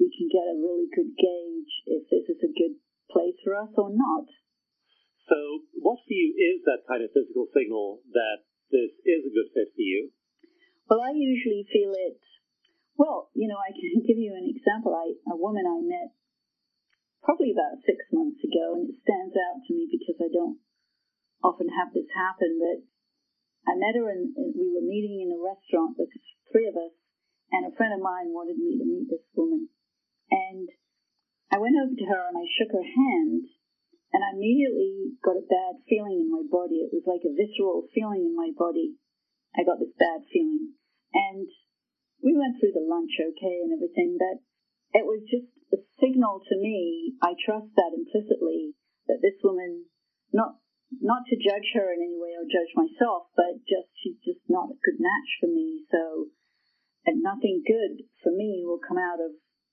we 0.00 0.08
can 0.08 0.28
get 0.28 0.52
a 0.52 0.60
really 0.60 0.88
good 0.92 1.12
gauge 1.16 1.72
if 1.86 2.02
this 2.08 2.26
is 2.32 2.40
a 2.44 2.52
good 2.52 2.76
place 3.12 3.36
for 3.44 3.56
us 3.56 3.72
or 3.76 3.92
not. 3.92 4.26
So, 5.28 5.64
what 5.80 6.02
for 6.02 6.14
you 6.14 6.34
is 6.34 6.64
that 6.66 6.88
kind 6.88 7.04
of 7.04 7.14
physical 7.14 7.46
signal 7.54 8.02
that 8.12 8.44
this 8.72 8.92
is 9.04 9.22
a 9.28 9.34
good 9.34 9.52
fit 9.54 9.70
for 9.72 9.84
you? 9.84 10.10
Well, 10.88 11.00
I 11.00 11.14
usually 11.14 11.64
feel 11.70 11.94
it. 11.94 12.20
Well, 12.96 13.30
you 13.32 13.48
know, 13.48 13.60
I 13.60 13.72
can 13.72 14.02
give 14.08 14.18
you 14.18 14.34
an 14.34 14.48
example. 14.48 14.92
I, 14.92 15.14
a 15.30 15.36
woman 15.36 15.64
I 15.64 15.80
met 15.84 16.12
probably 17.22 17.54
about 17.54 17.80
six 17.86 18.02
months 18.10 18.42
ago, 18.42 18.76
and 18.76 18.90
it 18.90 18.98
stands 19.06 19.36
out 19.38 19.62
to 19.62 19.70
me 19.72 19.86
because 19.88 20.18
I 20.18 20.28
don't 20.28 20.58
often 21.40 21.70
have 21.70 21.94
this 21.94 22.10
happen. 22.12 22.58
But 22.58 22.78
I 23.70 23.78
met 23.78 23.96
her, 23.96 24.10
and 24.10 24.34
we 24.34 24.74
were 24.74 24.84
meeting 24.84 25.22
in 25.22 25.32
a 25.32 25.40
restaurant. 25.40 25.96
There 25.96 26.10
was 26.10 26.28
three 26.50 26.66
of 26.66 26.74
us, 26.74 26.92
and 27.54 27.70
a 27.70 27.76
friend 27.78 27.94
of 27.94 28.02
mine 28.02 28.34
wanted 28.34 28.58
me 28.58 28.76
to 28.76 28.84
meet 28.84 29.06
this 29.06 29.24
woman, 29.38 29.70
and 30.32 30.68
I 31.52 31.60
went 31.60 31.76
over 31.76 31.92
to 31.92 32.08
her 32.08 32.22
and 32.32 32.40
I 32.40 32.48
shook 32.48 32.72
her 32.72 32.88
hand 32.88 33.44
and 34.12 34.24
I 34.24 34.32
immediately 34.32 35.16
got 35.20 35.36
a 35.36 35.44
bad 35.44 35.84
feeling 35.84 36.24
in 36.24 36.32
my 36.32 36.44
body. 36.48 36.84
It 36.84 36.92
was 36.92 37.04
like 37.04 37.24
a 37.24 37.36
visceral 37.36 37.88
feeling 37.92 38.24
in 38.28 38.36
my 38.36 38.52
body. 38.56 38.96
I 39.52 39.64
got 39.64 39.76
this 39.76 39.92
bad 40.00 40.24
feeling. 40.32 40.76
And 41.12 41.48
we 42.24 42.32
went 42.32 42.56
through 42.56 42.72
the 42.72 42.84
lunch 42.84 43.12
okay 43.20 43.60
and 43.64 43.76
everything, 43.76 44.16
but 44.16 44.40
it 44.96 45.04
was 45.04 45.24
just 45.28 45.48
a 45.72 45.80
signal 46.00 46.40
to 46.44 46.56
me. 46.56 47.16
I 47.20 47.36
trust 47.36 47.72
that 47.76 47.92
implicitly 47.92 48.76
that 49.08 49.20
this 49.20 49.36
woman, 49.44 49.88
not 50.32 50.56
not 51.00 51.24
to 51.24 51.40
judge 51.40 51.72
her 51.72 51.88
in 51.88 52.04
any 52.04 52.20
way 52.20 52.36
or 52.36 52.44
judge 52.44 52.72
myself, 52.76 53.32
but 53.32 53.64
just 53.64 53.88
she's 53.96 54.20
just 54.20 54.44
not 54.48 54.68
a 54.68 54.80
good 54.84 55.00
match 55.00 55.30
for 55.40 55.48
me. 55.48 55.88
So, 55.88 56.28
and 57.08 57.24
nothing 57.24 57.64
good 57.64 58.04
for 58.20 58.32
me 58.32 58.64
will 58.64 58.80
come 58.80 59.00
out 59.00 59.20
of 59.20 59.32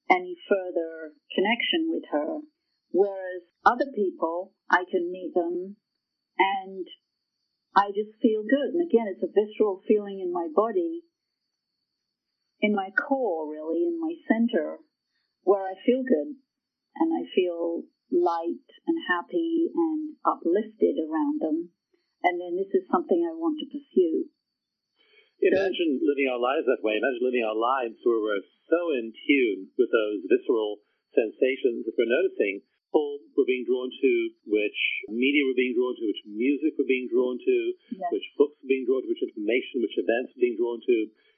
any 0.10 0.36
further 0.49 1.14
connection 1.34 1.89
with 1.89 2.03
her. 2.12 2.41
Whereas 2.91 3.45
other 3.66 3.86
people, 3.93 4.53
I 4.70 4.84
can 4.89 5.12
meet 5.12 5.34
them 5.36 5.78
and 6.38 6.88
I 7.76 7.93
just 7.93 8.18
feel 8.22 8.41
good. 8.41 8.74
And 8.74 8.82
again, 8.82 9.05
it's 9.07 9.24
a 9.24 9.30
visceral 9.30 9.82
feeling 9.88 10.20
in 10.20 10.34
my 10.34 10.47
body, 10.53 11.05
in 12.62 12.74
my 12.76 12.89
core, 12.89 13.49
really, 13.49 13.86
in 13.86 13.99
my 14.01 14.14
center, 14.28 14.78
where 15.43 15.64
I 15.64 15.78
feel 15.86 16.01
good 16.03 16.36
and 16.97 17.14
I 17.14 17.30
feel 17.34 17.84
light 18.12 18.66
and 18.88 18.97
happy 19.07 19.70
and 19.74 20.18
uplifted 20.26 20.97
around 20.97 21.41
them. 21.41 21.70
And 22.24 22.41
then 22.41 22.57
this 22.57 22.74
is 22.74 22.89
something 22.91 23.22
I 23.24 23.38
want 23.38 23.60
to 23.62 23.70
pursue. 23.70 24.28
Imagine 25.39 26.03
living 26.03 26.27
our 26.27 26.41
lives 26.41 26.67
that 26.67 26.83
way. 26.83 26.99
Imagine 26.99 27.23
living 27.23 27.45
our 27.47 27.55
lives 27.55 27.95
where 28.03 28.19
we're 28.19 28.43
so 28.67 28.81
in 28.99 29.15
tune 29.15 29.71
with 29.79 29.87
those 29.87 30.19
visceral 30.27 30.83
sensations 31.15 31.87
that 31.87 31.95
we're 31.95 32.11
noticing. 32.11 32.59
People 32.89 33.21
we're 33.37 33.47
being 33.47 33.63
drawn 33.69 33.87
to, 33.87 34.11
which 34.49 34.79
media 35.07 35.45
we're 35.47 35.55
being 35.55 35.77
drawn 35.77 35.95
to, 35.95 36.03
which 36.09 36.23
music 36.27 36.75
we're 36.75 36.89
being 36.89 37.07
drawn 37.07 37.37
to, 37.39 37.57
Yes. 37.95 38.09
which 38.11 38.27
books 38.35 38.57
we're 38.59 38.73
being 38.75 38.83
drawn 38.89 38.99
to, 39.05 39.09
which 39.13 39.23
information, 39.23 39.79
which 39.79 39.95
events 39.95 40.33
we're 40.35 40.43
being 40.49 40.59
drawn 40.59 40.81
to, 40.83 40.97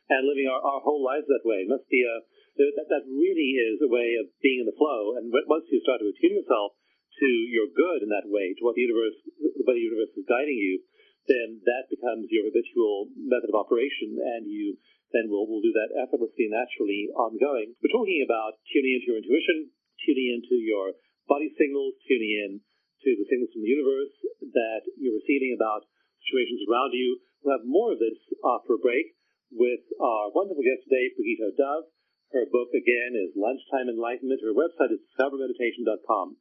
and 0.09 0.25
living 0.25 0.47
our, 0.49 0.57
our 0.57 0.81
whole 0.81 1.03
lives 1.03 1.27
that 1.29 1.45
way. 1.45 1.61
It 1.61 1.69
must 1.69 1.85
be 1.91 2.01
a 2.01 2.15
that, 2.57 2.87
that 2.89 3.05
really 3.07 3.53
is 3.59 3.79
a 3.83 3.91
way 3.91 4.17
of 4.17 4.27
being 4.41 4.63
in 4.63 4.67
the 4.67 4.75
flow. 4.75 5.15
And 5.19 5.29
once 5.29 5.67
you 5.69 5.79
start 5.85 6.01
to 6.01 6.09
attune 6.09 6.35
yourself 6.41 6.73
to 7.21 7.27
your 7.51 7.67
good 7.69 8.03
in 8.03 8.09
that 8.09 8.27
way, 8.27 8.55
to 8.57 8.61
what 8.65 8.75
the 8.75 8.85
universe, 8.87 9.17
the 9.39 9.65
way 9.67 9.75
the 9.77 9.87
universe 9.91 10.11
is 10.17 10.25
guiding 10.27 10.57
you, 10.57 10.81
then 11.29 11.61
that 11.65 11.91
becomes 11.91 12.29
your 12.33 12.49
habitual 12.49 13.11
method 13.13 13.53
of 13.53 13.59
operation, 13.59 14.17
and 14.17 14.49
you 14.49 14.77
then 15.11 15.27
will, 15.27 15.45
will 15.45 15.61
do 15.61 15.75
that 15.75 15.91
effortlessly 15.99 16.47
and 16.47 16.55
naturally 16.55 17.11
ongoing. 17.13 17.75
We're 17.83 17.93
talking 17.93 18.23
about 18.23 18.57
tuning 18.71 18.95
into 18.97 19.11
your 19.11 19.19
intuition, 19.19 19.69
tuning 20.01 20.39
into 20.39 20.55
your 20.57 20.95
body 21.27 21.51
signals, 21.59 21.99
tuning 22.07 22.31
in 22.31 22.51
to 23.03 23.09
the 23.17 23.27
signals 23.27 23.51
from 23.51 23.63
the 23.65 23.73
universe 23.75 24.15
that 24.55 24.81
you're 24.95 25.19
receiving 25.19 25.57
about 25.57 25.85
situations 26.25 26.63
around 26.69 26.95
you. 26.95 27.19
We'll 27.41 27.57
have 27.57 27.67
more 27.67 27.91
of 27.93 27.99
this 27.99 28.17
after 28.45 28.77
a 28.77 28.81
break 28.81 29.17
with 29.51 29.83
our 29.99 30.31
wonderful 30.31 30.63
guest 30.63 30.87
today, 30.87 31.11
Pragito 31.11 31.51
Dove. 31.57 31.91
Her 32.31 32.47
book, 32.47 32.71
again, 32.71 33.11
is 33.19 33.35
Lunchtime 33.35 33.91
Enlightenment. 33.91 34.39
Her 34.39 34.55
website 34.55 34.95
is 34.95 35.03
discovermeditation.com. 35.11 36.39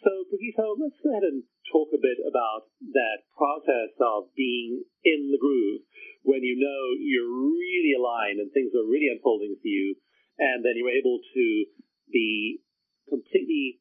So, 0.00 0.24
Pragito, 0.24 0.72
let's 0.80 0.96
go 1.04 1.12
ahead 1.12 1.28
and 1.28 1.44
talk 1.68 1.92
a 1.92 2.00
bit 2.00 2.16
about 2.24 2.72
that 2.96 3.28
process 3.36 3.92
of 4.00 4.32
being 4.32 4.88
in 5.04 5.36
the 5.36 5.38
groove 5.38 5.84
when 6.24 6.40
you 6.40 6.56
know 6.56 6.96
you're 6.96 7.28
really 7.28 7.92
aligned 7.92 8.40
and 8.40 8.48
things 8.56 8.72
are 8.72 8.88
really 8.88 9.12
unfolding 9.12 9.60
for 9.60 9.68
you, 9.68 10.00
and 10.40 10.64
then 10.64 10.74
you're 10.74 10.96
able 10.96 11.20
to 11.20 11.44
be 12.08 12.64
completely 13.06 13.78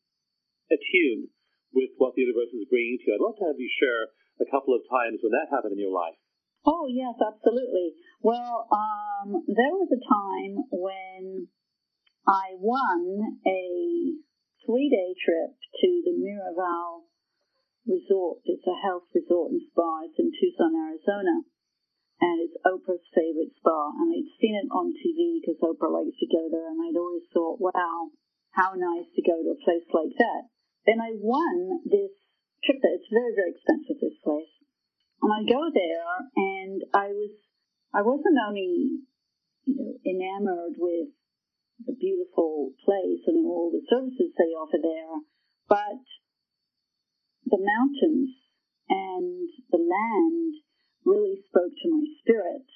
attuned 0.68 1.32
with 1.74 1.96
what 1.98 2.14
the 2.14 2.22
universe 2.28 2.52
is 2.52 2.68
bringing 2.68 3.00
to 3.00 3.06
you. 3.08 3.14
I'd 3.16 3.24
love 3.24 3.40
to 3.40 3.48
have 3.48 3.58
you 3.58 3.72
share 3.80 4.12
a 4.44 4.48
couple 4.52 4.76
of 4.76 4.84
times 4.92 5.24
when 5.24 5.32
that 5.32 5.48
happened 5.50 5.74
in 5.74 5.82
your 5.82 5.96
life. 5.96 6.20
Oh, 6.68 6.92
yes, 6.92 7.16
absolutely. 7.16 7.96
Well, 8.22 8.68
um, 8.68 9.48
there 9.48 9.76
was 9.80 9.88
a 9.96 10.04
time 10.04 10.68
when 10.76 11.48
I 12.28 12.60
won 12.60 13.40
a 13.48 13.64
three 14.66 14.90
day 14.92 15.16
trip 15.16 15.56
to 15.56 15.90
the 16.04 16.14
Miraval 16.20 17.08
Resort. 17.88 18.44
It's 18.44 18.68
a 18.68 18.78
health 18.84 19.08
resort 19.16 19.56
and 19.56 19.62
spa. 19.72 20.04
It's 20.06 20.20
in 20.20 20.32
Tucson, 20.36 20.76
Arizona. 20.76 21.48
And 22.20 22.36
it's 22.44 22.60
Oprah's 22.68 23.08
favorite 23.16 23.56
spa. 23.56 23.96
And 23.96 24.12
I'd 24.12 24.32
seen 24.40 24.60
it 24.60 24.68
on 24.72 24.92
TV 24.92 25.40
because 25.40 25.60
Oprah 25.64 25.92
likes 25.92 26.20
to 26.20 26.28
go 26.28 26.52
there. 26.52 26.68
And 26.68 26.84
I'd 26.84 27.00
always 27.00 27.28
thought, 27.32 27.64
wow, 27.64 28.12
how 28.52 28.76
nice 28.76 29.08
to 29.16 29.24
go 29.24 29.40
to 29.40 29.56
a 29.56 29.64
place 29.64 29.88
like 29.96 30.16
that. 30.20 30.52
Then 30.86 31.00
I 31.00 31.16
won 31.16 31.86
this 31.88 32.12
trip 32.64 32.80
there. 32.84 32.96
It's 33.00 33.08
very, 33.12 33.34
very 33.36 33.56
expensive, 33.56 34.04
this 34.04 34.20
place. 34.24 34.52
And 35.22 35.32
I 35.32 35.44
go 35.48 35.68
there 35.72 36.12
and 36.36 36.80
I 36.96 37.08
was, 37.12 37.36
I 37.94 38.02
wasn't 38.04 38.40
only, 38.40 39.04
you 39.68 39.76
know, 39.76 39.94
enamored 40.08 40.80
with 40.80 41.12
the 41.86 41.96
beautiful 41.96 42.72
place 42.84 43.24
and 43.28 43.46
all 43.46 43.72
the 43.72 43.84
services 43.88 44.36
they 44.36 44.52
offer 44.56 44.80
there, 44.82 45.24
but 45.68 46.04
the 47.46 47.60
mountains 47.60 48.36
and 48.90 49.50
the 49.72 49.80
land 49.80 50.54
really 51.06 51.40
spoke 51.48 51.72
to 51.72 51.90
my 51.90 52.04
spirit. 52.20 52.68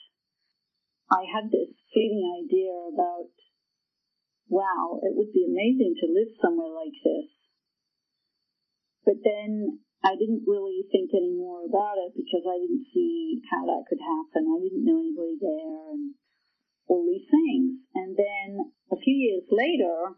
I 1.14 1.30
had 1.30 1.54
this 1.54 1.70
fleeting 1.94 2.26
idea 2.42 2.74
about, 2.90 3.30
wow, 4.50 4.98
it 5.06 5.14
would 5.14 5.30
be 5.30 5.46
amazing 5.46 5.94
to 6.02 6.10
live 6.10 6.34
somewhere 6.42 6.74
like 6.74 6.98
this. 7.06 7.30
But 9.06 9.22
then 9.22 9.78
I 10.02 10.18
didn't 10.18 10.50
really 10.50 10.82
think 10.90 11.14
any 11.14 11.38
more 11.38 11.70
about 11.70 12.02
it 12.02 12.18
because 12.18 12.42
I 12.50 12.58
didn't 12.58 12.90
see 12.90 13.46
how 13.46 13.62
that 13.70 13.86
could 13.86 14.02
happen. 14.02 14.50
I 14.50 14.60
didn't 14.66 14.90
know 14.90 14.98
anybody 14.98 15.38
there 15.38 15.94
and 15.94 16.18
all 16.90 17.06
these 17.06 17.30
things. 17.30 17.78
And 17.94 18.18
then 18.18 18.74
a 18.90 18.98
few 18.98 19.14
years 19.14 19.46
later, 19.54 20.18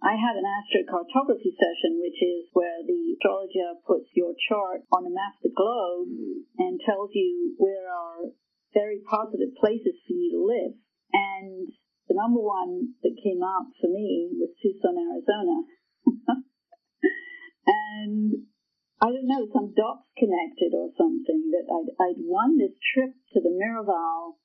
I 0.00 0.14
had 0.16 0.38
an 0.38 0.46
astrocartography 0.46 1.52
session, 1.58 2.00
which 2.00 2.22
is 2.22 2.48
where 2.54 2.80
the 2.86 3.18
astrologer 3.18 3.82
puts 3.84 4.08
your 4.14 4.32
chart 4.48 4.86
on 4.94 5.04
a 5.04 5.12
map 5.12 5.36
of 5.36 5.50
the 5.50 5.56
globe 5.58 6.08
and 6.56 6.80
tells 6.80 7.10
you 7.12 7.56
where 7.58 7.90
are 7.90 8.32
very 8.74 9.00
positive 9.06 9.54
places 9.58 9.94
for 10.06 10.14
you 10.14 10.30
to 10.34 10.40
live. 10.46 10.74
And 11.12 11.68
the 12.08 12.14
number 12.14 12.40
one 12.40 12.94
that 13.02 13.22
came 13.22 13.42
up 13.42 13.70
for 13.80 13.90
me 13.90 14.30
was 14.34 14.50
Tucson, 14.58 14.98
Arizona. 14.98 15.56
and 17.66 18.46
I 19.00 19.08
don't 19.08 19.30
know, 19.30 19.48
some 19.54 19.72
dots 19.74 20.06
connected 20.18 20.76
or 20.76 20.92
something 20.98 21.50
that 21.56 21.66
I'd, 21.70 21.90
I'd 21.98 22.20
won 22.20 22.58
this 22.58 22.76
trip 22.94 23.14
to 23.34 23.38
the 23.40 23.54
Miraval. 23.54 24.36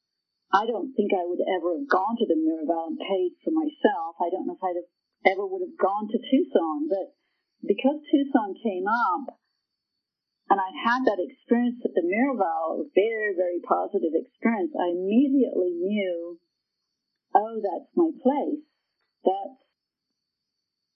I 0.53 0.65
don't 0.65 0.93
think 0.95 1.11
I 1.11 1.27
would 1.27 1.43
ever 1.43 1.75
have 1.75 1.89
gone 1.89 2.15
to 2.17 2.27
the 2.29 2.39
Miraval 2.39 2.95
and 2.95 3.01
paid 3.01 3.35
for 3.43 3.51
myself. 3.51 4.15
I 4.21 4.31
don't 4.31 4.47
know 4.47 4.55
if 4.55 4.63
I'd 4.63 4.79
have 4.79 4.91
ever 5.35 5.45
would 5.45 5.65
have 5.65 5.77
gone 5.77 6.07
to 6.07 6.17
Tucson, 6.21 6.87
but 6.87 7.17
because 7.65 7.99
Tucson 8.07 8.55
came 8.61 8.85
up 8.87 9.41
and 10.49 10.59
I 10.59 10.69
had 10.73 11.05
that 11.05 11.21
experience 11.21 11.81
at 11.83 11.93
the 11.93 12.05
Miraval, 12.05 12.89
very, 12.93 13.33
very 13.35 13.59
positive 13.65 14.13
experience, 14.13 14.71
I 14.77 14.93
immediately 14.93 15.73
knew, 15.73 16.39
oh, 17.35 17.61
that's 17.61 17.89
my 17.95 18.11
place. 18.21 18.61
That's 19.25 19.61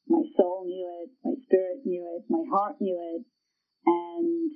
my 0.07 0.21
soul 0.37 0.65
knew 0.65 0.85
it, 1.03 1.09
my 1.23 1.33
spirit 1.45 1.85
knew 1.85 2.05
it, 2.17 2.25
my 2.29 2.45
heart 2.49 2.77
knew 2.79 2.97
it, 2.97 3.25
and 3.85 4.51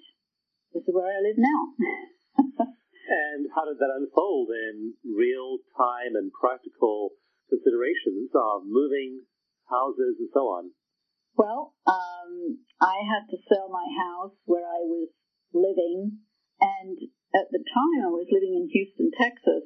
this 0.74 0.84
is 0.84 0.94
where 0.94 1.10
I 1.10 1.22
live 1.22 1.38
now. 1.38 2.74
And 3.04 3.52
how 3.52 3.68
did 3.68 3.78
that 3.78 3.92
unfold 3.94 4.50
in 4.50 4.96
real 5.04 5.60
time 5.76 6.16
and 6.16 6.32
practical 6.32 7.12
considerations 7.52 8.32
of 8.32 8.64
moving 8.66 9.28
houses 9.68 10.18
and 10.24 10.30
so 10.34 10.48
on? 10.48 10.72
Well, 11.36 11.74
um, 11.90 12.62
I 12.82 13.02
had 13.02 13.26
to 13.30 13.38
sell 13.50 13.70
my 13.70 13.88
house 13.98 14.38
where 14.46 14.66
I 14.66 14.86
was 14.86 15.10
living, 15.54 16.20
and 16.62 16.98
at 17.34 17.50
the 17.50 17.64
time 17.64 18.06
I 18.06 18.14
was 18.14 18.30
living 18.30 18.54
in 18.54 18.70
Houston, 18.70 19.10
Texas. 19.18 19.66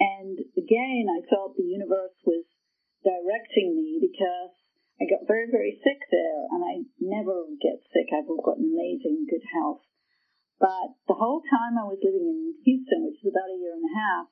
And 0.00 0.36
again, 0.56 1.08
I 1.08 1.24
felt 1.28 1.56
the 1.56 1.64
universe 1.64 2.16
was 2.24 2.44
directing 3.04 3.76
me 3.76 4.00
because 4.00 4.52
I 5.00 5.08
got 5.08 5.24
very, 5.24 5.48
very 5.48 5.80
sick 5.80 6.00
there, 6.12 6.44
and 6.52 6.60
I 6.60 6.84
never 7.00 7.48
get 7.60 7.80
sick. 7.88 8.12
I've 8.12 8.28
got 8.28 8.60
amazing 8.60 9.24
good 9.24 9.44
health. 9.56 9.80
But 10.60 11.00
the 11.08 11.16
whole 11.16 11.40
time 11.40 11.80
I 11.80 11.88
was 11.88 12.04
living 12.04 12.28
in 12.28 12.60
Houston, 12.68 13.08
which 13.08 13.24
is 13.24 13.32
about 13.32 13.48
a 13.48 13.56
year 13.56 13.72
and 13.72 13.88
a 13.88 13.96
half, 13.96 14.26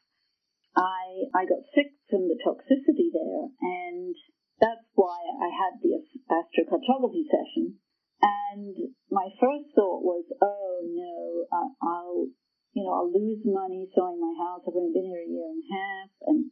I 0.76 1.32
I 1.32 1.48
got 1.48 1.64
sick 1.72 1.96
from 2.12 2.28
the 2.28 2.36
toxicity 2.44 3.08
there, 3.08 3.48
and 3.64 4.12
that's 4.60 4.86
why 4.94 5.18
I 5.38 5.48
had 5.54 5.78
the 5.78 6.02
astrocartography 6.30 7.24
session. 7.30 7.78
And 8.20 8.74
my 9.10 9.30
first 9.38 9.70
thought 9.74 10.02
was, 10.02 10.26
oh 10.42 10.82
no, 10.82 11.46
I'll, 11.82 12.26
you 12.74 12.82
know, 12.82 12.92
I'll 12.92 13.12
lose 13.14 13.42
money 13.46 13.86
selling 13.94 14.18
my 14.18 14.34
house. 14.34 14.66
I've 14.66 14.74
only 14.74 14.92
been 14.92 15.06
here 15.06 15.22
a 15.22 15.30
year 15.30 15.46
and 15.46 15.62
a 15.62 15.70
half, 15.70 16.10
and 16.26 16.50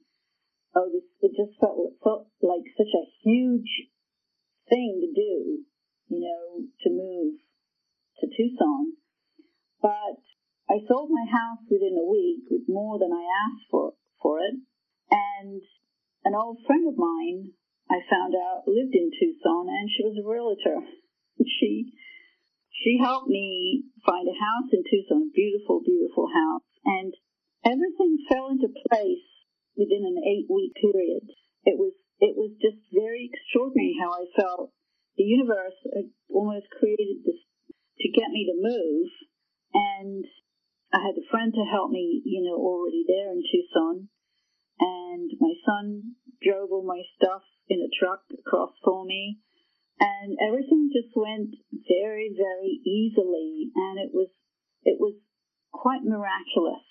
oh, 0.76 0.88
this 0.94 1.02
it 1.22 1.34
just 1.34 1.58
felt 1.58 1.98
felt 2.02 2.30
like 2.40 2.62
such 2.78 2.94
a 2.94 3.10
huge 3.26 3.90
thing 4.70 5.02
to 5.02 5.10
do, 5.10 5.66
you 6.06 6.20
know, 6.22 6.62
to 6.62 6.88
move 6.90 7.34
to 8.22 8.26
Tucson. 8.30 8.94
But 9.82 10.22
I 10.70 10.86
sold 10.86 11.10
my 11.10 11.26
house 11.26 11.66
within 11.66 11.98
a 11.98 12.06
week 12.06 12.46
with 12.50 12.70
more 12.70 12.98
than 12.98 13.10
I 13.10 13.26
asked 13.26 13.66
for 13.70 13.94
for 14.22 14.38
it, 14.38 14.54
and 15.10 15.62
an 16.24 16.34
old 16.34 16.62
friend 16.66 16.86
of 16.86 16.94
mine 16.94 17.50
I 17.90 18.02
found 18.10 18.34
out 18.34 18.66
lived 18.66 18.94
in 18.94 19.10
Tucson, 19.14 19.68
and 19.70 19.88
she 19.90 20.02
was 20.02 20.18
a 20.18 20.26
realtor. 20.26 20.82
she 21.46 21.92
she 22.70 22.98
helped 23.00 23.28
me 23.28 23.84
find 24.04 24.28
a 24.28 24.36
house 24.36 24.68
in 24.72 24.82
Tucson, 24.84 25.30
a 25.30 25.34
beautiful, 25.34 25.80
beautiful 25.80 26.28
house, 26.28 26.66
and 26.84 27.14
everything 27.64 28.18
fell 28.28 28.50
into 28.50 28.68
place 28.90 29.26
within 29.76 30.04
an 30.04 30.18
eight 30.22 30.46
week 30.50 30.74
period. 30.74 31.24
It 31.64 31.78
was 31.78 31.94
it 32.18 32.34
was 32.36 32.52
just 32.60 32.80
very 32.92 33.30
extraordinary 33.30 33.94
how 34.00 34.12
I 34.12 34.24
felt. 34.34 34.72
The 35.16 35.24
universe 35.24 35.76
almost 36.28 36.68
created 36.76 37.24
this 37.24 37.40
to 38.00 38.08
get 38.12 38.28
me 38.28 38.44
to 38.50 38.56
move, 38.60 39.08
and 39.72 40.24
I 40.92 41.00
had 41.00 41.16
a 41.16 41.28
friend 41.30 41.52
to 41.54 41.64
help 41.64 41.90
me, 41.90 42.22
you 42.24 42.44
know, 42.44 42.56
already 42.56 43.04
there 43.08 43.32
in 43.32 43.40
Tucson, 43.40 44.08
and 44.80 45.30
my 45.40 45.54
son 45.64 46.16
drove 46.46 46.70
all 46.70 46.86
my 46.86 47.02
stuff 47.18 47.42
in 47.68 47.82
a 47.82 47.90
truck 47.98 48.22
across 48.30 48.70
for 48.84 49.04
me, 49.04 49.42
and 49.98 50.38
everything 50.38 50.90
just 50.94 51.10
went 51.16 51.50
very, 51.90 52.30
very 52.30 52.78
easily, 52.86 53.74
and 53.74 53.98
it 53.98 54.14
was 54.14 54.30
it 54.84 54.98
was 55.00 55.14
quite 55.72 56.06
miraculous, 56.06 56.86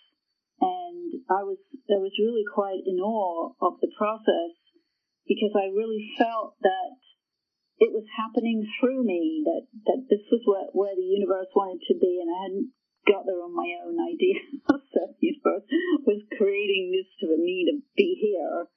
and 0.60 1.24
I 1.32 1.48
was 1.48 1.58
I 1.88 2.00
was 2.04 2.12
really 2.20 2.44
quite 2.44 2.84
in 2.86 3.00
awe 3.00 3.56
of 3.62 3.80
the 3.80 3.92
process 3.98 4.60
because 5.28 5.56
I 5.56 5.72
really 5.72 6.12
felt 6.18 6.60
that 6.62 7.00
it 7.80 7.92
was 7.92 8.06
happening 8.16 8.68
through 8.80 9.04
me 9.04 9.44
that 9.46 9.68
that 9.88 10.02
this 10.10 10.24
was 10.32 10.44
where, 10.46 10.70
where 10.74 10.96
the 10.96 11.08
universe 11.08 11.50
wanted 11.56 11.82
to 11.88 11.96
be, 11.96 12.20
and 12.20 12.30
I 12.30 12.40
hadn't 12.44 12.70
got 13.08 13.24
there 13.26 13.40
on 13.40 13.56
my 13.56 13.70
own 13.86 13.96
idea. 14.02 14.42
so 14.68 15.00
the 15.08 15.24
universe 15.24 15.68
was 16.04 16.22
creating 16.36 16.92
this 16.92 17.08
for 17.22 17.38
me 17.38 17.70
to 17.70 17.80
be 17.96 18.18
here 18.20 18.68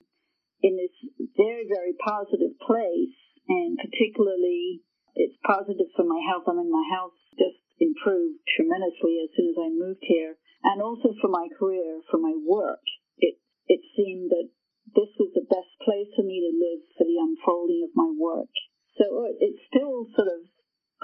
in 0.63 0.77
this 0.77 0.95
very 1.37 1.67
very 1.69 1.95
positive 1.99 2.59
place, 2.63 3.17
and 3.49 3.79
particularly 3.79 4.83
it's 5.15 5.39
positive 5.47 5.91
for 5.97 6.05
my 6.05 6.21
health. 6.23 6.47
I 6.47 6.55
mean, 6.55 6.71
my 6.71 6.87
health 6.91 7.17
just 7.39 7.59
improved 7.79 8.43
tremendously 8.55 9.23
as 9.23 9.31
soon 9.35 9.51
as 9.55 9.59
I 9.59 9.71
moved 9.71 10.03
here, 10.03 10.37
and 10.65 10.83
also 10.83 11.15
for 11.21 11.29
my 11.29 11.47
career, 11.59 12.03
for 12.11 12.19
my 12.19 12.35
work. 12.35 12.83
It 13.19 13.39
it 13.67 13.81
seemed 13.95 14.31
that 14.31 14.51
this 14.95 15.13
was 15.19 15.31
the 15.35 15.47
best 15.47 15.73
place 15.85 16.09
for 16.17 16.25
me 16.25 16.41
to 16.41 16.53
live 16.55 16.83
for 16.97 17.05
the 17.05 17.21
unfolding 17.21 17.85
of 17.85 17.93
my 17.95 18.11
work. 18.17 18.51
So 18.97 19.05
uh, 19.05 19.35
it 19.39 19.55
still 19.69 20.09
sort 20.17 20.33
of 20.33 20.49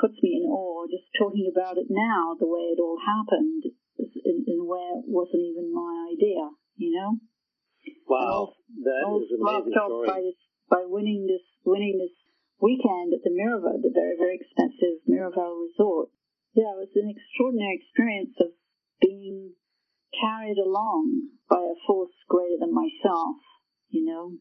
puts 0.01 0.19
me 0.23 0.43
in 0.43 0.51
awe 0.51 0.87
just 0.91 1.07
talking 1.15 1.47
about 1.47 1.79
it 1.79 1.87
now, 1.91 2.35
the 2.39 2.49
way 2.49 2.75
it 2.75 2.83
all 2.83 2.99
happened, 2.99 3.63
in, 3.99 4.37
in 4.47 4.67
way 4.67 4.83
it 4.99 5.07
wasn't 5.07 5.47
even 5.47 5.71
my 5.71 6.11
idea, 6.11 6.51
you 6.77 6.91
know? 6.97 7.21
Wow, 8.09 8.55
that 8.85 9.05
is 9.21 9.31
an 9.33 9.41
amazing 9.41 9.75
story. 9.75 10.09
By, 10.09 10.21
this, 10.21 10.41
by 10.71 10.83
winning 10.87 11.27
this, 11.27 11.45
winning 11.65 11.99
this 12.01 12.15
weekend 12.61 13.13
at 13.13 13.23
the 13.25 13.33
Miraval, 13.33 13.83
the 13.83 13.93
very, 13.93 14.17
very 14.17 14.41
expensive 14.41 15.05
Miraval 15.05 15.69
Resort. 15.69 16.09
Yeah, 16.55 16.73
it 16.79 16.87
was 16.87 16.95
an 16.95 17.11
extraordinary 17.11 17.83
experience 17.83 18.37
of 18.41 18.55
being 19.03 19.59
carried 20.15 20.59
along 20.59 21.35
by 21.51 21.61
a 21.61 21.77
force 21.87 22.15
greater 22.31 22.57
than 22.63 22.73
myself, 22.73 23.43
you 23.91 24.07
know? 24.07 24.39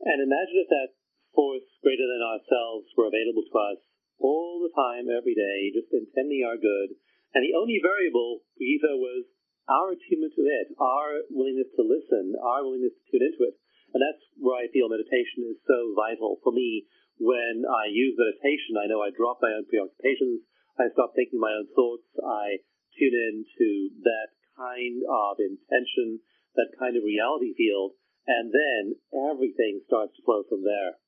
And 0.00 0.22
imagine 0.22 0.62
if 0.62 0.70
that 0.70 0.94
force 1.34 1.66
greater 1.82 2.06
than 2.06 2.22
ourselves 2.22 2.94
were 2.94 3.10
available 3.10 3.42
to 3.42 3.56
us 3.74 3.80
all 4.18 4.62
the 4.62 4.74
time, 4.74 5.10
every 5.10 5.34
day, 5.34 5.70
just 5.74 5.90
intending 5.90 6.46
our 6.46 6.58
good. 6.58 6.94
And 7.34 7.42
the 7.44 7.54
only 7.58 7.78
variable, 7.82 8.42
Gita, 8.58 8.98
was 8.98 9.26
our 9.68 9.92
attunement 9.92 10.32
to 10.34 10.44
it, 10.48 10.72
our 10.80 11.28
willingness 11.28 11.68
to 11.76 11.84
listen, 11.84 12.34
our 12.40 12.64
willingness 12.64 12.96
to 12.96 13.04
tune 13.12 13.28
into 13.28 13.44
it. 13.44 13.54
And 13.92 14.00
that's 14.00 14.24
where 14.40 14.56
I 14.56 14.72
feel 14.72 14.88
meditation 14.88 15.48
is 15.48 15.60
so 15.64 15.92
vital 15.96 16.40
for 16.44 16.52
me. 16.52 16.88
When 17.20 17.64
I 17.68 17.88
use 17.92 18.16
meditation, 18.16 18.80
I 18.80 18.88
know 18.88 19.04
I 19.04 19.12
drop 19.12 19.40
my 19.42 19.52
own 19.52 19.66
preoccupations, 19.66 20.44
I 20.78 20.88
stop 20.94 21.12
thinking 21.12 21.40
my 21.42 21.52
own 21.52 21.66
thoughts, 21.74 22.06
I 22.22 22.62
tune 22.94 23.16
into 23.16 23.90
that 24.06 24.30
kind 24.54 25.02
of 25.02 25.34
intention, 25.42 26.22
that 26.54 26.72
kind 26.78 26.94
of 26.94 27.02
reality 27.02 27.52
field, 27.58 27.98
and 28.28 28.52
then 28.54 28.82
everything 29.14 29.82
starts 29.88 30.14
to 30.14 30.22
flow 30.22 30.44
from 30.46 30.62
there. 30.62 31.00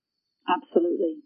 Absolutely. 0.48 1.22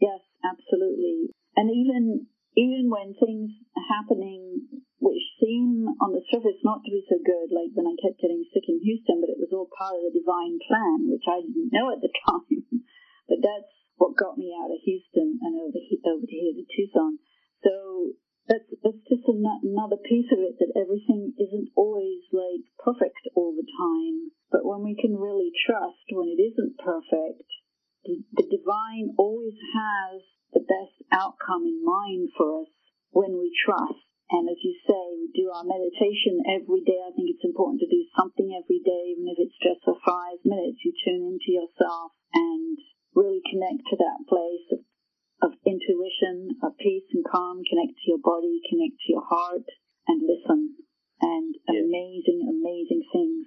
Yes, 0.00 0.24
absolutely. 0.42 1.30
And 1.54 1.70
even 1.70 2.26
even 2.56 2.92
when 2.92 3.16
things 3.16 3.50
are 3.76 3.88
happening 3.88 4.68
which 5.02 5.24
seem 5.42 5.90
on 5.98 6.14
the 6.14 6.22
surface 6.30 6.62
not 6.62 6.78
to 6.86 6.94
be 6.94 7.02
so 7.10 7.18
good, 7.18 7.50
like 7.50 7.74
when 7.74 7.90
I 7.90 7.98
kept 7.98 8.22
getting 8.22 8.46
sick 8.54 8.70
in 8.70 8.78
Houston, 8.86 9.18
but 9.18 9.34
it 9.34 9.42
was 9.42 9.50
all 9.50 9.66
part 9.74 9.98
of 9.98 10.06
the 10.06 10.14
divine 10.14 10.62
plan, 10.62 11.10
which 11.10 11.26
I 11.26 11.42
didn't 11.42 11.74
know 11.74 11.90
at 11.90 11.98
the 11.98 12.12
time. 12.22 12.86
but 13.26 13.42
that's 13.42 13.72
what 13.98 14.14
got 14.14 14.38
me 14.38 14.54
out 14.54 14.70
of 14.70 14.78
Houston 14.86 15.42
and 15.42 15.58
over 15.58 15.78
over 15.78 16.28
here 16.28 16.54
to 16.54 16.64
Tucson. 16.70 17.18
So 17.66 18.14
that's 18.46 18.66
that's 18.82 19.04
just 19.06 19.26
another 19.26 19.98
piece 19.98 20.30
of 20.30 20.42
it 20.42 20.58
that 20.58 20.74
everything 20.78 21.34
isn't 21.38 21.70
always 21.74 22.22
like 22.30 22.62
perfect 22.78 23.26
all 23.34 23.54
the 23.54 23.66
time. 23.66 24.34
But 24.50 24.66
when 24.66 24.82
we 24.82 24.94
can 24.94 25.18
really 25.18 25.50
trust 25.66 26.06
when 26.10 26.30
it 26.30 26.38
isn't 26.38 26.78
perfect, 26.78 27.46
the, 28.04 28.22
the 28.34 28.48
divine 28.50 29.14
always 29.18 29.58
has 29.74 30.22
the 30.52 30.64
best 30.64 30.96
outcome 31.12 31.64
in 31.64 31.80
mind 31.84 32.30
for 32.36 32.62
us 32.62 32.72
when 33.10 33.38
we 33.38 33.52
trust. 33.54 34.04
And 34.32 34.48
as 34.48 34.56
you 34.64 34.72
say, 34.88 35.04
we 35.20 35.28
do 35.36 35.52
our 35.52 35.64
meditation 35.64 36.40
every 36.48 36.80
day. 36.88 36.96
I 37.04 37.12
think 37.12 37.28
it's 37.28 37.44
important 37.44 37.84
to 37.84 37.92
do 37.92 38.00
something 38.16 38.48
every 38.56 38.80
day, 38.80 39.12
even 39.12 39.28
if 39.28 39.36
it's 39.36 39.60
just 39.60 39.84
for 39.84 39.96
five 40.00 40.40
minutes. 40.44 40.80
You 40.80 40.96
tune 41.04 41.36
into 41.36 41.52
yourself 41.52 42.16
and 42.32 42.80
really 43.12 43.44
connect 43.44 43.84
to 43.92 43.96
that 44.00 44.24
place 44.24 44.66
of, 44.72 44.80
of 45.44 45.52
intuition, 45.68 46.56
of 46.64 46.80
peace 46.80 47.04
and 47.12 47.24
calm. 47.28 47.60
Connect 47.60 47.92
to 47.92 48.06
your 48.08 48.24
body, 48.24 48.56
connect 48.72 49.04
to 49.04 49.08
your 49.12 49.26
heart, 49.28 49.68
and 50.08 50.24
listen. 50.24 50.80
And 51.20 51.52
yes. 51.68 51.84
amazing, 51.84 52.40
amazing 52.48 53.04
things 53.12 53.46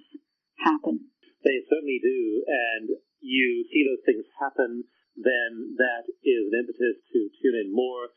happen. 0.62 1.10
They 1.44 1.64
certainly 1.68 2.00
do. 2.00 2.44
And 2.46 2.86
you 3.20 3.66
see 3.72 3.82
those 3.84 4.04
things 4.06 4.24
happen, 4.38 4.84
then 5.16 5.76
that 5.80 6.04
is 6.24 6.42
an 6.52 6.56
impetus 6.60 7.00
to 7.12 7.18
tune 7.40 7.56
in 7.64 7.72
more, 7.72 8.12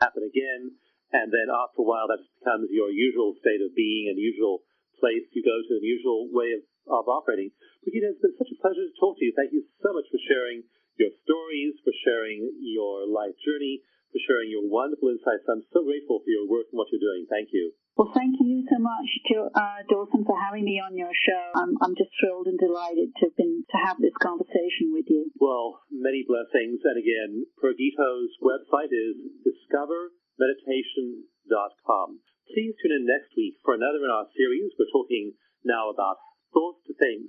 happen 0.00 0.24
again, 0.24 0.74
and 1.12 1.28
then 1.28 1.50
after 1.50 1.82
a 1.82 1.86
while 1.86 2.06
that 2.08 2.22
becomes 2.40 2.70
your 2.70 2.88
usual 2.88 3.34
state 3.42 3.60
of 3.60 3.74
being 3.74 4.08
and 4.08 4.16
usual 4.16 4.62
place 5.02 5.26
you 5.32 5.42
go 5.42 5.58
to, 5.58 5.72
an 5.80 5.84
usual 5.84 6.28
way 6.30 6.54
of, 6.54 6.62
of 6.86 7.08
operating. 7.08 7.50
Pragito, 7.82 8.12
it's 8.12 8.22
been 8.22 8.36
such 8.36 8.52
a 8.52 8.60
pleasure 8.60 8.84
to 8.84 8.94
talk 9.00 9.16
to 9.18 9.24
you. 9.24 9.32
Thank 9.34 9.56
you 9.56 9.64
so 9.80 9.90
much 9.96 10.06
for 10.12 10.20
sharing 10.28 10.62
your 11.00 11.10
stories, 11.24 11.80
for 11.82 11.94
sharing 12.04 12.44
your 12.60 13.08
life 13.08 13.34
journey, 13.40 13.80
for 14.12 14.20
sharing 14.28 14.52
your 14.52 14.68
wonderful 14.68 15.10
insights. 15.10 15.48
I'm 15.48 15.64
so 15.72 15.82
grateful 15.82 16.20
for 16.20 16.30
your 16.30 16.46
work 16.46 16.68
and 16.70 16.78
what 16.78 16.92
you're 16.92 17.02
doing. 17.02 17.24
Thank 17.26 17.50
you. 17.56 17.72
Well, 18.00 18.16
thank 18.16 18.40
you 18.40 18.64
so 18.64 18.80
much, 18.80 19.12
to, 19.28 19.52
uh, 19.52 19.84
Dawson, 19.84 20.24
for 20.24 20.32
having 20.32 20.64
me 20.64 20.80
on 20.80 20.96
your 20.96 21.12
show. 21.12 21.52
I'm, 21.52 21.76
I'm 21.84 21.92
just 21.92 22.08
thrilled 22.16 22.48
and 22.48 22.56
delighted 22.56 23.12
to 23.12 23.28
have 23.28 23.36
been 23.36 23.60
to 23.60 23.76
have 23.76 24.00
this 24.00 24.16
conversation 24.16 24.96
with 24.96 25.04
you. 25.12 25.28
Well, 25.36 25.84
many 25.92 26.24
blessings. 26.24 26.80
And 26.80 26.96
again, 26.96 27.44
Pragito's 27.60 28.32
website 28.40 28.88
is 28.88 29.20
discovermeditation.com. 29.44 32.24
Please 32.48 32.72
tune 32.80 32.96
in 32.96 33.04
next 33.04 33.36
week 33.36 33.60
for 33.60 33.76
another 33.76 34.00
in 34.00 34.08
our 34.08 34.32
series. 34.32 34.72
We're 34.80 34.96
talking 34.96 35.36
now 35.60 35.92
about 35.92 36.24
thoughts 36.56 36.80
to 36.88 36.96
things, 36.96 37.28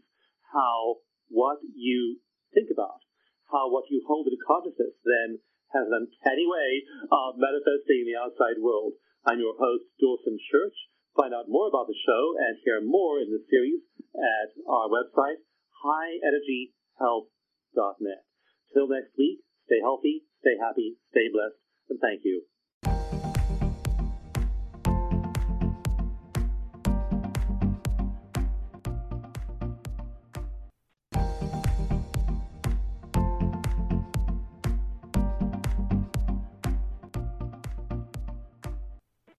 how 0.55 1.03
what 1.28 1.59
you 1.76 2.24
think 2.55 2.72
about, 2.72 3.03
how 3.51 3.67
what 3.67 3.91
you 3.91 4.07
hold 4.07 4.32
in 4.32 4.39
consciousness 4.39 4.95
then 5.03 5.43
has 5.76 5.91
an 5.91 6.07
uncanny 6.07 6.47
way 6.47 6.88
of 7.11 7.36
manifesting 7.36 8.07
in 8.07 8.15
the 8.15 8.15
outside 8.15 8.63
world. 8.63 8.95
I'm 9.22 9.38
your 9.38 9.53
host, 9.53 9.86
Dawson 10.01 10.41
Church. 10.49 10.74
Find 11.13 11.30
out 11.34 11.45
more 11.45 11.69
about 11.69 11.86
the 11.86 11.93
show 11.93 12.34
and 12.41 12.57
hear 12.65 12.82
more 12.82 13.22
in 13.22 13.30
the 13.30 13.45
series 13.49 13.82
at 14.17 14.49
our 14.65 14.89
website, 14.89 15.45
highenergyhealth.net. 15.86 18.26
Till 18.74 18.89
next 18.89 19.13
week, 19.17 19.41
stay 19.65 19.82
healthy, 19.82 20.24
stay 20.41 20.57
happy, 20.57 20.97
stay 21.11 21.30
blessed, 21.30 21.61
and 21.89 21.99
thank 22.01 22.26
you. 22.26 22.45